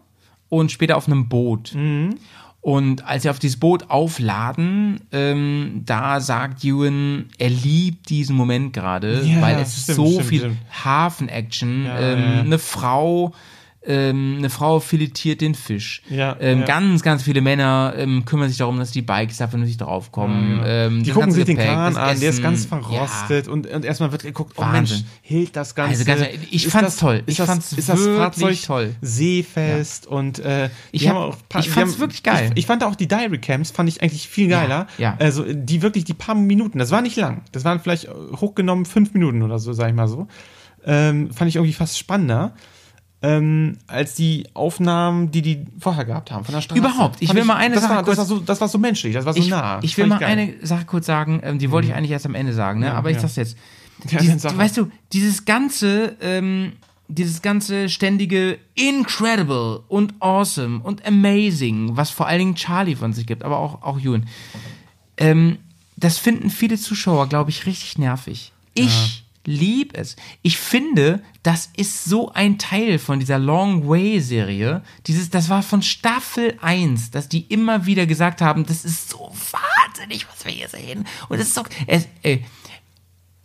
[0.50, 1.74] und später auf einem Boot.
[1.76, 2.16] Mhm.
[2.62, 8.74] Und als sie auf dieses Boot aufladen, ähm, da sagt Ewan, er liebt diesen Moment
[8.74, 10.58] gerade, Ja, weil es stimmt, so stimmt, viel.
[10.84, 11.86] Hafen-Action.
[11.86, 12.40] Ja, ähm, ja.
[12.42, 13.34] Eine Frau,
[13.88, 16.02] ähm, eine Frau filetiert den Fisch.
[16.10, 16.66] Ja, ähm, ja.
[16.66, 20.62] Ganz, ganz viele Männer ähm, kümmern sich darum, dass die Bikes da vernünftig draufkommen.
[20.66, 22.80] Ähm, Die gucken sich den Gepäck, Kahn das an, der ist ganz Ja.
[22.82, 24.98] verrostet und, und erstmal wird geguckt, oh Wahnsinn.
[24.98, 25.92] Mensch, hält das Ganze.
[25.92, 26.22] Also ganz
[26.52, 27.16] ich Ist fand's das- toll.
[27.18, 28.96] Ist Ich das, fand's ist das Fahrzeug toll.
[29.02, 32.52] seefest und äh, Ich hab- auch paar- ich die fand's haben- wirklich geil.
[32.54, 34.88] Ich, ich fand auch die Diary Camps fand ich eigentlich viel geiler.
[34.98, 35.16] ja.
[35.20, 39.14] Also die wirklich die paar Minuten, das war nicht lang, das waren vielleicht hochgenommen fünf
[39.14, 40.28] Minuten oder so, sag ich mal so.
[40.86, 42.54] Ähm, fand ich irgendwie fast spannender.
[43.20, 46.80] Ähm, als die Aufnahmen, die die vorher gehabt haben von der Straße.
[46.80, 47.18] Überhaupt.
[47.20, 48.78] Ich Fand will mal eine das Sache war, das kurz- war so, das war so
[48.78, 49.80] menschlich, das war so ich, nah.
[49.82, 50.18] ich will mal.
[50.18, 50.24] Mhm.
[50.24, 52.94] eine Sache kurz sagen, ähm, die wollte ich eigentlich erst am Ende sagen, ne?
[52.94, 53.22] aber ich ja.
[53.22, 53.58] sag's jetzt.
[54.12, 54.64] Ja, Dies, dann sag mal.
[54.64, 56.74] weißt du, dieses ganze, ähm,
[57.08, 63.26] dieses ganze ständige incredible und awesome und amazing, was vor allen Dingen Charlie von sich
[63.26, 64.28] gibt, aber auch, auch Ewan,
[65.18, 65.58] ähm,
[65.96, 68.52] das finden viele Zuschauer, glaube ich, richtig nervig.
[68.76, 70.18] Ich lieb es.
[70.42, 74.84] Ich finde, das ist so ein Teil von dieser Long Way Serie.
[75.08, 79.32] Dieses, das war von Staffel 1, dass die immer wieder gesagt haben, das ist so
[79.52, 81.08] wahnsinnig, was wir hier sehen.
[81.30, 82.44] Und es ist so, es, ey,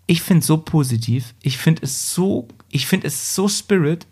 [0.07, 1.35] ich finde es so positiv.
[1.41, 4.07] Ich finde es so, ich finde es so Spirit.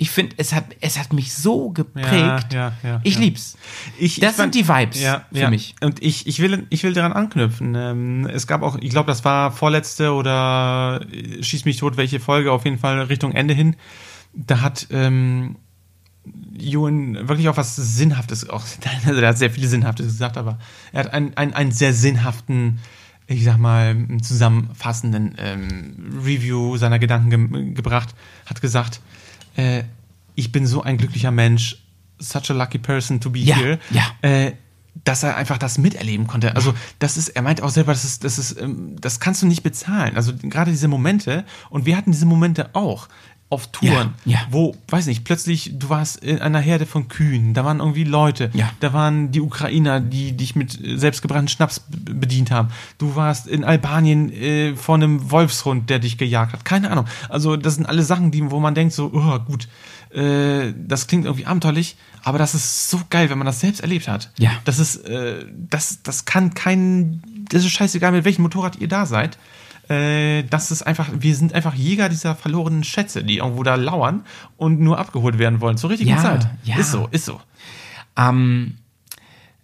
[0.00, 2.52] Ich finde, es hat, es hat mich so geprägt.
[2.52, 3.58] Ja, ja, ich lieb's.
[3.98, 5.00] Ich, Das ich sind die Vibes
[5.32, 5.74] für mich.
[5.80, 7.74] Und ich, ich, will, ich will daran anknüpfen.
[7.74, 12.20] Ähm, es gab auch, ich glaube, das war vorletzte oder äh, schieß mich tot, welche
[12.20, 13.74] Folge, auf jeden Fall Richtung Ende hin.
[14.34, 15.56] Da hat ähm,
[16.58, 18.64] Ewan wirklich auch was Sinnhaftes, auch,
[19.06, 20.58] also der hat sehr viele Sinnhaftes gesagt, aber
[20.92, 22.78] er hat einen, einen, einen sehr sinnhaften,
[23.26, 28.14] ich sag mal, zusammenfassenden ähm, Review seiner Gedanken ge gebracht,
[28.46, 29.00] hat gesagt,
[29.58, 29.84] äh,
[30.34, 31.82] ich bin so ein glücklicher Mensch,
[32.18, 34.02] such a lucky person to be Ja, here, ja.
[34.22, 34.52] äh,
[35.04, 36.56] dass er einfach das miterleben konnte.
[36.56, 39.46] Also das ist, er meint auch selber, das ist, das ist, ähm, das kannst du
[39.46, 40.16] nicht bezahlen.
[40.16, 43.08] Also gerade diese Momente und wir hatten diese Momente auch
[43.50, 44.38] auf Touren, Ja, ja.
[44.50, 48.50] wo, weiß nicht, plötzlich du warst in einer Herde von Kühen, da waren irgendwie Leute,
[48.52, 48.70] Ja.
[48.80, 52.68] da waren die Ukrainer, die dich mit äh, selbstgebrannten Schnaps bedient haben.
[52.98, 56.64] Du warst in Albanien äh, vor einem Wolfshund, der dich gejagt hat.
[56.66, 57.06] Keine Ahnung.
[57.30, 59.66] Also das sind alle Sachen, die, wo man denkt so, oh, gut,
[60.14, 64.08] äh, das klingt irgendwie abenteuerlich, aber das ist so geil, wenn man das selbst erlebt
[64.08, 64.30] hat.
[64.38, 64.50] Ja.
[64.66, 69.06] Das ist, äh, das, das kann kein, das ist scheißegal, mit welchem Motorrad ihr da
[69.06, 69.38] seid.
[69.88, 74.24] Äh, das ist einfach, wir sind einfach Jäger dieser verlorenen Schätze, die irgendwo da lauern
[74.56, 76.48] und nur abgeholt werden wollen zur richtigen Ja, Zeit.
[76.64, 76.76] ja.
[76.76, 77.40] Ist so, ist so.
[78.16, 78.74] Ähm,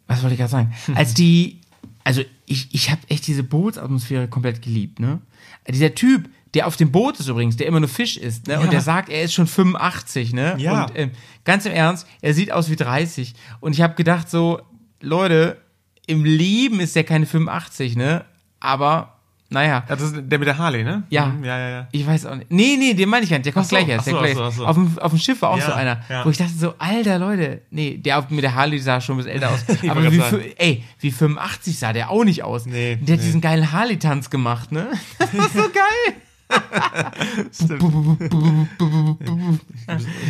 [0.06, 0.74] was wollte ich gerade sagen?
[0.94, 1.60] Als die,
[2.05, 5.20] also ich, ich habe echt diese Bootsatmosphäre komplett geliebt, ne?
[5.68, 8.60] Dieser Typ, der auf dem Boot ist übrigens, der immer nur Fisch isst, ne?
[8.60, 10.55] Und der sagt, er ist schon 85, ne?
[10.59, 10.84] Ja.
[10.84, 11.10] Und ähm,
[11.44, 13.34] ganz im Ernst, er sieht aus wie 30.
[13.60, 14.60] Und ich habe gedacht so,
[15.01, 15.59] Leute,
[16.06, 18.24] im Leben ist der keine 85, ne?
[18.60, 19.14] Aber,
[19.55, 19.85] naja.
[19.89, 21.05] Ja, das ist der mit der Harley, ne?
[21.09, 21.26] Ja.
[21.26, 21.89] Mhm, ja, ja, ja.
[21.93, 22.51] Ich weiß auch nicht.
[22.51, 23.47] Nee, nee, den meine ich gar nicht.
[23.47, 24.05] Der kommt so, gleich erst.
[24.06, 24.35] so, gleich.
[24.35, 24.66] so, so.
[24.66, 26.24] Auf, dem, auf dem Schiff war auch Ja, so einer, ja.
[26.24, 29.18] wo ich dachte so, alter Leute, nee, der auf, mit der Harley sah schon ein
[29.24, 29.64] bisschen älter aus.
[29.89, 30.20] Aber wie,
[30.59, 32.66] ey, wie 85 sah der auch nicht aus.
[32.66, 33.26] Nee, der hat nee.
[33.26, 34.89] diesen geilen Harley-Tanz gemacht, ne?
[35.18, 36.14] Das ist so geil.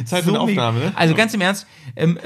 [0.07, 0.69] Zeit für eine So mega.
[0.69, 0.93] Aufnahme, ne?
[0.95, 2.19] Also ganz im Ernst, ähm,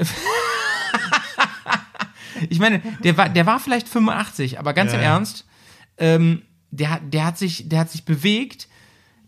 [2.49, 5.03] ich meine, der war, der war vielleicht 85, aber ganz Ja, im.
[5.03, 5.45] Ernst,
[5.97, 8.67] ähm, der, hat- der, hat sich, der hat sich bewegt,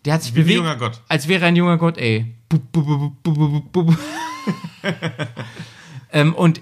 [0.05, 1.01] der hat sich Wie ein bewegt, junger Gott.
[1.07, 2.34] als wäre ein junger Gott, ey.
[6.13, 6.61] Ähm, und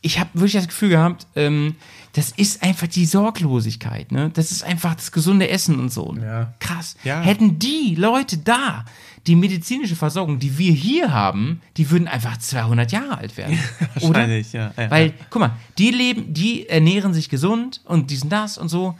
[0.00, 1.74] ich habe wirklich das Gefühl gehabt, ähm,
[2.14, 4.30] das ist einfach die Sorglosigkeit, ne?
[4.32, 6.16] Das ist einfach das gesunde Essen und so.
[6.20, 6.54] Ja.
[6.58, 6.96] Krass.
[7.04, 7.20] Ja.
[7.20, 8.84] Hätten die Leute da
[9.26, 13.58] die medizinische Versorgung, die wir hier haben, die würden einfach 200 Jahre alt werden.
[13.94, 14.72] Wahrscheinlich, ja.
[14.76, 14.90] ja.
[14.90, 18.96] Weil, guck mal, die leben, die ernähren sich gesund und diesen das und so.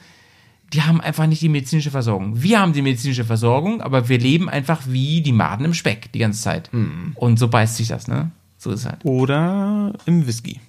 [0.72, 2.42] Die haben einfach nicht die medizinische Versorgung.
[2.42, 6.18] Wir haben die medizinische Versorgung, aber wir leben einfach wie die Maden im Speck die
[6.18, 6.72] ganze Zeit.
[6.72, 7.12] Mhm.
[7.14, 8.30] Und so beißt sich das, ne?
[8.58, 9.04] So ist es halt.
[9.04, 10.60] Oder im Whisky.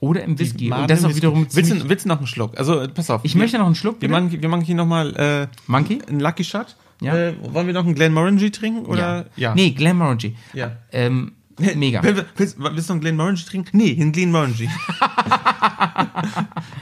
[0.00, 0.72] Oder im Whisky.
[0.72, 2.58] Und das ist auch wiederum Willst du, willst du noch einen Schluck?
[2.58, 3.20] Also, äh, pass auf.
[3.24, 6.00] Ich möchte noch einen Schluck, Wir machen, wir machen hier nochmal äh, Monkey?
[6.08, 6.76] einen Lucky Shot.
[7.00, 7.16] Ja.
[7.16, 8.86] Äh, wollen wir noch einen Glenmorangie trinken?
[8.86, 9.26] Oder?
[9.36, 9.54] Ja.
[9.54, 10.36] Nee, Glenmorangie.
[10.54, 10.76] Ja.
[10.92, 11.32] Ähm,
[11.76, 12.02] mega.
[12.02, 13.76] Willst, willst, willst du einen Glenmorangie trinken?
[13.76, 14.70] Nee, einen Glenmorangie.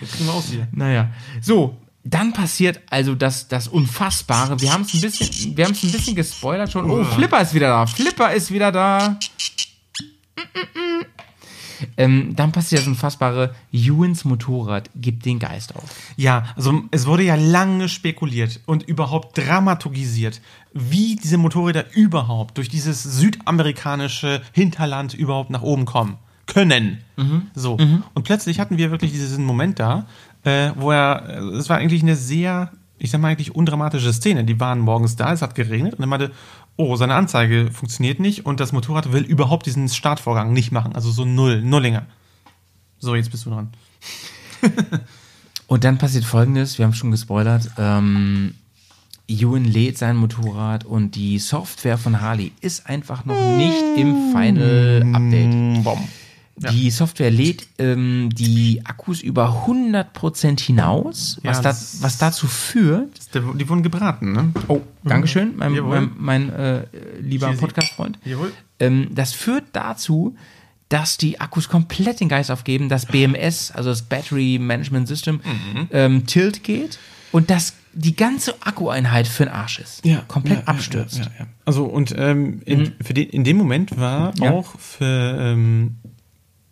[0.01, 0.69] Jetzt kriegen wir aus hier.
[0.73, 1.11] Naja.
[1.41, 4.61] So, dann passiert also das, das Unfassbare.
[4.61, 6.91] Wir haben es ein bisschen, wir haben es ein bisschen gespoilert schon.
[6.91, 7.87] Oh, Flipper ist wieder da.
[7.87, 9.19] Flipper ist wieder da.
[11.97, 13.55] Ähm, dann passiert das Unfassbare.
[13.73, 15.85] Ewans Motorrad gibt den Geist auf.
[16.17, 20.41] Ja, also es wurde ja lange spekuliert und überhaupt dramaturgisiert,
[20.73, 26.17] wie diese Motorräder überhaupt durch dieses südamerikanische Hinterland überhaupt nach oben kommen
[26.47, 26.99] können.
[27.55, 27.77] So.
[28.15, 30.07] Und plötzlich hatten wir wirklich diesen Moment da,
[30.45, 34.45] äh, wo er, es war eigentlich eine sehr, ich sag mal eigentlich undramatische Szene.
[34.45, 36.31] Die waren morgens da, es hat geregnet und er meinte,
[36.77, 40.95] oh, seine Anzeige funktioniert nicht und das Motorrad will überhaupt diesen Startvorgang nicht machen.
[40.95, 42.07] Also so null, Nullinger.
[42.99, 43.71] So, jetzt bist du dran.
[45.67, 48.55] Und dann passiert folgendes, wir haben schon gespoilert, ähm,
[49.29, 55.07] Ewan lädt sein Motorrad und die Software von Harley ist einfach noch nicht im Final
[55.15, 55.85] Update.
[55.85, 56.09] Bom.
[56.63, 63.35] Die Software lädt ähm, die Akkus über 100% hinaus, was, Ja, da, was dazu führt.
[63.35, 64.53] Die wurden gebraten, ne?
[64.69, 66.85] Oh, Dankeschön, mein, mein, mein äh,
[67.21, 67.51] lieber.
[67.55, 68.19] Podcast-Freund.
[68.25, 68.53] Jawohl.
[68.79, 70.37] Ähm, das führt dazu,
[70.91, 75.89] dass die Akkus komplett den Geist aufgeben, das BMS, also das Battery Management System, Mhm.
[75.93, 76.99] ähm, tilt geht
[77.33, 80.03] und dass die ganze Akkueinheit für den Arsch ist.
[80.29, 81.19] komplett abstürzt.
[81.19, 81.47] Ja, ja.
[81.65, 84.51] Also und ähm, in, für den, in dem Moment war Ja.
[84.53, 85.97] auch für ähm,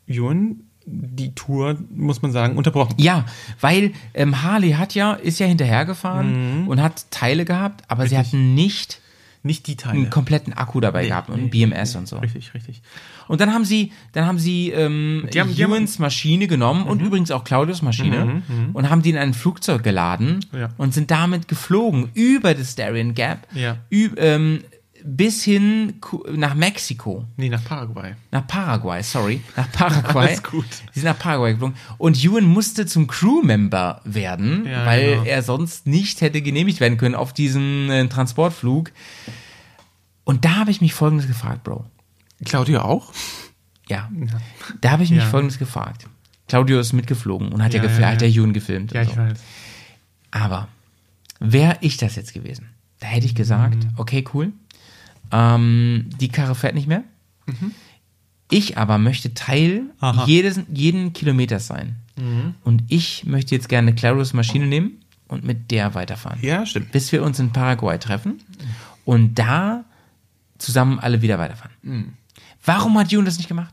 [0.09, 0.61] Ewan
[0.91, 2.95] die Tour, muss man sagen, unterbrochen.
[2.97, 3.27] Ja,
[3.61, 6.69] weil ähm, Harley hat ja, ist ja hinterhergefahren Mhm.
[6.69, 9.01] und hat Teile gehabt, aber sie hatten nicht
[9.43, 9.99] Nicht die Teile.
[9.99, 12.17] einen kompletten Akku dabei gehabt und ein BMS und so.
[12.19, 12.81] Richtig, richtig.
[13.29, 15.59] Und dann haben sie, dann haben sie ähm, Die haben- Mhm.
[15.61, 20.41] Ewans Maschine genommen und übrigens auch Claudius Maschine und haben die in ein Flugzeug geladen
[20.53, 20.71] Ja.
[20.79, 23.77] und sind damit geflogen über das Darien Gap Ja.
[23.93, 24.61] ü- ähm,
[25.05, 25.95] bis hin
[26.35, 27.25] nach Mexiko.
[27.37, 28.15] Nee, nach Paraguay.
[28.31, 29.41] Nach Paraguay, sorry.
[29.57, 30.27] Nach Paraguay.
[30.29, 30.67] Alles gut.
[30.93, 31.77] Sie sind nach Paraguay geflogen.
[31.99, 35.25] Und Ewan musste zum Crewmember werden, Ja, weil genau.
[35.25, 38.91] er sonst nicht hätte genehmigt werden können auf diesen äh, Transportflug.
[40.25, 41.85] Und da habe ich mich folgendes gefragt, Bro.
[42.45, 43.13] Claudia auch?
[43.89, 44.11] Ja.
[44.81, 45.27] Da habe ich mich Ja.
[45.27, 46.07] folgendes gefragt.
[46.49, 48.29] Claudio ist mitgeflogen und hat ja, Ja, gefil- ja, hat ja.
[48.29, 48.93] ja Ewan gefilmt.
[48.93, 49.17] Ja, ich so.
[49.17, 49.39] weiß.
[50.31, 50.69] Aber
[51.41, 52.69] wäre ich das jetzt gewesen,
[53.01, 53.91] da hätte ich gesagt, Mhm.
[53.97, 54.53] okay, cool.
[55.33, 57.03] Ähm, die Karre fährt nicht mehr.
[58.51, 59.91] Ich aber möchte Teil Mhm.
[60.01, 60.23] Aha.
[60.23, 60.29] Mhm.
[60.29, 61.97] jedes, jeden Kilometers sein.
[62.65, 64.99] Und ich möchte jetzt gerne Claudius Maschine nehmen
[65.29, 66.41] und mit der weiterfahren.
[66.43, 66.91] Ja, stimmt.
[66.91, 68.41] Bis wir uns in Paraguay treffen
[69.05, 69.85] und da
[70.59, 71.71] zusammen alle wieder weiterfahren.
[71.83, 72.13] Mhm.
[72.65, 73.73] Warum hat Ewan das nicht gemacht?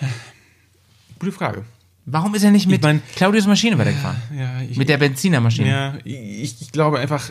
[1.18, 1.64] Gute Frage.
[2.06, 4.16] Warum ist er nicht mit mein- Claudius Maschine weitergefahren?
[4.34, 5.68] Ja, ich, mit der Benzinermaschine.
[5.68, 7.30] ja ich, ich glaube einfach,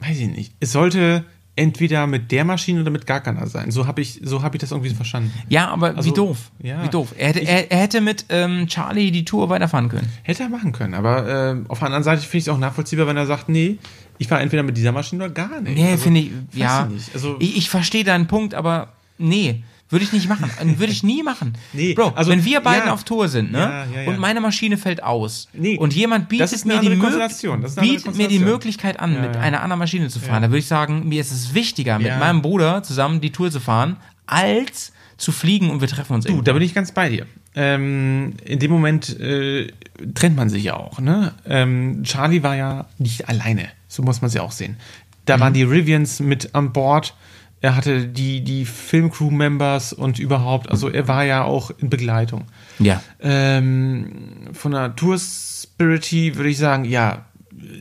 [0.00, 0.52] weiß ich nicht.
[0.60, 1.24] Es sollte
[1.56, 3.70] entweder mit der Maschine oder mit gar keiner sein.
[3.70, 5.32] So habe ich, so hab ich das irgendwie verstanden.
[5.48, 6.50] Ja, aber Also, wie doof.
[6.62, 6.82] ja.
[6.82, 7.14] Wie doof.
[7.16, 10.08] Er hätte, er, er hätte mit ähm, Charlie die Tour weiterfahren können.
[10.22, 13.06] Hätte er machen können, aber äh, auf der anderen Seite finde ich es auch nachvollziehbar,
[13.06, 13.78] wenn er sagt, nee,
[14.18, 15.76] ich fahre entweder mit dieser Maschine oder gar nicht.
[15.76, 16.86] Nee, Also, finde ich, ja.
[16.88, 17.14] Ich, nicht.
[17.14, 19.62] Also, ich, ich verstehe deinen Punkt, aber nee,
[19.94, 20.50] Würde ich nicht machen.
[20.78, 21.52] Würde ich nie machen.
[21.72, 22.92] Nee, Bro, also, wenn wir beiden ja.
[22.92, 23.58] auf Tour sind, ne?
[23.60, 24.08] Ja, ja.
[24.08, 25.46] Und meine Maschine fällt aus.
[25.52, 28.40] Nee, und jemand bietet mir die bietet mir die.
[28.40, 30.42] Möglichkeit an, mit einer anderen Maschine zu fahren.
[30.42, 33.60] Da würde ich sagen, mir ist es wichtiger, mit meinem Bruder zusammen die Tour zu
[33.60, 37.26] fahren, als zu fliegen und wir treffen uns Du, da bin ich ganz bei dir.
[37.54, 39.68] Ähm, in dem Moment äh,
[40.12, 40.98] trennt man sich ja auch.
[40.98, 41.32] Ne?
[41.46, 44.76] Ähm, Charlie war ja nicht alleine, so muss man es ja auch sehen.
[45.24, 47.14] Da waren die Rivians mit an Bord.
[47.64, 52.44] Er hatte die, die Filmcrew-Members und überhaupt, also er war ja auch in Begleitung.
[52.78, 53.02] Ja.
[53.20, 57.24] Ähm, von der Tour Spirity würde ich sagen, ja,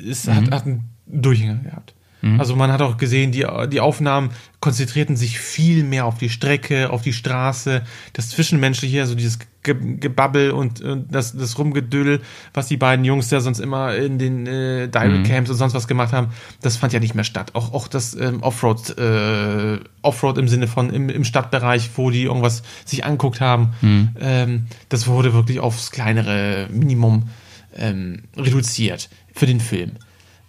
[0.10, 1.96] es hat, hat einen Durchhänger gehabt.
[2.38, 4.30] Also man hat auch gesehen, die, die Aufnahmen
[4.62, 7.82] konzentrierten sich viel mehr auf die Strecke, auf die Straße,
[8.14, 12.22] das Zwischenmenschliche, also dieses Gebabbel und, und das, das Rumgedüll,
[12.54, 15.88] was die beiden Jungs da sonst immer in den äh, Direct Camps und sonst was
[15.88, 16.28] gemacht haben,
[16.62, 17.52] das fand ja nicht mehr statt.
[17.56, 22.24] Auch, auch das ähm, Offroad, äh, Offroad im Sinne von im, im Stadtbereich, wo die
[22.24, 23.74] irgendwas sich anguckt haben,
[24.20, 27.30] ähm, das wurde wirklich aufs kleinere Minimum
[27.76, 29.94] ähm, reduziert für den Film.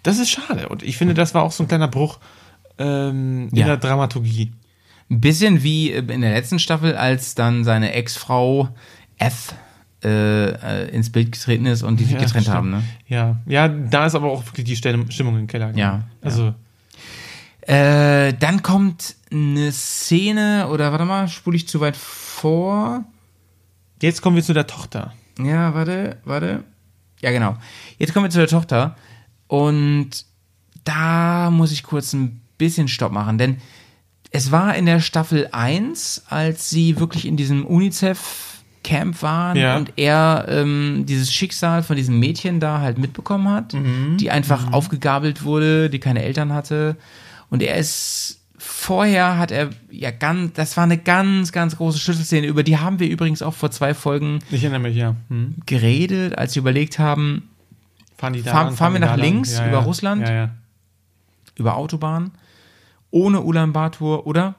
[0.03, 2.19] Das ist schade und ich finde, das war auch so ein kleiner Bruch
[2.79, 3.67] ähm, in Ja.
[3.67, 4.53] der Dramaturgie.
[5.11, 8.69] Ein bisschen wie äh, in der letzten Staffel, als dann seine Ex-Frau
[9.19, 9.55] F
[10.03, 12.49] äh, äh, ins Bild getreten ist und die sich getrennt stimmt.
[12.57, 12.71] haben.
[12.71, 12.83] Ne?
[13.09, 15.73] Ja, ja, da ist aber auch wirklich die Stimmung im Keller.
[15.77, 16.55] Ja, also
[17.63, 23.05] Äh, dann kommt eine Szene, oder warte mal, spule ich zu weit vor.
[24.03, 25.15] jetzt kommen wir zu der Tochter.
[25.39, 26.65] Ja, warte, warte.
[27.23, 27.57] Ja, genau.
[27.99, 28.97] Jetzt kommen wir zu der Tochter.
[29.47, 30.27] Und
[30.85, 33.57] da muss ich kurz ein bisschen Stopp machen, denn
[34.31, 37.65] es war in der Staffel 1, als sie wirklich in diesem
[38.85, 39.77] UNICEF-Camp waren Ja.
[39.77, 43.75] und er ähm, dieses Schicksal von diesem Mädchen da halt mitbekommen hat,
[44.21, 46.97] die einfach aufgegabelt wurde, die keine Eltern hatte.
[47.51, 52.47] Und er ist vorher hat er ja ganz, das war eine ganz, ganz große Schlüsselszene,
[52.47, 55.17] über die haben wir übrigens auch vor zwei Folgen Ich erinnere mich, ja.
[55.29, 55.57] Hm.
[55.67, 57.49] geredet, als wir überlegt haben,
[58.17, 60.23] Fahren, da Fahren- wir nach links über Russland?
[60.27, 60.51] Ja, ja.
[61.57, 62.31] über Autobahn,
[63.11, 64.55] ohne Ulaanbaatar, oder?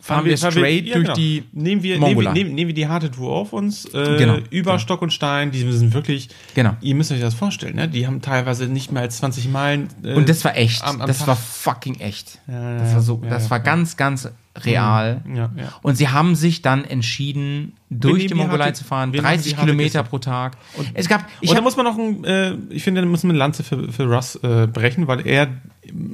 [0.00, 1.14] Fahren wir straight ja, durch genau.
[1.16, 4.72] die nehmen wir, wir, nehmen, nehmen wir die harte Tour auf uns, äh, Genau, über
[4.72, 4.78] genau.
[4.78, 6.76] Stock und Stein, die sind wirklich, Genau.
[6.80, 7.88] ihr müsst euch das vorstellen, ne?
[7.88, 9.88] die haben teilweise nicht mehr als 20 Meilen.
[10.04, 10.82] Äh, Und das war echt.
[10.84, 11.26] am- am das Tag.
[11.28, 12.38] war fucking echt.
[12.46, 14.28] Ja, das war so, das war ganz, ganz
[14.64, 15.22] real.
[15.28, 15.68] Ja, ja.
[15.82, 19.52] Und sie haben sich dann entschieden, durch die Mongolei harte- zu fahren, wir machen 30
[19.52, 20.56] die harte Kilometer pro Tag.
[20.76, 23.22] Und es gab, ich und da muss man noch ein, äh, ich finde, da muss
[23.22, 25.48] man eine Lanze für, für Russ äh, brechen, weil er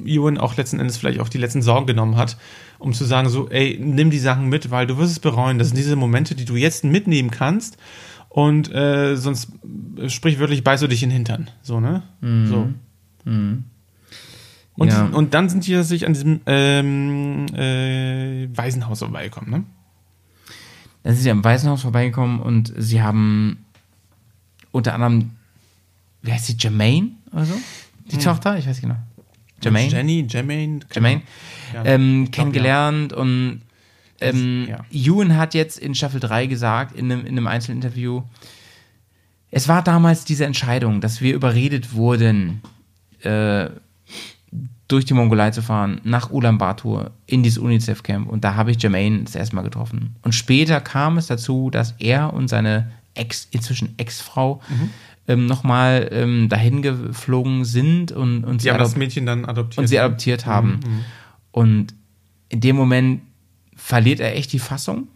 [0.05, 2.37] Ewan auch letzten Endes vielleicht auch die letzten Sorgen genommen hat,
[2.79, 5.59] um zu sagen, so, ey, nimm die Sachen mit, weil du wirst es bereuen.
[5.59, 7.77] Das sind diese Momente, die du jetzt mitnehmen kannst
[8.29, 9.49] und äh, sonst
[9.99, 11.51] äh, sprichwörtlich beißt du dich in den Hintern.
[11.63, 12.03] So, ne?
[12.47, 12.69] So.
[14.77, 15.05] Und, Ja.
[15.07, 19.65] und dann sind die sich an diesem ähm, äh, Waisenhaus vorbeigekommen, ne?
[21.05, 23.65] dann sind sie am Waisenhaus vorbeigekommen und sie haben
[24.73, 25.31] unter anderem,
[26.23, 27.55] wie heißt sie, Jermaine oder so?
[28.11, 28.59] Die Tochter?
[28.59, 28.97] Ich weiß genau.
[29.63, 29.91] Jermaine?
[29.93, 30.81] Jenny, Jermaine.
[30.93, 31.23] Jermaine,
[31.73, 31.85] Ja.
[31.85, 33.61] ähm, glaub, kennengelernt und
[34.21, 34.85] ähm, ja.
[34.91, 38.23] Ewan hat jetzt in Staffel 3 gesagt, in einem, in einem Einzelinterview,
[39.51, 42.61] es war damals diese Entscheidung, dass wir überredet wurden,
[43.23, 43.69] äh,
[44.89, 48.29] durch die Mongolei zu fahren, nach Ulaanbaatar, in dieses UNICEF-Camp.
[48.29, 50.17] Und da habe ich Jermaine das erste Mal getroffen.
[50.23, 54.91] Und später kam es dazu, dass er und seine Ex, inzwischen Ex-Frau, Mhm.
[55.29, 59.79] ähm, nochmal ähm, dahin geflogen sind und, und Die haben das Mädchen dann adoptiert.
[59.79, 60.81] und sie adoptiert haben.
[61.51, 61.95] Und
[62.51, 63.23] in dem Moment
[63.77, 65.09] verliert er echt die Fassung,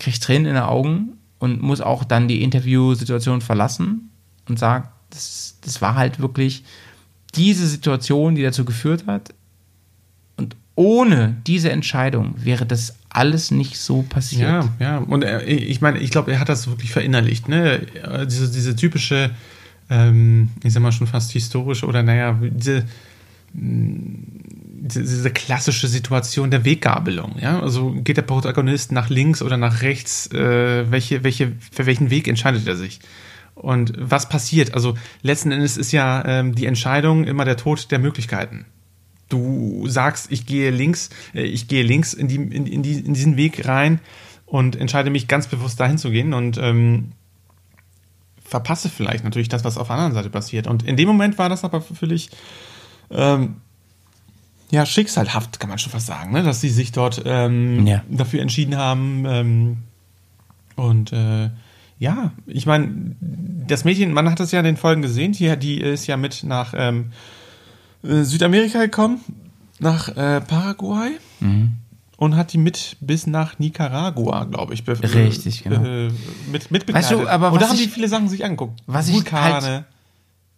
[0.00, 4.10] kriegt Tränen in den Augen und muss auch dann die Interviewsituation verlassen
[4.48, 6.64] und sagt, das, das war halt wirklich
[7.32, 9.34] diese Situation, die dazu geführt hat.
[10.36, 14.42] Und ohne diese Entscheidung wäre das alles nicht so passiert.
[14.42, 14.98] Ja, ja.
[14.98, 17.86] Und er, ich meine, ich glaube, er hat das wirklich verinnerlicht, ne?
[18.26, 19.30] Diese, diese typische,
[19.90, 22.86] ähm, ich sag mal schon fast historische oder naja, diese,
[23.52, 27.60] diese klassische Situation der Weggabelung, ja?
[27.60, 32.28] Also geht der Protagonist nach links oder nach rechts, äh, welche, welche, für welchen Weg
[32.28, 33.00] entscheidet er sich?
[33.60, 34.74] Und was passiert?
[34.74, 38.66] Also letzten Endes ist ja ähm, die Entscheidung immer der Tod der Möglichkeiten
[39.30, 43.14] du sagst, ich gehe links, äh, ich gehe links in, die, in, in, die, in
[43.14, 44.00] diesen Weg rein
[44.44, 47.12] und entscheide mich ganz bewusst dahin zu gehen und ähm,
[48.44, 50.66] verpasse vielleicht natürlich das, was auf der anderen Seite passiert.
[50.66, 52.30] Und in dem Moment war das aber völlig
[53.10, 53.56] ähm,
[54.70, 56.42] ja, schicksalhaft, kann man schon fast sagen, ne?
[56.42, 58.02] dass sie sich dort ähm, Ja.
[58.08, 59.24] dafür entschieden haben.
[59.26, 59.76] Ähm,
[60.76, 61.50] und äh,
[62.00, 65.80] ja, ich meine, das Mädchen, man hat es ja in den Folgen gesehen, die, die
[65.80, 67.12] ist ja mit nach ähm,
[68.02, 69.20] äh, Südamerika gekommen,
[69.78, 71.12] nach äh, Paraguay.
[72.16, 75.84] und hat die mit bis nach Nicaragua, glaube ich, Richtig, genau.
[75.84, 76.10] äh,
[76.50, 78.80] mit, mit Weißt du, aber und da haben die ich- viele Sachen sich angeguckt.
[78.86, 79.84] was ich Vulkane, halt-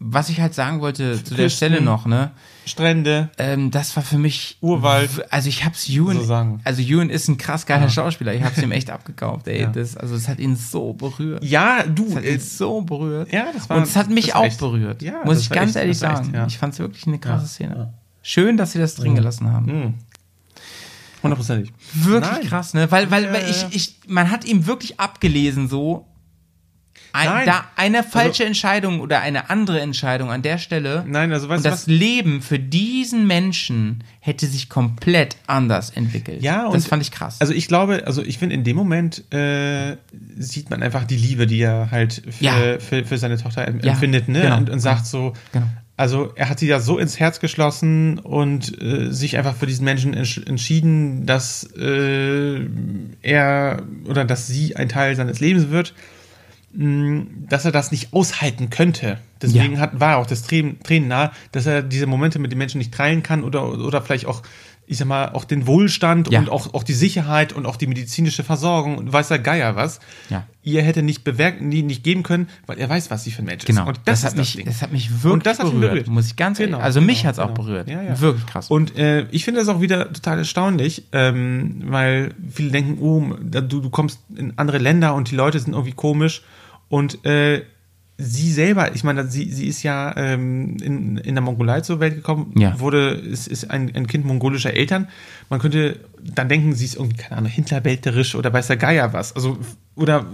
[0.01, 1.51] Was ich halt sagen wollte zu der Küsten.
[1.51, 2.31] Stelle noch, ne?
[2.65, 3.31] Strände.
[3.39, 5.33] Ähm, das war für mich Urwald.
[5.33, 6.61] Also ich hab's Ewan, So sagen.
[6.65, 8.35] also Ewan ist ein krass geiler Schauspieler.
[8.35, 9.63] Ich hab's ihm echt abgekauft, ey.
[9.63, 9.67] Ja.
[9.69, 11.43] Das, also es hat ihn so berührt.
[11.45, 13.33] Ja, du, Es hat äh, ihn so berührt.
[13.33, 15.03] ja, das war- Und es hat mich das auch echt- berührt.
[15.03, 16.27] Ja, muss das ich war ganz echt- ehrlich das sagen.
[16.27, 16.47] echt, ja.
[16.47, 17.95] Ich fand's wirklich eine krasse Ja, Szene.
[18.23, 19.95] Schön, dass sie das drin gelassen haben.
[21.23, 21.73] hundertprozentig.
[21.95, 22.47] Wirklich Nein.
[22.49, 22.91] krass, ne?
[22.91, 23.69] Weil, weil, Ja, weil ja, ich, ja.
[23.73, 26.07] ich, man hat ihm wirklich abgelesen, so.
[27.15, 27.47] Ein, Nein.
[27.47, 31.05] da eine falsche Entscheidung oder eine andere Entscheidung an der Stelle.
[31.07, 31.87] Nein, also weißt und du das was?
[31.87, 36.43] Leben für diesen Menschen hätte sich komplett anders entwickelt.
[36.43, 37.37] Ja, und das fand ich krass.
[37.41, 39.97] Also ich glaube, also ich finde, in dem Moment äh,
[40.39, 42.55] sieht man einfach die Liebe, die er halt für, Ja.
[42.79, 44.41] für, für seine Tochter em- Ja, empfindet, ne?
[44.43, 44.57] genau.
[44.57, 45.67] Und, und sagt so, Genau.
[45.99, 49.85] also er hat sie ja so ins Herz geschlossen und äh, sich einfach für diesen
[49.85, 52.61] Menschen entsch entschieden, dass äh,
[53.23, 55.95] er oder dass sie ein Teil seines Lebens wird,
[56.75, 59.19] dass er das nicht aushalten könnte.
[59.43, 59.81] Deswegen Ja.
[59.81, 62.95] hat, war auch das Tränen, Tränen nah, dass er diese Momente mit den Menschen nicht
[62.95, 64.43] teilen kann oder, oder vielleicht auch,
[64.87, 66.39] ich sag mal, auch den Wohlstand Ja.
[66.39, 70.01] und auch, auch die Sicherheit und auch die medizinische Versorgung und weiß der Geier was.
[70.31, 70.47] Ja.
[70.63, 73.47] Ihr hätte nicht bewerkt, nie, nicht geben können, weil er weiß, was sie für ein
[73.47, 73.83] Mensch genau.
[73.83, 73.89] ist.
[73.89, 75.91] Und das, das, hat mich, das das hat mich wirklich Und das hat ihn berührt,
[75.93, 76.07] berührt.
[76.09, 76.73] muss ich ganz ehrlich.
[76.75, 77.63] Genau, Also mich genau, hat's auch genau.
[77.65, 77.89] berührt.
[77.91, 78.19] Ja, ja.
[78.21, 78.71] Wirklich krass.
[78.71, 83.61] Und äh, ich finde das auch wieder total erstaunlich, ähm, weil viele denken, oh, du,
[83.81, 86.43] du kommst in andere Länder und die Leute sind irgendwie komisch.
[86.93, 87.63] Und äh,
[88.19, 92.15] sie selber, ich meine, sie, sie ist ja ähm, in, in der Mongolei zur Welt
[92.17, 92.79] gekommen, Ja.
[92.79, 95.09] wurde, ist, ist ein, ein Kind mongolischer Eltern.
[95.49, 99.35] Man könnte dann denken, sie ist irgendwie, keine Ahnung, hinterbälterisch oder weiß der Geier was.
[99.35, 99.57] Also,
[99.95, 100.27] oder,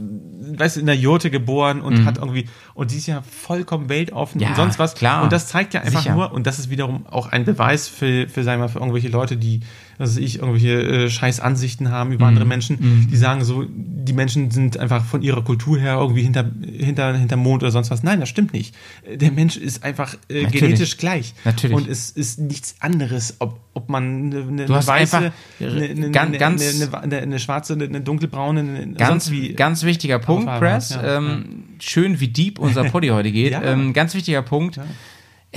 [0.57, 4.39] weißt du, in der Jurte geboren und hat irgendwie, und sie ist ja vollkommen weltoffen
[4.39, 4.43] Mhm.
[4.43, 4.95] Ja, und sonst was.
[4.97, 5.23] klar.
[5.23, 6.15] Und das zeigt ja einfach Sicher.
[6.17, 9.09] nur, und das ist wiederum auch ein Beweis für, für, sagen wir mal, für irgendwelche
[9.09, 9.61] Leute, die,
[9.99, 12.29] weiß ich, irgendwelche äh, scheiß Ansichten haben über Mhm.
[12.29, 16.51] andere Menschen, die sagen so, die Menschen sind einfach von ihrer Kultur her irgendwie hinter,
[16.63, 18.03] hinter, hinter Mond oder sonst was.
[18.03, 18.75] Nein, das stimmt nicht.
[19.13, 21.35] Der Mensch ist einfach äh, genetisch gleich.
[21.45, 21.77] Natürlich.
[21.77, 27.19] Und es ist nichts anderes, ob, ob man eine, eine weiße, eine, ganz- ganz- eine,
[27.19, 29.53] eine, schwarze, eine, dunkelbraune, eine, Ganz, sonst wie.
[29.55, 30.91] ganz wichtiger Punkt, Press.
[30.91, 33.53] ja, ähm, Schön, wie deep unser Poddy heute geht.
[33.59, 33.63] Ja.
[33.63, 34.79] ähm, ganz wichtiger Punkt.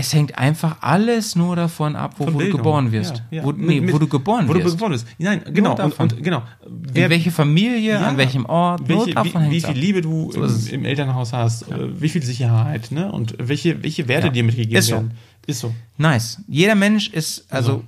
[0.01, 3.21] Es hängt einfach alles nur davon ab, wo, wo du geboren wirst.
[3.29, 3.43] Ja, ja.
[3.43, 4.65] Wo, nee, Mit- wo du geboren wo wirst.
[4.65, 5.05] du geboren bist.
[5.19, 5.75] Nein, genau.
[5.79, 6.41] Und, und genau.
[6.65, 9.75] In welche Familie, an welchem Ort, welche, davon wie, wie viel ab.
[9.75, 13.11] Liebe du So im, im Elternhaus hast, äh, wie viel Sicherheit, ne?
[13.11, 14.33] Und welche, welche Werte Ja.
[14.33, 14.93] dir mitgegeben Ist so.
[14.95, 15.11] werden.
[15.45, 15.71] Ist so.
[15.99, 16.41] Nice.
[16.47, 17.83] Jeder Mensch ist, also,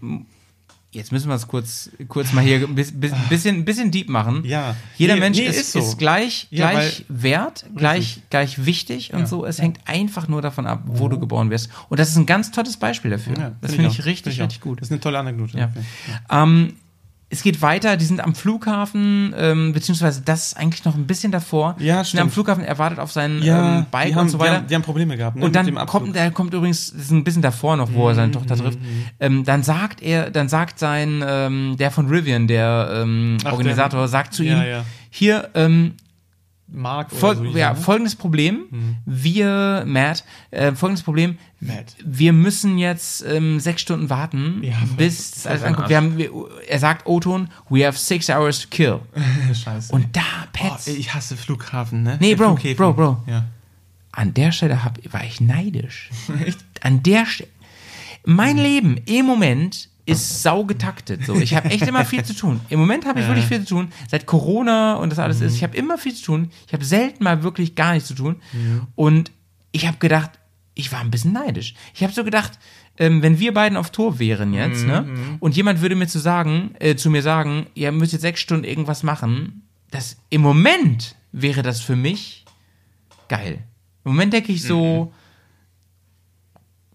[0.93, 4.43] jetzt müssen wir es kurz, kurz mal hier ein bis- bis- bisschen, bisschen deep machen.
[4.45, 4.75] Ja.
[4.97, 5.79] Jeder Nee, Mensch nee, ist, ist so.
[5.79, 9.45] ist gleich, Ja, gleich wert, gleich, gleich wichtig und so.
[9.45, 11.69] Es hängt einfach nur davon ab, wo du geboren wirst.
[11.89, 13.37] Und das ist ein ganz tolles Beispiel dafür.
[13.37, 14.45] Ja, das finde ich, richtig, Find auch.
[14.47, 14.81] richtig gut.
[14.81, 15.57] Das ist eine tolle Anekdote.
[15.57, 15.71] Ja.
[16.43, 16.73] Ähm,
[17.33, 21.31] es geht weiter, die sind am Flughafen, ähm, beziehungsweise das ist eigentlich noch ein bisschen
[21.31, 21.75] davor.
[21.79, 22.33] Ja, sind am stimmt.
[22.33, 24.55] Flughafen, er wartet auf sein Ja, ähm, Bike die haben, und so Die weiter.
[24.57, 25.35] haben, die haben Probleme gehabt.
[25.37, 28.15] Ne, und dann kommt, der kommt übrigens, das ist ein bisschen davor noch, wo er
[28.15, 28.77] seine Tochter trifft.
[29.19, 34.07] Ähm, dann sagt er, dann sagt sein, ähm, der von Rivian, der ähm, Ach, Organisator,
[34.07, 34.85] sagt zu ja, ihm, ja.
[35.09, 35.93] hier, ähm,
[36.73, 37.79] Mark oder Fol so ja, er, ne?
[37.79, 38.65] folgendes Problem.
[39.05, 41.37] Wir, Matt, äh, folgendes Problem.
[41.59, 41.95] Matt.
[42.03, 45.89] Wir müssen jetzt ähm, sechs Stunden warten, Ja, bis alles ankommt.
[45.89, 46.29] Wir haben, wir,
[46.67, 48.99] er sagt O-Ton, we have six hours to kill.
[49.53, 49.93] Scheiße.
[49.93, 52.17] Und da, oh, Pets, ich hasse Flughafen, ne?
[52.19, 52.77] Nee, Bro, Flughäfen.
[52.77, 53.23] Bro, Bro.
[53.27, 53.45] Ja.
[54.11, 56.09] an der Stelle hab, war ich neidisch.
[56.81, 57.49] An der Stelle.
[58.25, 61.25] Mein Leben im Moment ist sau getaktet.
[61.25, 62.59] So, ich habe echt immer viel zu tun.
[62.69, 63.91] Im Moment habe ich wirklich viel zu tun.
[64.09, 66.49] Seit Corona und das alles ist, ich habe immer viel zu tun.
[66.67, 68.35] Ich habe selten mal wirklich gar nichts zu tun.
[68.95, 69.31] Und
[69.71, 70.31] ich habe gedacht,
[70.75, 71.75] ich war ein bisschen neidisch.
[71.93, 72.59] Ich habe so gedacht,
[72.97, 75.05] ähm, wenn wir beiden auf Tour wären jetzt, ne,
[75.39, 78.65] und jemand würde mir zu sagen, äh, zu mir sagen, ihr müsst jetzt sechs Stunden
[78.65, 82.45] irgendwas machen, das im Moment wäre das für mich
[83.29, 83.59] geil.
[84.05, 85.13] Im Moment denke ich so,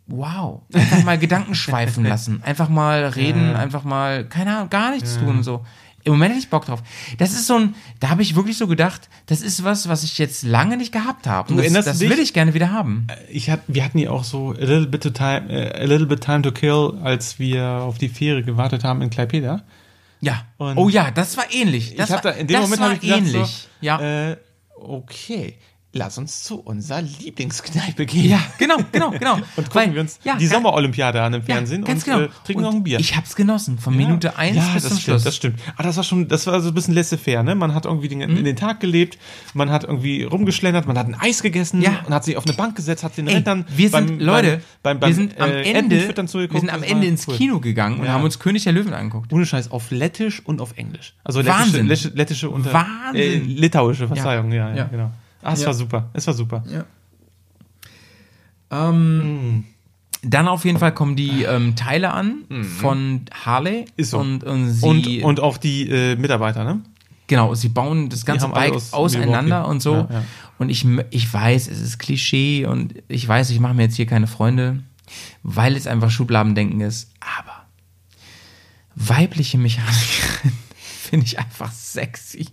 [0.09, 5.19] wow, einfach mal Gedanken schweifen lassen, einfach mal reden, einfach mal, keine Ahnung, gar nichts
[5.19, 5.65] tun und so.
[6.05, 6.83] Im Moment hätte ich Bock drauf.
[7.19, 10.17] Das ist so ein, da habe ich wirklich so gedacht, das ist was, was ich
[10.17, 11.53] jetzt lange nicht gehabt habe.
[11.53, 12.09] Und Du das, das dich?
[12.09, 13.09] will ich gerne wieder haben.
[13.29, 16.07] Ich hat, wir hatten ja auch so a little bit of time, äh, a little
[16.07, 19.65] bit time to kill, als wir auf die Fähre gewartet haben in Klaipeda.
[20.21, 20.47] Ja.
[20.57, 21.95] Und oh ja, das war ähnlich.
[21.97, 23.47] Das ich hab war, da, in dem Moment habe ich gedacht ähnlich.
[23.47, 24.31] so, ja.
[24.31, 24.37] äh,
[24.77, 25.59] okay.
[25.93, 28.29] Lass uns zu unserer Lieblingskneipe gehen.
[28.31, 29.35] Ja, genau, genau, genau.
[29.57, 32.13] Und gucken Weil- wir uns ja, die ja, Sommerolympiade an im ja, Fernsehen ganz und
[32.13, 32.25] genau.
[32.27, 32.99] äh, trinken und noch ein Bier.
[33.01, 35.25] Ich hab's genossen, von Minute 1 ja, bis das zum stimmt, Schluss.
[35.25, 35.61] Das stimmt.
[35.77, 37.55] Ah, das war schon, das war so ein bisschen laissez-faire, ne?
[37.55, 39.19] Man hat irgendwie den, in den Tag gelebt,
[39.55, 42.03] man hat irgendwie rumgeschlendert, man hat ein Eis gegessen Ja.
[42.07, 44.61] und hat sich auf eine Bank gesetzt, hat den Ey, Rentern wir sind, beim, Leute,
[44.83, 46.53] beim, beim, beim wir sind am äh, Ende, zugeguckt.
[46.55, 47.37] wir sind am Ende war ins cool.
[47.37, 48.13] Kino gegangen und Ja.
[48.13, 49.33] haben uns König der Löwen angeguckt.
[49.33, 51.15] Ohne Scheiß, auf Lettisch und auf Englisch.
[51.25, 51.87] Also lettische, Wahnsinn.
[51.87, 52.67] lettische, lettische und.
[53.15, 54.85] Äh, litauische, Verzeihung, ja, ja, Ja.
[54.85, 55.11] genau.
[55.43, 55.67] Ah, es Ja.
[55.69, 56.65] war super, es war super.
[56.71, 56.85] Ja.
[58.71, 59.65] Ähm,
[60.23, 62.43] Dann auf jeden Fall kommen die ähm, Teile an
[62.81, 63.85] von Harley.
[63.97, 64.19] Ist so.
[64.19, 66.81] Und, und sie, Und, und auch die äh, Mitarbeiter, ne?
[67.29, 69.95] genau, sie bauen das ganze Bike aus auseinander und so.
[69.95, 70.25] Ja, ja.
[70.59, 74.07] Und ich, ich weiß, es ist Klischee und ich weiß, ich mache mir jetzt hier
[74.07, 74.83] keine Freunde,
[75.43, 77.13] weil es einfach Schubladendenken ist.
[77.21, 77.65] Aber
[78.97, 80.53] weibliche Mechanikerin
[81.09, 82.47] finde ich einfach sexy.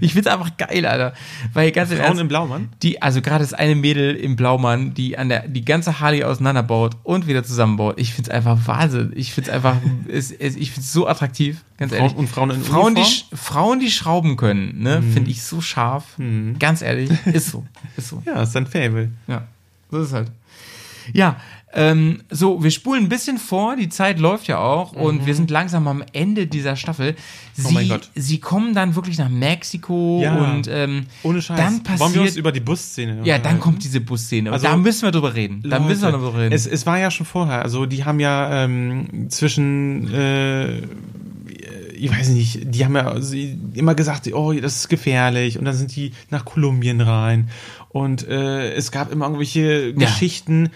[0.00, 1.12] ich finde es einfach geil, Alter.
[1.52, 2.68] Weil ganz Frauen Ernst, im Blaumann?
[2.82, 6.96] die, also gerade das eine Mädel im Blaumann, die an der, die ganze Harley auseinanderbaut
[7.02, 7.98] und wieder zusammenbaut.
[8.00, 9.12] Ich find's einfach Wahnsinn.
[9.14, 9.76] Ich find's einfach,
[10.08, 12.16] es, es, ich find's so attraktiv, ganz Frauen- ehrlich.
[12.16, 13.38] und Frauen in Frauen, die, Uniform?
[13.38, 16.04] Frauen, die schrauben können, ne, finde ich so scharf.
[16.58, 17.64] Ganz ehrlich, ist so,
[17.96, 18.22] ist so.
[18.24, 19.10] Ja, ist ein Fable.
[19.26, 19.46] Ja,
[19.90, 20.30] so ist es halt.
[21.12, 21.36] Ja,
[21.72, 25.50] ähm, so, wir spulen ein bisschen vor, die Zeit läuft ja auch und wir sind
[25.50, 27.16] langsam am Ende dieser Staffel.
[27.54, 28.08] Sie, Oh mein Gott.
[28.14, 30.36] sie kommen dann wirklich nach Mexiko Ja.
[30.36, 31.56] und ähm, Ohne Scheiß.
[31.58, 34.52] dann passiert Wollen wir uns über die Busszene ja, dann kommt diese Busszene.
[34.52, 35.62] Also, da müssen wir drüber reden.
[35.68, 36.52] Da müssen wir drüber reden.
[36.54, 40.78] Es, es war ja schon vorher, also die haben ja ähm, zwischen, äh,
[41.98, 43.14] ich weiß nicht, die haben ja
[43.74, 47.48] immer gesagt, oh, das ist gefährlich und dann sind die nach Kolumbien rein
[47.88, 50.70] und äh, es gab immer irgendwelche Geschichten.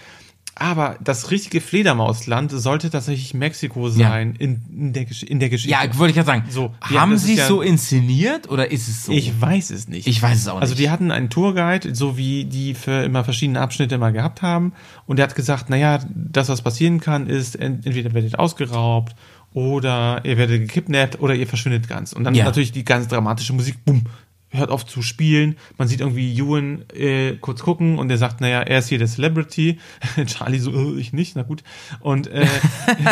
[0.55, 5.71] Aber das richtige Fledermausland sollte tatsächlich Mexiko sein in, in, der, in der Geschichte.
[5.71, 6.43] ja, wollte ich gerade sagen.
[6.49, 9.11] So, ja, haben sie es ja- so inszeniert oder ist es so?
[9.11, 10.07] Ich weiß es nicht.
[10.07, 10.81] Ich weiß es auch Also nicht.
[10.83, 14.73] die hatten einen Tourguide, so wie die für immer verschiedene Abschnitte immer gehabt haben.
[15.07, 19.15] Und der hat gesagt, naja, das, was passieren kann, ist, ent- entweder werdet ihr ausgeraubt
[19.53, 22.13] oder ihr werdet gekidnappt oder ihr verschwindet ganz.
[22.13, 22.45] Und dann Ja.
[22.45, 24.03] natürlich die ganz dramatische Musik, bumm,
[24.51, 25.55] hört auf zu spielen.
[25.77, 29.07] Man sieht irgendwie Ewan äh, kurz gucken und der sagt, naja, er ist hier der
[29.07, 29.79] Celebrity.
[30.25, 31.63] Charlie so, äh, ich nicht, na gut.
[31.99, 32.45] Und äh,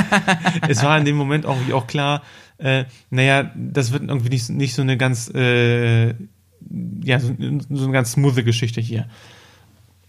[0.67, 2.21] es war in dem Moment auch, auch klar,
[2.57, 7.33] äh, naja, das wird irgendwie nicht, nicht so eine ganz, äh, ja, so,
[7.69, 9.07] so eine ganz smooth Geschichte hier.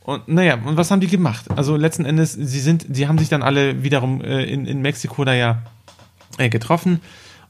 [0.03, 1.47] Und naja, und was haben die gemacht?
[1.57, 5.25] Also letzten Endes, sie sind, sie haben sich dann alle wiederum äh, in, in Mexiko
[5.25, 5.63] da ja
[6.39, 7.01] äh, getroffen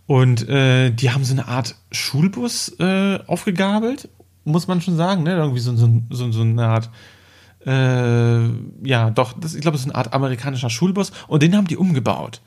[0.07, 4.09] und äh, die haben so eine Art Schulbus äh, aufgegabelt,
[4.45, 5.35] muss man schon sagen, ne?
[5.35, 6.91] Irgendwie so, so, so, so eine Art
[7.67, 8.49] äh,
[8.89, 11.77] ja, doch, das, ich glaube, das ist eine Art amerikanischer Schulbus und den haben die
[11.77, 12.41] umgebaut.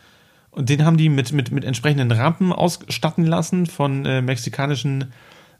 [0.51, 5.11] Und den haben die mit, mit, mit entsprechenden Rampen ausstatten lassen von äh, mexikanischen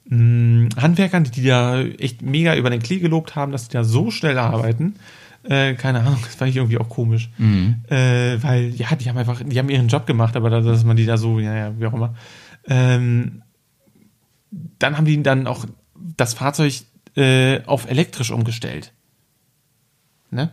[0.06, 3.84] mh, Handwerkern, die, die da echt mega über den Klee gelobt haben, dass die da
[3.84, 4.96] so schnell arbeiten.
[5.44, 7.30] Äh, keine Ahnung, das fand ich irgendwie auch komisch.
[7.90, 11.06] Äh, weil, ja, die haben einfach, die haben ihren Job gemacht, aber dass man die
[11.06, 12.16] da so, ja, ja, wie auch immer.
[12.68, 13.44] Ähm,
[14.80, 15.66] dann haben die dann auch
[15.96, 16.74] das Fahrzeug
[17.16, 18.94] äh, auf elektrisch umgestellt.
[20.32, 20.52] Ne?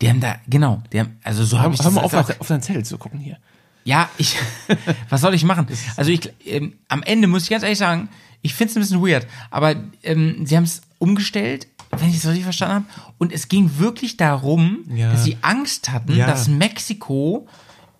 [0.00, 2.48] die haben da, genau, die haben, also so habe ich Hör mal auf, auch, auf
[2.48, 3.38] dein Zelt zu gucken hier.
[3.84, 4.36] Ja, ich,
[5.08, 5.66] was soll ich machen?
[5.96, 8.08] Also ich, ähm, am Ende muss ich ganz ehrlich sagen,
[8.42, 11.68] ich finde es ein bisschen weird, aber ähm, sie haben es umgestellt,
[12.00, 15.10] wenn ich es richtig verstanden habe, und es ging wirklich darum, Ja.
[15.12, 16.26] dass sie Angst hatten, Ja.
[16.26, 17.46] dass Mexiko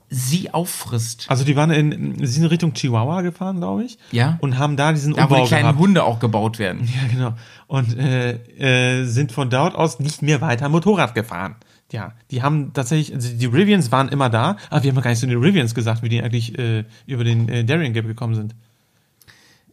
[0.09, 1.27] sie auffrisst.
[1.29, 3.99] Also die waren in, sie sind Richtung Chihuahua gefahren, glaube ich.
[4.13, 4.39] Ja.
[4.41, 5.79] Und haben da diesen Da, wo Umbau die kleinen gehabt.
[5.81, 6.87] Hunde auch gebaut werden.
[6.95, 7.35] Ja, genau.
[7.67, 11.57] Und äh, äh, sind von dort aus nicht mehr weiter Motorrad gefahren.
[11.93, 15.19] Ja, die haben tatsächlich, also die Rivians waren immer da, aber wir haben gar nicht
[15.21, 18.55] so die Rivians gesagt, wie die eigentlich äh, über den äh, Darien Gap gekommen sind.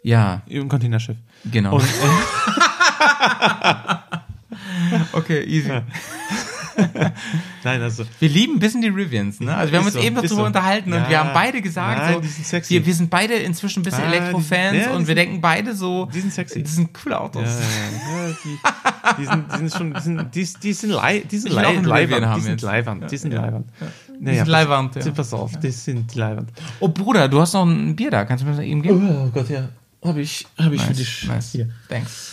[0.04, 1.16] Ja, Im Containerschiff.
[1.46, 1.76] genau.
[1.76, 1.86] Und äh,
[5.14, 5.70] okay, easy.
[7.64, 9.56] nein, also Wir lieben ein bisschen die Rivians, ne?
[9.56, 10.44] Also wir haben uns so, eben darüber so.
[10.46, 11.10] unterhalten und Ja.
[11.10, 12.74] wir haben beide gesagt, Nein, so, die sind sexy.
[12.74, 15.16] Wir, wir sind beide inzwischen ein bisschen Ah, die- Elektrofans ja, die und wir sind-
[15.18, 16.64] denken beide so, die sind sexy.
[16.64, 17.44] Das sind coole Autos.
[17.44, 21.20] ja, ja, ja, die, die, sind, die sind schon, die sind, die, die sind, lei,
[21.20, 23.68] die sind lei, leiwand, die sind leiwand, die sind Ja, leiwand.
[24.20, 25.12] Die sind leiwand, ja.
[25.12, 26.50] Pass auf, die sind leiwand.
[26.80, 28.26] Oh Bruder, du hast noch ein Bier da.
[28.26, 29.08] Kannst du mir das eben geben?
[29.10, 29.70] Oh Gott, ja.
[30.04, 31.28] Habe ich, habe ich für dich.
[31.28, 31.52] nice.
[31.52, 31.70] Hier.
[31.88, 32.32] Thanks.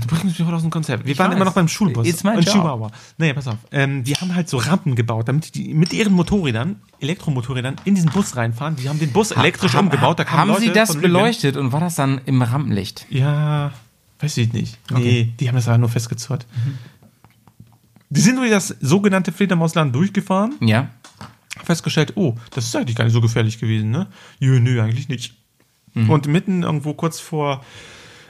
[0.00, 1.04] Du bringst mich voll aus dem Konzept.
[1.04, 1.36] Wir Ich waren weiß.
[1.36, 2.06] immer noch beim Schulbus.
[2.06, 2.54] It's my Und job.
[2.54, 2.90] Chihuahua.
[3.18, 3.56] Nee, pass auf.
[3.72, 8.10] Ähm, die haben halt so Rampen gebaut, damit die mit ihren Motorrädern, Elektromotorrädern, in diesen
[8.10, 8.76] Bus reinfahren.
[8.76, 10.18] Die haben den Bus elektrisch Ha- umgebaut.
[10.18, 13.06] Da haben Leute sie das beleuchtet und war das dann im Rampenlicht?
[13.10, 13.72] Ja,
[14.20, 14.78] weiß ich nicht.
[14.90, 16.46] Nee, die haben das aber nur festgezurrt.
[18.10, 20.88] Die sind durch das sogenannte Fledermausland durchgefahren, Ja.
[21.64, 24.06] festgestellt, oh, das ist eigentlich gar nicht so gefährlich gewesen, ne?
[24.38, 25.34] Jö, nö, eigentlich nicht.
[26.08, 27.64] Und mitten irgendwo kurz vor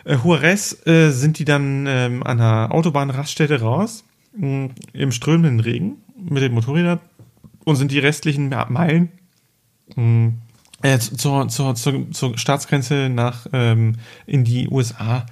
[0.07, 4.05] äh, Juarez äh, sind die dann ähm, an einer Autobahnraststätte raus,
[4.37, 7.01] mh, im strömenden Regen mit den Motorrädern
[7.65, 9.11] und sind die restlichen Meilen
[9.95, 10.33] mh,
[10.83, 13.97] äh, zur, zur, zur, zur Staatsgrenze nach ähm,
[14.27, 15.27] in die USA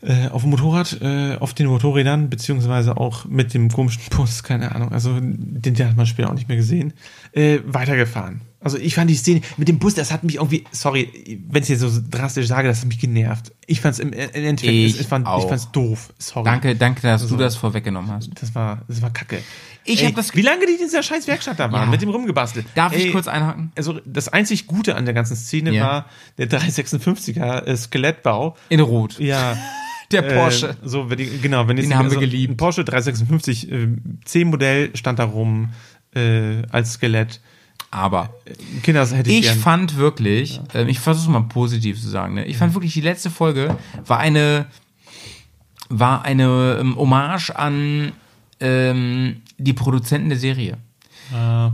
[0.00, 4.74] äh, auf dem Motorrad, äh, auf den Motorrädern, beziehungsweise auch mit dem komischen Bus, keine
[4.74, 6.92] Ahnung, also den, den hat man später auch nicht mehr gesehen,
[7.32, 8.42] äh, weitergefahren.
[8.64, 11.68] Also ich fand die Szene mit dem Bus, das hat mich irgendwie, sorry, wenn ich
[11.68, 13.52] jetzt so drastisch sage, das hat mich genervt.
[13.66, 16.12] Ich fand es im, im Endeffekt, Ich ich, fand, ich fand's doof.
[16.18, 16.44] Sorry.
[16.44, 18.30] Danke, danke, dass Also- du das vorweggenommen hast.
[18.40, 19.40] Das war, das war kacke.
[19.84, 21.86] Ich Ey, hab das- Wie lange die in dieser scheiß Werkstatt da waren, Ja.
[21.90, 22.64] mit dem rumgebastelt.
[22.74, 23.70] Darf ich Ey, kurz einhaken?
[23.76, 25.84] Also das einzig Gute an der ganzen Szene Ja.
[25.84, 26.06] war
[26.38, 28.56] der 356er äh, Skelettbau.
[28.70, 29.18] In Rot.
[29.20, 29.56] Ja.
[30.12, 30.68] Der Porsche.
[30.70, 32.52] Äh, so, wenn die, genau, wenn jetzt Den haben wir also geliebt.
[32.52, 33.88] Ein Porsche 356 äh,
[34.24, 35.70] C-Modell stand da rum
[36.14, 37.40] äh, als Skelett.
[37.94, 38.30] Aber
[38.82, 39.58] Kinder, hätte ich, ich gern.
[39.58, 42.44] fand wirklich, ähm, ich versuche mal positiv zu sagen, ne?
[42.44, 44.66] ich fand wirklich, die letzte Folge war eine,
[45.88, 48.10] war eine ähm, Hommage an
[48.58, 50.78] ähm, die Produzenten der Serie.
[51.32, 51.72] Ah,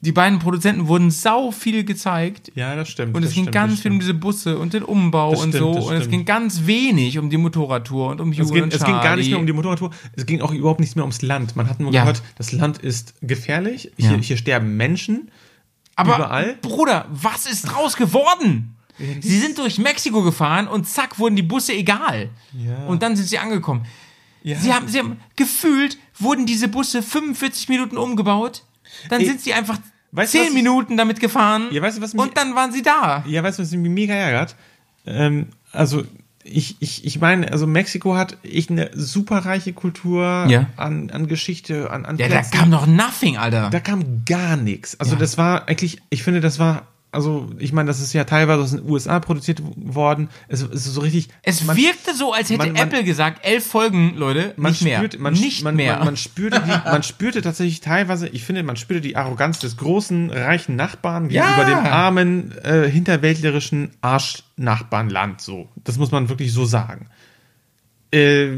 [0.00, 2.50] Die beiden Produzenten wurden sau viel gezeigt.
[2.54, 3.14] ja, das stimmt.
[3.14, 5.74] Und es ging stimmt, ganz viel um diese Busse und den Umbau Das und stimmt,
[5.74, 5.86] so.
[5.88, 6.10] Und es stimmt.
[6.12, 9.16] ging ganz wenig um die Motorradtour und um Es Hugo ging, und es ging gar
[9.16, 9.28] nicht Charlie.
[9.30, 11.56] mehr um die Motorradtour, es ging auch überhaupt nicht mehr ums Land.
[11.56, 12.02] Man hat nur Ja.
[12.02, 14.16] gehört, das Land ist gefährlich, hier, Ja.
[14.18, 15.30] hier sterben Menschen.
[15.98, 16.54] Aber überall.
[16.62, 18.74] Bruder, was ist draus geworden?
[19.20, 22.30] Sie sind durch Mexiko gefahren und zack wurden die Busse egal.
[22.52, 22.86] Ja.
[22.86, 23.86] Und dann sind sie angekommen.
[24.42, 24.58] Ja.
[24.58, 28.64] Sie haben, sie haben gefühlt, wurden diese Busse 45 Minuten umgebaut.
[29.08, 29.78] Dann Ey, sind sie einfach
[30.12, 31.68] weißt du, 10 was ich- Minuten damit gefahren.
[31.70, 33.22] Ja, weißt was mich- und dann waren sie da.
[33.26, 34.56] Ja, weißt du, was mich mega ärgert?
[35.06, 36.02] Ähm, also,
[36.50, 40.66] ich, ich, ich meine, also Mexiko hat echt eine super reiche Kultur Ja.
[40.76, 42.52] an, an Geschichte, an, an Ja, da Plätzen.
[42.58, 43.70] kam doch nothing, Alter.
[43.70, 44.98] da kam gar nichts.
[44.98, 45.18] Also Ja.
[45.18, 48.70] das war eigentlich, ich finde, das war, also ich meine, das ist ja teilweise aus
[48.72, 50.28] den USA produziert worden.
[50.48, 51.28] Es ist so richtig.
[51.42, 54.82] es man, wirkte so, als hätte man- man- Apple gesagt, elf Folgen, Leute, man nicht
[54.82, 54.98] mehr.
[54.98, 56.04] spürt, man, nicht mehr.
[56.04, 60.30] Man, spürte die, man spürte tatsächlich teilweise, ich finde, man spürte die Arroganz des großen,
[60.30, 61.56] reichen Nachbarn Ja.
[61.56, 65.40] gegenüber dem armen, äh, hinterwäldlerischen Arschnachbarnland.
[65.40, 67.08] So, das muss man wirklich so sagen.
[68.12, 68.48] Äh,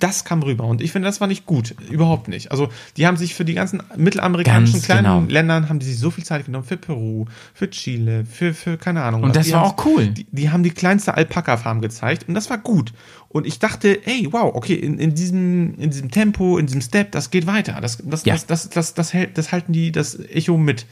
[0.00, 2.50] das kam rüber und ich finde, das war nicht gut, überhaupt nicht.
[2.50, 5.32] Also die haben sich für die ganzen mittelamerikanischen Ganz kleinen genau.
[5.32, 9.02] Ländern haben die sich so viel Zeit genommen für Peru, für Chile, für für keine
[9.02, 9.22] Ahnung.
[9.22, 9.36] Und was.
[9.38, 10.08] das Die war auch cool.
[10.08, 12.92] Die, die haben die kleinste Alpaka-Farm gezeigt und das war gut.
[13.28, 17.12] Und ich dachte, hey, wow, okay, in, in diesem in diesem Tempo, in diesem Step,
[17.12, 17.78] das geht weiter.
[17.80, 18.34] Das das Ja.
[18.34, 20.86] das, das, das, das, hält, das halten die das Echo mit.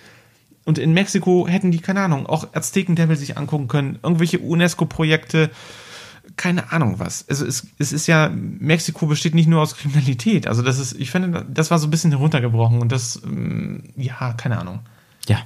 [0.65, 5.51] Und in Mexiko hätten die, keine Ahnung, auch Aztekentempel sich angucken können, irgendwelche UNESCO-Projekte,
[6.39, 7.29] keine Ahnung was.
[7.29, 10.47] Also es, es ist ja, Mexiko besteht nicht nur aus Kriminalität.
[10.47, 14.33] Also das ist, ich finde, das war so ein bisschen heruntergebrochen und das, ähm, ja,
[14.33, 14.81] keine Ahnung.
[15.29, 15.39] ja.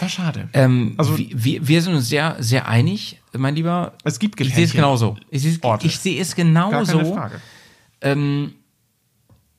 [0.00, 0.48] War schade.
[0.54, 3.92] Ähm, Also- wir, wir- sind uns sehr, sehr einig, mein Lieber.
[4.02, 5.16] Es gibt Ich sehe es genauso.
[5.30, 7.14] Ich sehe es, ich sehe es Gar keine genauso.
[7.14, 7.40] Frage.
[8.00, 8.54] Ähm,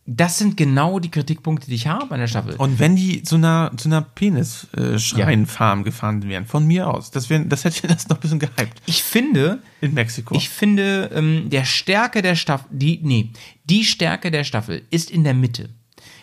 [0.07, 2.55] das sind genau die Kritikpunkte, die ich habe an der Staffel.
[2.57, 7.39] Und wenn die zu einer, zu einer Penis-Schreinfarm gefahren wären, von mir aus, das, wär,
[7.39, 8.81] das hätte das noch ein bisschen gehypt.
[8.85, 10.35] Ich finde, In Mexiko.
[10.35, 13.31] ich finde, ähm, der Stärke der Staffel, die, nee,
[13.65, 15.69] die Stärke der Staffel ist in der Mitte.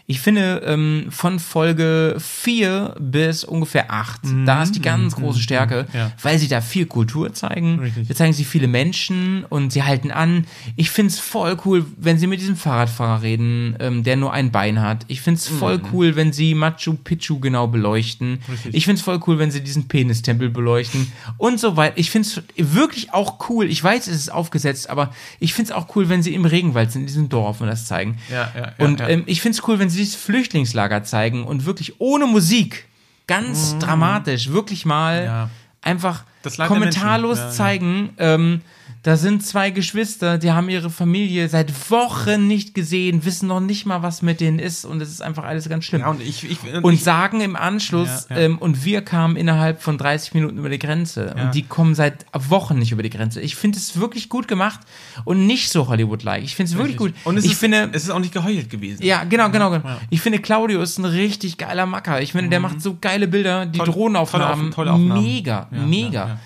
[0.06, 5.86] Ich finde, ähm, von Folge 4 bis ungefähr 8, da ist die ganz große Stärke,
[5.92, 6.12] ja.
[6.20, 7.78] weil sie da viel Kultur zeigen.
[7.78, 8.08] Richtig.
[8.08, 10.46] Da zeigen sie viele Menschen und sie halten an.
[10.76, 14.80] Ich find's voll cool, wenn sie mit diesem Fahrradfahrer reden, ähm, der nur ein Bein
[14.80, 15.04] hat.
[15.08, 18.40] Ich find's voll cool, wenn sie Machu Picchu genau beleuchten.
[18.72, 21.96] Ich find's voll cool, wenn sie diesen Penistempel beleuchten und so weiter.
[21.96, 23.70] Ich find's wirklich auch cool.
[23.70, 27.02] Ich weiß, es ist aufgesetzt, aber ich find's auch cool, wenn sie im Regenwald sind,
[27.02, 28.18] in diesem Dorf und das zeigen.
[28.30, 29.00] Ja, ja, und.
[29.00, 32.86] Ähm, ich find's cool, wenn sie dieses Flüchtlingslager zeigen und wirklich ohne Musik,
[33.26, 35.24] ganz dramatisch, wirklich mal.
[35.24, 35.50] Ja.
[35.80, 36.24] einfach
[36.66, 37.38] kommentarlos.
[37.38, 37.50] Ja, ja.
[37.50, 38.60] zeigen, ähm,
[39.04, 43.84] da sind zwei Geschwister, die haben ihre Familie seit Wochen nicht gesehen, wissen noch nicht
[43.84, 46.02] mal, was mit denen ist und es ist einfach alles ganz schlimm.
[46.02, 48.42] ja, und ich, ich, und ich, sagen im Anschluss, Ja, ja.
[48.44, 51.34] Ähm, und wir kamen innerhalb von 30 Minuten über die Grenze.
[51.34, 53.40] Und die kommen seit Wochen nicht über die Grenze.
[53.40, 54.78] Ich finde es wirklich gut gemacht
[55.24, 56.44] und nicht so Hollywood-like.
[56.44, 57.12] Ich finde es wirklich gut.
[57.24, 59.02] Und es ich ist, finde, es ist auch nicht geheult gewesen.
[59.02, 59.96] ja, genau, genau, genau.
[60.10, 62.22] Ich finde, Claudio ist ein richtig geiler Macker.
[62.22, 63.84] Ich finde, der macht so geile Bilder, die Mhm.
[63.84, 64.70] Toll- Drohnenaufnahmen.
[64.70, 65.24] tolle Auf- tolle Aufnahmen.
[65.24, 66.38] Mega, mega.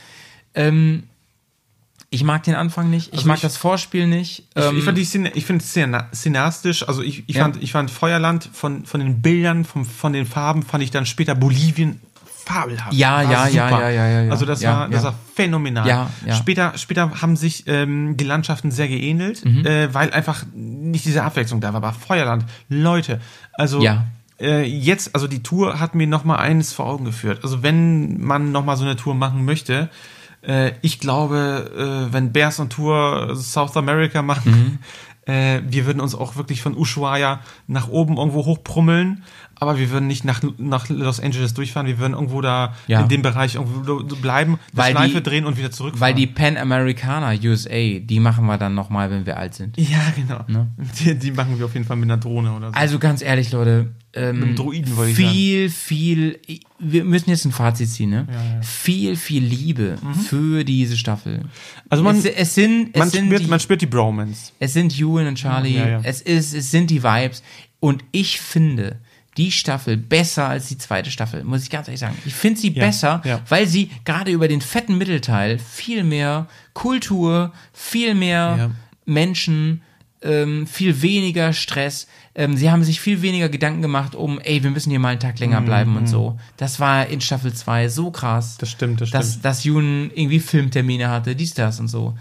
[0.54, 1.02] Ähm,
[2.16, 3.08] ich mag den Anfang nicht.
[3.12, 4.44] Ich Also mag ich- das Vorspiel nicht.
[4.54, 6.88] Ich, Ähm, ich fand die Szene, ich finde es sehr cineastisch.
[6.88, 7.42] Also ich, ich, Ja.
[7.42, 11.06] fand, ich fand Feuerland von, von den Bildern, von, von den Farben, fand ich dann
[11.06, 12.00] später Bolivien
[12.44, 12.92] fabelhaft.
[12.92, 14.30] Ja, ja, ja, ja, ja, ja.
[14.30, 15.08] Also das Ja, war, das ja.
[15.08, 15.86] war phänomenal.
[15.88, 16.34] Ja, ja.
[16.36, 19.66] Später, später haben sich ähm, die Landschaften sehr geähnelt, Mhm.
[19.66, 21.76] äh, weil einfach nicht diese Abwechslung da war.
[21.82, 23.20] Aber Feuerland, Leute,
[23.52, 23.80] also
[24.38, 27.40] äh, jetzt, also die Tour hat mir noch mal eines vor Augen geführt.
[27.42, 29.88] Also wenn man noch mal so eine Tour machen möchte,
[30.42, 34.78] Äh, ich glaube, äh, wenn Bears on Tour South America machen,
[35.26, 39.24] äh, wir würden uns auch wirklich von Ushuaia nach oben irgendwo hochprummeln,
[39.58, 43.00] aber wir würden nicht nach, nach Los Angeles durchfahren, wir würden irgendwo da Ja.
[43.00, 46.00] in dem Bereich irgendwo bleiben, eine Weil Schleife die- drehen und wieder zurückfahren.
[46.00, 49.76] Weil die Pan Americana USA, die machen wir dann nochmal, wenn wir alt sind.
[49.78, 50.66] ja, genau.
[51.00, 52.74] Die, die machen wir auf jeden Fall mit einer Drone oder so.
[52.74, 53.94] Also ganz ehrlich, Leute.
[54.16, 56.40] Ähm, Mit dem Droiden, wollte ich viel, viel,
[56.78, 58.26] wir müssen jetzt ein Fazit ziehen, ne?
[58.62, 59.96] Viel, viel Liebe
[60.28, 61.42] für diese Staffel.
[61.90, 64.52] Also man- es, es sind, es man, sind spürt, die, man spürt die Bromance.
[64.58, 66.00] es sind Ewan und Charlie, Ja, ja.
[66.02, 67.42] Es, ist, es sind die Vibes.
[67.78, 68.98] Und ich finde
[69.36, 72.16] die Staffel besser als die zweite Staffel, muss ich ganz ehrlich sagen.
[72.24, 73.42] Ich finde sie Ja, besser, ja.
[73.50, 78.70] weil sie gerade über den fetten Mittelteil viel mehr Kultur, viel mehr Ja.
[79.04, 79.82] Menschen,
[80.22, 82.06] ähm, viel weniger Stress.
[82.34, 85.20] Ähm, sie haben sich viel weniger Gedanken gemacht um, ey, wir müssen hier mal einen
[85.20, 86.38] Tag länger bleiben und so.
[86.56, 88.54] Das war in Staffel 2 so krass.
[88.54, 88.60] Mhm.
[88.60, 89.44] Das stimmt, das dass, stimmt.
[89.44, 92.14] dass Jun irgendwie Filmtermine hatte, dies, das und so.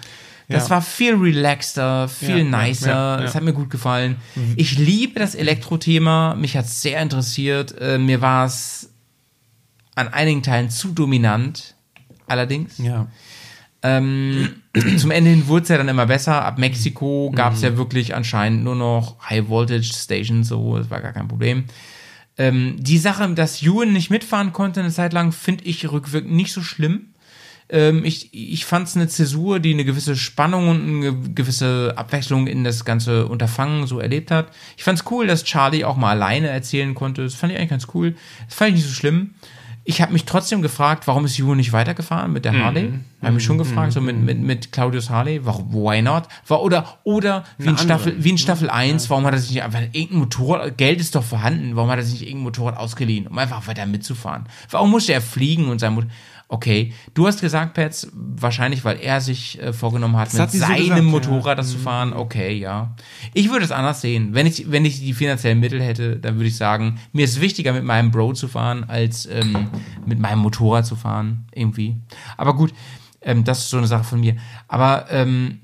[0.47, 0.69] Das Ja.
[0.75, 2.89] war viel relaxter, viel Ja, nicer.
[2.89, 3.17] ja.
[3.17, 4.17] Das hat mir gut gefallen.
[4.55, 6.35] Ich liebe das Elektro-Thema.
[6.35, 7.73] Mich hat es sehr interessiert.
[7.81, 8.91] Äh, mir war es
[9.95, 11.73] an einigen Teilen zu dominant.
[12.27, 12.77] Allerdings.
[12.77, 13.07] Ja.
[13.81, 14.49] Ähm,
[14.97, 16.43] zum Ende hin wurde es ja dann immer besser.
[16.45, 17.55] Ab Mexiko gab Mhm.
[17.57, 21.65] es ja wirklich anscheinend nur noch High Voltage Stations, so, das war gar kein Problem.
[22.37, 26.51] Ähm, die Sache, dass Ewan nicht mitfahren konnte eine Zeit lang, finde ich rückwirkend nicht
[26.51, 27.07] so schlimm.
[27.69, 32.45] Ähm, ich ich fand es eine Zäsur, die eine gewisse Spannung und eine gewisse Abwechslung
[32.45, 34.49] in das ganze Unterfangen so erlebt hat.
[34.77, 37.23] Ich fand es cool, dass Charlie auch mal alleine erzählen konnte.
[37.23, 38.15] Das fand ich eigentlich ganz cool.
[38.47, 39.33] Das fand ich nicht so schlimm.
[39.87, 42.93] Ich habe mich trotzdem gefragt, warum ist Ewan nicht weitergefahren mit der Harley?
[43.21, 46.23] Habe mich schon gefragt, so mit, mit, mit Claudius Harley, warum, why not?
[46.47, 47.77] War, oder oder wie in.
[47.77, 51.13] Staffel, wie in Staffel 1, warum hat er sich nicht einfach irgendein Motorrad, Geld ist
[51.13, 54.45] doch vorhanden, warum hat er sich nicht irgendein Motorrad ausgeliehen, um einfach weiter mitzufahren?
[54.71, 56.13] Warum musste er fliegen und sein Motorrad?
[56.55, 60.57] Okay, du hast gesagt, Pets, wahrscheinlich, weil er sich äh, vorgenommen hat, hat mit so
[60.59, 61.01] seinem gesagt, ja.
[61.01, 61.09] Mhm.
[61.09, 62.13] Motorrad das zu fahren.
[62.13, 62.95] Okay, ja.
[63.33, 64.29] Ich würde es anders sehen.
[64.33, 67.73] Wenn ich, wenn ich die finanziellen Mittel hätte, dann würde ich sagen, mir ist wichtiger,
[67.73, 69.67] mit meinem Bro zu fahren, als ähm,
[70.05, 71.97] mit meinem Motorrad zu fahren, irgendwie.
[72.37, 72.73] Aber gut,
[73.21, 74.37] ähm, das ist so eine Sache von mir.
[74.69, 75.59] Aber ähm,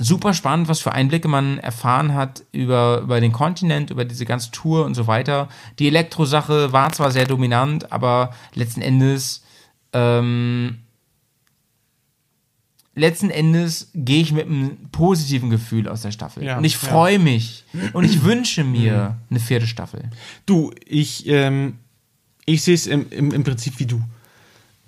[0.00, 4.50] super spannend, was für Einblicke man erfahren hat über, über den Kontinent, über diese ganze
[4.50, 5.48] Tour und so weiter.
[5.78, 9.44] Die Elektrosache war zwar sehr dominant, aber letzten Endes,
[9.92, 10.78] ähm,
[12.98, 16.44] letzten Endes gehe ich mit einem positiven Gefühl aus der Staffel.
[16.44, 16.88] Ja, und ich ja.
[16.88, 20.10] freue mich und ich wünsche mir eine vierte Staffel.
[20.44, 21.78] Du, ich, ähm,
[22.44, 24.02] ich sehe es im, im, im Prinzip wie du.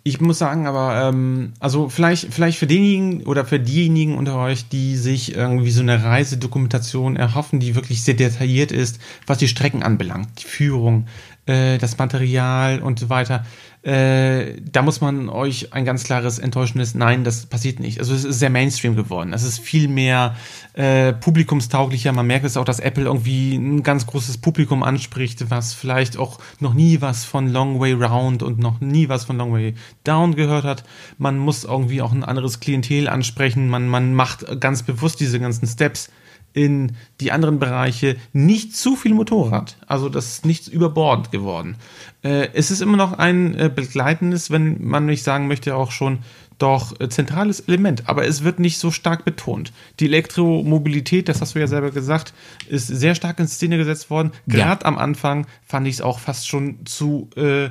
[0.03, 4.67] Ich muss sagen, aber, ähm, also vielleicht, vielleicht für denjenigen oder für diejenigen unter euch,
[4.67, 9.83] die sich irgendwie so eine Reisedokumentation erhoffen, die wirklich sehr detailliert ist, was die Strecken
[9.83, 11.07] anbelangt, die Führung,
[11.47, 13.45] äh, das Material und so weiter,
[13.83, 17.99] äh, da muss man euch ein ganz klares enttäuschendes Nein, das passiert nicht.
[17.99, 19.33] Also es ist sehr Mainstream geworden.
[19.33, 20.37] Es ist viel mehr
[20.75, 22.13] äh, publikumstauglicher.
[22.13, 26.41] Man merkt es auch, dass Apple irgendwie ein ganz großes Publikum anspricht, was vielleicht auch
[26.59, 30.35] noch nie was von Long Way Round und noch nie was von Long Way Down
[30.35, 30.85] gehört hat.
[31.17, 33.71] Man muss irgendwie auch ein anderes Klientel ansprechen.
[33.71, 36.11] Man, man macht ganz bewusst diese ganzen Steps
[36.53, 39.77] in die anderen Bereiche nicht zu viel Motorrad.
[39.87, 41.77] Also das ist nichts überbordend geworden.
[42.23, 46.21] Äh, es ist immer noch ein äh, begleitendes, wenn man nicht sagen möchte, auch schon
[46.59, 49.73] doch äh, zentrales Element, aber es wird nicht so stark betont.
[49.99, 52.35] Die Elektromobilität, das hast du ja selber gesagt,
[52.69, 54.33] ist sehr stark in Szene gesetzt worden.
[54.47, 54.57] Ja.
[54.57, 57.71] Gerade am Anfang fand ich es auch fast schon zu äh,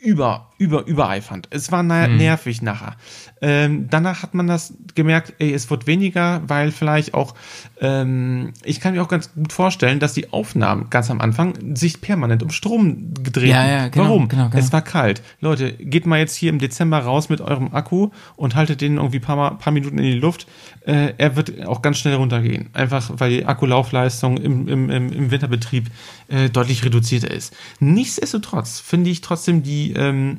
[0.00, 1.46] über, über, übereifernd.
[1.50, 2.96] Es war na nervig nachher.
[3.42, 7.34] Ähm, danach hat man das gemerkt, ey, es wird weniger, weil vielleicht auch,
[7.80, 12.00] ähm, ich kann mir auch ganz gut vorstellen, dass die Aufnahmen ganz am Anfang sich
[12.00, 14.28] permanent um Strom gedreht Ja, ja, genau, Warum?
[14.28, 14.58] genau, genau.
[14.58, 15.20] Es war kalt.
[15.40, 19.20] Leute, geht mal jetzt hier im Dezember raus mit eurem Akku und haltet den irgendwie
[19.20, 20.46] paar, Mal- paar Minuten in die Luft.
[20.86, 22.70] Äh, er wird auch ganz schnell runtergehen.
[22.72, 25.90] Einfach, weil die Akkulaufleistung im, im, im, im Winterbetrieb
[26.28, 27.54] äh, deutlich reduzierter ist.
[27.80, 30.38] Nichtsdestotrotz finde ich trotzdem die, ähm,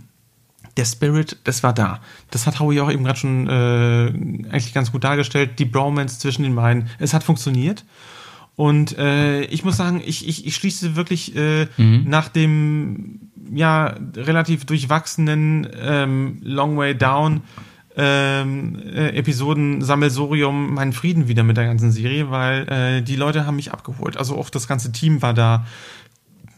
[0.77, 2.01] der Spirit, das war da.
[2.31, 4.07] Das hat Howie auch eben gerade schon äh,
[4.51, 5.59] eigentlich ganz gut dargestellt.
[5.59, 6.89] Die Bromance zwischen den beiden.
[6.99, 7.85] Es hat funktioniert.
[8.55, 14.65] Und äh, ich muss sagen, ich, ich, ich schließe wirklich äh, nach dem ja relativ
[14.65, 17.41] durchwachsenen ähm, Long Way Down
[17.97, 23.45] ähm, äh, Episoden Sammelsorium meinen Frieden wieder mit der ganzen Serie, weil äh, die Leute
[23.45, 24.17] haben mich abgeholt.
[24.17, 25.65] Also auch das ganze Team war da.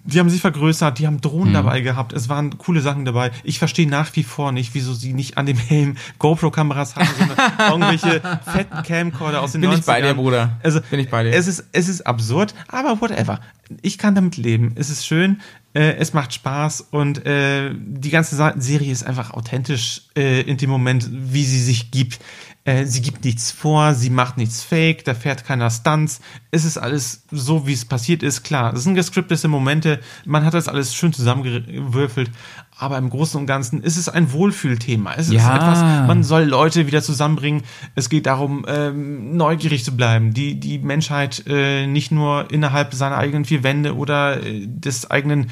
[0.08, 3.32] Die haben sich vergrößert, die haben Drohnen dabei gehabt, es waren coole Sachen dabei.
[3.44, 7.38] Ich verstehe nach wie vor nicht, wieso sie nicht an dem Helm GoPro-Kameras haben, sondern
[7.92, 8.22] irgendwelche
[8.52, 9.80] fetten Camcorder aus den Bin 90ern.
[9.80, 10.58] ich bei dir, Bruder.
[10.64, 11.34] Also, Bin ich bei dir.
[11.34, 13.42] Es ist, es ist absurd, aber whatever.
[13.82, 14.72] Ich kann damit leben.
[14.76, 15.42] Es ist schön.
[15.74, 20.70] Äh, es macht Spaß und äh, die ganze Serie ist einfach authentisch äh, in dem
[20.70, 22.20] Moment, wie sie sich gibt.
[22.68, 26.20] Äh, sie gibt nichts vor, sie macht nichts fake, da fährt keiner Stunts.
[26.52, 28.44] Es ist alles so, wie es passiert ist.
[28.44, 32.30] Klar, es sind gescriptete Momente, man hat das alles schön zusammengewürfelt,
[32.78, 35.14] aber im Großen und Ganzen ist es ein Wohlfühlthema.
[35.16, 35.40] Es Ja.
[35.40, 37.64] ist etwas, man soll Leute wieder zusammenbringen.
[37.96, 43.18] Es geht darum, ähm, neugierig zu bleiben, die, die Menschheit äh, nicht nur innerhalb seiner
[43.18, 45.52] eigenen vier Wände oder äh, des eigenen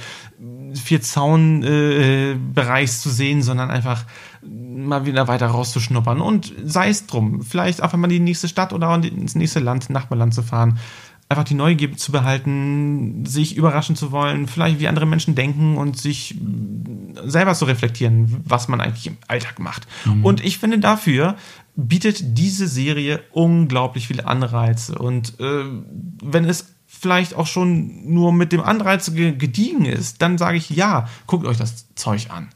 [0.73, 2.35] vier Zaun äh,
[2.87, 4.03] zu sehen, sondern einfach
[4.47, 8.73] mal wieder weiter rauszuschnuppern und sei es drum, vielleicht einfach mal in die nächste Stadt
[8.73, 10.80] oder ins nächste Land, Nachbarland zu fahren.
[11.27, 15.97] Einfach die Neugier zu behalten, sich überraschen zu wollen, vielleicht wie andere Menschen denken und
[15.97, 16.35] sich
[17.23, 19.88] selber zu reflektieren, was man eigentlich im Alltag macht.
[20.23, 21.35] Und ich finde dafür
[21.76, 24.97] bietet diese Serie unglaublich viele Anreize.
[24.97, 25.65] Und äh,
[26.23, 30.69] wenn es vielleicht auch schon nur mit dem Anreiz ge gediegen ist, dann sage ich
[30.69, 32.49] ja, guckt euch das Zeug an.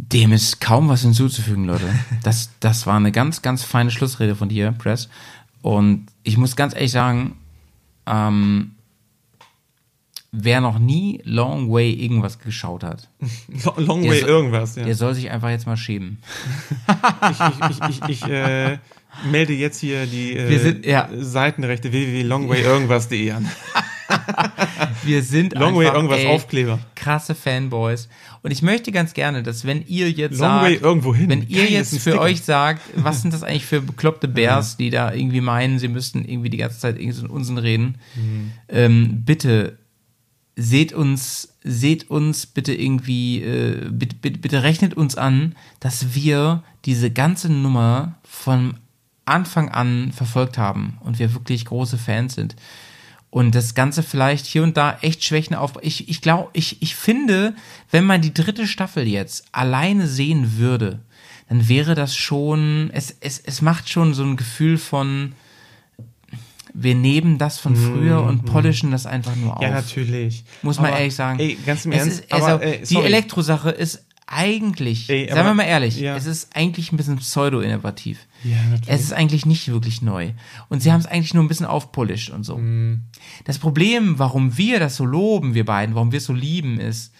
[0.00, 1.88] Dem ist kaum was hinzuzufügen, Leute.
[2.22, 5.08] Das, das war eine ganz, ganz feine Schlussrede von dir, Press.
[5.60, 7.36] Und ich muss ganz ehrlich sagen,
[8.06, 8.72] ähm,
[10.30, 13.08] wer noch nie Long Way irgendwas geschaut hat,
[13.76, 14.84] Long Der way so- irgendwas, ja.
[14.84, 16.18] der soll sich einfach jetzt mal schämen.
[17.30, 18.78] ich ich, ich, ich, äh,
[19.30, 21.08] melde jetzt hier die äh, Wir sind- ja.
[21.18, 23.50] Seitenrechte www.longwayirgendwas.de an.
[25.04, 26.78] Wir sind Longway einfach, irgendwas ey, Aufkleber.
[26.94, 28.08] krasse Fanboys.
[28.42, 31.28] Und ich möchte ganz gerne, dass wenn ihr jetzt Longway sagt, irgendwo hin.
[31.30, 34.90] wenn ihr Geil, jetzt für euch sagt, was sind das eigentlich für bekloppte Bears, die
[34.90, 38.52] da irgendwie meinen, sie müssten irgendwie die ganze Zeit irgendeinen Unsinn reden, Mhm.
[38.68, 39.78] ähm, bitte
[40.56, 46.62] seht uns, seht uns bitte irgendwie, äh, bitte, bitte, bitte rechnet uns an, dass wir
[46.84, 48.74] diese ganze Nummer von
[49.24, 52.56] Anfang an verfolgt haben und wir wirklich große Fans sind.
[53.30, 55.72] Und das Ganze vielleicht hier und da echt Schwächen auf.
[55.82, 57.54] Ich, ich glaube, ich, ich finde,
[57.90, 61.00] wenn man die dritte Staffel jetzt alleine sehen würde,
[61.48, 65.32] dann wäre das schon, es, es, es macht schon so ein Gefühl von,
[66.74, 69.62] wir nehmen das von früher und polischen das einfach nur auf.
[69.62, 70.44] Ja, natürlich.
[70.62, 71.38] Muss man Aber, ehrlich sagen.
[71.38, 72.20] Ey, ganz im Es Ernst.
[72.20, 73.06] ist, also, aber, ey, die sorry.
[73.06, 76.14] Elektrosache ist eigentlich, Ey, sagen aber- wir mal ehrlich, ja.
[76.14, 78.26] es ist eigentlich ein bisschen pseudo-innovativ.
[78.44, 78.56] Ja.
[78.86, 80.32] Es ist eigentlich nicht wirklich neu.
[80.68, 82.58] Und sie haben es eigentlich nur ein bisschen aufpolished und so.
[82.58, 83.02] Mhm.
[83.44, 87.12] Das Problem, warum wir das so loben, wir beiden, warum wir es so lieben, ist,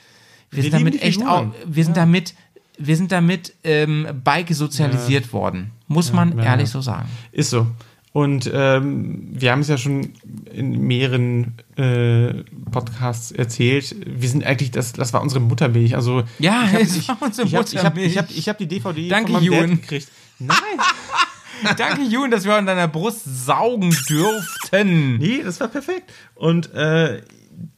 [0.50, 2.34] wir, Wir sind damit echt auch, wir sind damit,
[2.78, 5.72] wir sind damit ähm, Bike sozialisiert worden.
[5.88, 6.72] Muss man ja, ehrlich ja.
[6.72, 7.08] so sagen.
[7.32, 7.66] Ist so.
[8.12, 10.12] Und ähm, wir haben es ja schon
[10.52, 13.94] in mehreren äh, Podcasts erzählt.
[14.06, 15.94] Wir sind eigentlich, das, das war unsere Muttermilch.
[15.94, 18.12] Also Ja, ich hab, es ich, war unsere ich hab, ich hab, Muttermilch.
[18.12, 19.80] ich hab, ich hab die DVD Danke, von meinem Dad Ewan.
[19.80, 20.08] gekriegt.
[20.38, 20.56] Nein,
[21.76, 25.18] Danke, Jun, dass wir an deiner Brust saugen dürften.
[25.18, 26.12] nee, das war perfekt.
[26.34, 27.22] Und äh,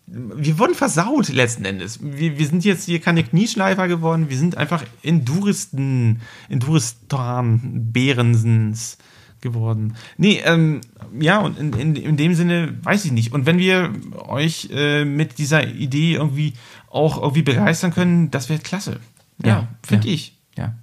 [0.06, 1.98] wir wurden versaut letzten Endes.
[2.02, 4.28] Wir, wir sind jetzt hier keine Knieschleifer geworden.
[4.28, 7.60] Wir sind einfach Enduristen, Enduristan,
[7.92, 8.98] Bärensens
[9.40, 9.96] geworden.
[10.16, 10.80] Nee, ähm,
[11.18, 13.32] ja, und in, in, in dem Sinne weiß ich nicht.
[13.32, 13.92] Und wenn wir
[14.28, 16.54] euch äh, mit dieser Idee irgendwie
[16.90, 19.00] auch irgendwie begeistern können, das wäre klasse.
[19.44, 20.14] Ja, finde ja.
[20.14, 20.36] ich.
[20.56, 20.74] Ja.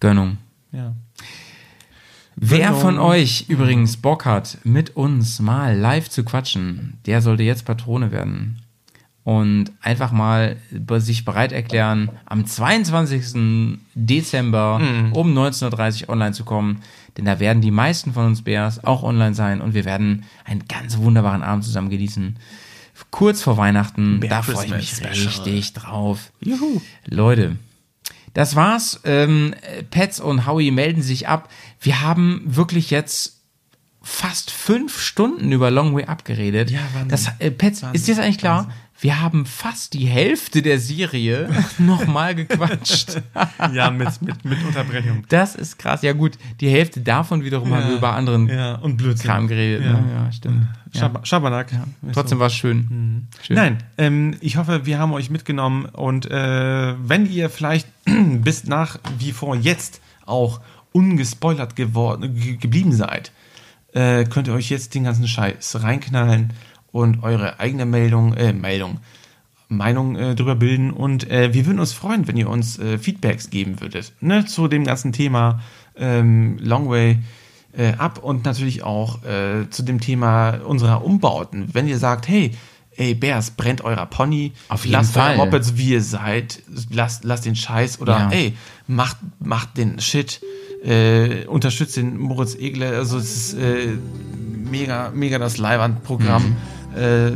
[0.00, 0.38] Gönnung.
[0.72, 0.94] Ja.
[2.36, 2.80] Wer Gönnung.
[2.80, 8.10] von euch übrigens Bock hat, mit uns mal live zu quatschen, der sollte jetzt Patrone
[8.10, 8.58] werden.
[9.24, 10.56] Und einfach mal
[10.96, 13.78] sich bereit erklären, am 22.
[13.94, 14.80] Dezember
[15.12, 16.82] um 19.30 Uhr online zu kommen.
[17.16, 20.66] Denn da werden die meisten von uns Bears auch online sein und wir werden einen
[20.66, 22.36] ganz wunderbaren Abend zusammen genießen.
[23.10, 25.12] Kurz vor Weihnachten, Bear da freue ich mich Special.
[25.12, 26.32] richtig drauf.
[26.40, 26.80] Juhu.
[27.06, 27.56] Leute,
[28.34, 29.00] das war's.
[29.04, 29.54] Ähm,
[29.90, 31.50] Pets und Howie melden sich ab.
[31.80, 33.40] Wir haben wirklich jetzt
[34.02, 36.70] fast fünf Stunden über Long Way Up geredet.
[36.70, 37.08] Ja, Wahnsinn.
[37.08, 38.72] Das, äh, Pets, ist dir das eigentlich klar?
[39.02, 43.20] Wir haben fast die Hälfte der Serie nochmal gequatscht.
[43.72, 45.24] Ja, mit, mit, mit Unterbrechung.
[45.28, 46.02] Das ist krass.
[46.02, 49.26] Ja gut, die Hälfte davon wiederum haben wir über anderen Ja, und Blödsinn.
[49.26, 49.84] Kram geredet.
[49.84, 49.92] Ja.
[49.92, 50.04] Ne?
[50.14, 50.66] ja stimmt.
[50.92, 51.00] Ja.
[51.00, 51.72] Schab Schabernack.
[52.12, 53.26] Trotzdem war es schön.
[53.42, 53.56] schön.
[53.56, 58.98] Nein, ähm, ich hoffe, wir haben euch mitgenommen und äh, wenn ihr vielleicht bis nach
[59.18, 60.60] wie vor jetzt auch
[60.92, 63.32] ungespoilert geworden, ge geblieben seid,
[63.94, 66.52] äh, könnt ihr euch jetzt den ganzen Scheiß reinknallen
[66.92, 68.98] und eure eigene Meldung, äh, Meldung,
[69.68, 73.48] Meinung äh, drüber bilden und äh, wir würden uns freuen, wenn ihr uns äh, Feedbacks
[73.50, 75.60] geben würdet ne, zu dem ganzen Thema
[75.96, 77.18] ähm, Longway
[77.74, 81.70] äh, ab und natürlich auch äh, zu dem Thema unserer Umbauten.
[81.72, 82.50] Wenn ihr sagt, hey,
[82.96, 85.36] ey Bears, brennt eurer Pony, Auf jeden lasst Fall.
[85.38, 88.30] eure Mopeds wie ihr seid, lasst, lasst den Scheiß oder Ja.
[88.30, 88.52] ey,
[88.86, 90.42] macht, macht den Shit,
[90.84, 93.88] äh, unterstützt den Moritz Egler, also es ist äh,
[94.70, 96.42] mega, mega das Leihwandprogramm.
[96.50, 96.56] Mhm.
[96.96, 97.32] Äh,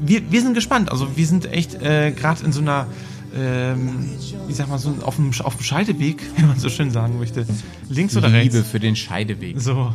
[0.00, 0.90] wir, wir sind gespannt.
[0.90, 2.86] Also wir sind echt äh, gerade in so einer,
[3.34, 4.08] ähm,
[4.48, 7.46] ich sag mal, so auf dem, auf dem Scheideweg, wenn man so schön sagen möchte.
[7.88, 8.54] Links oder rechts?
[8.54, 9.60] Liebe für den Scheideweg.
[9.60, 9.92] So,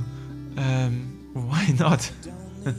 [0.58, 2.12] ähm, why not?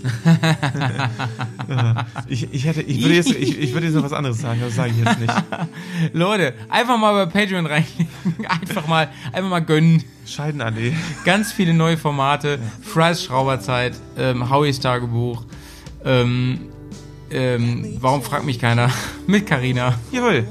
[2.29, 4.75] ich, ich, hätte, ich, würde jetzt, ich, ich würde jetzt noch was anderes sagen, das
[4.75, 5.33] sage ich jetzt nicht.
[6.13, 8.09] Leute, einfach mal bei Patreon reinlegen.
[8.49, 10.03] Einfach mal, einfach mal gönnen.
[10.27, 10.93] Scheidenallee.
[11.25, 12.59] Ganz viele neue Formate.
[12.83, 15.45] Fries Schrauberzeit, ähm, Howies Tagebuch.
[16.07, 16.61] Ähm,
[17.31, 18.91] ähm, warum fragt mich keiner?
[19.27, 20.47] Mit Karina Jawohl.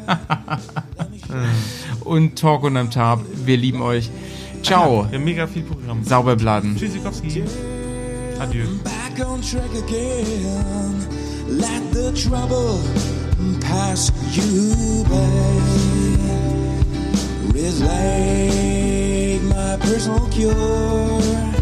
[2.01, 3.21] und Talk unterm Tab.
[3.45, 4.11] Wir lieben euch.
[4.61, 5.07] Ciao.
[5.09, 6.03] Wir haben mega viel Programm.
[6.03, 6.75] Sauber bladen.
[6.75, 7.43] Tschüssikowski.
[8.39, 8.65] Adieu.
[8.83, 11.07] back on track again.
[11.47, 12.81] Let the trouble
[13.61, 15.85] pass you by.
[17.53, 21.54] Riz like my personal cure.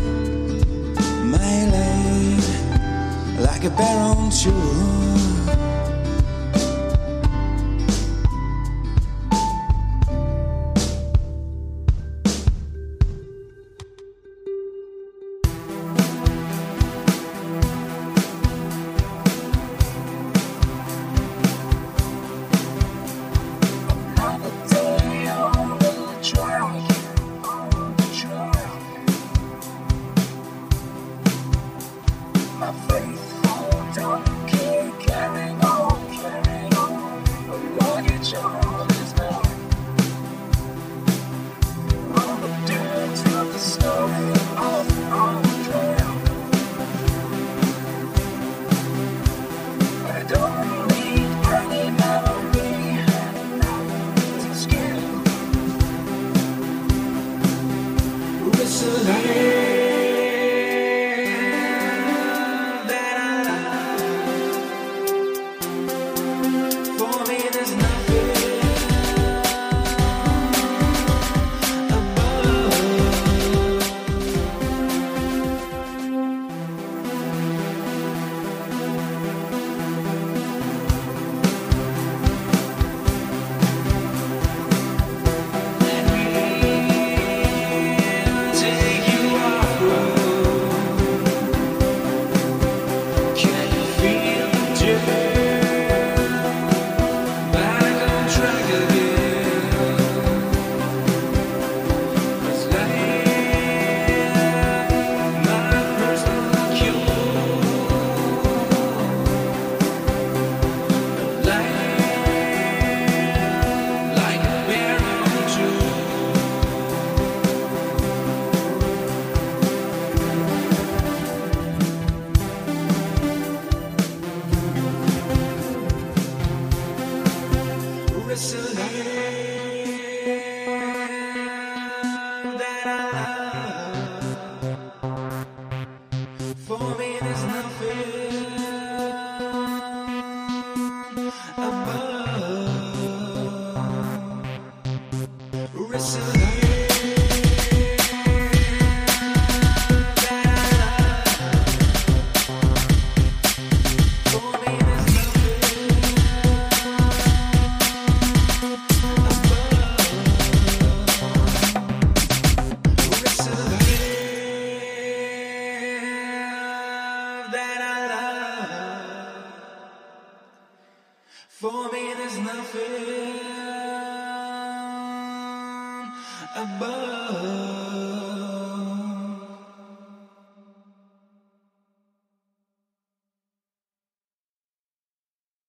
[3.44, 4.32] Like a bear on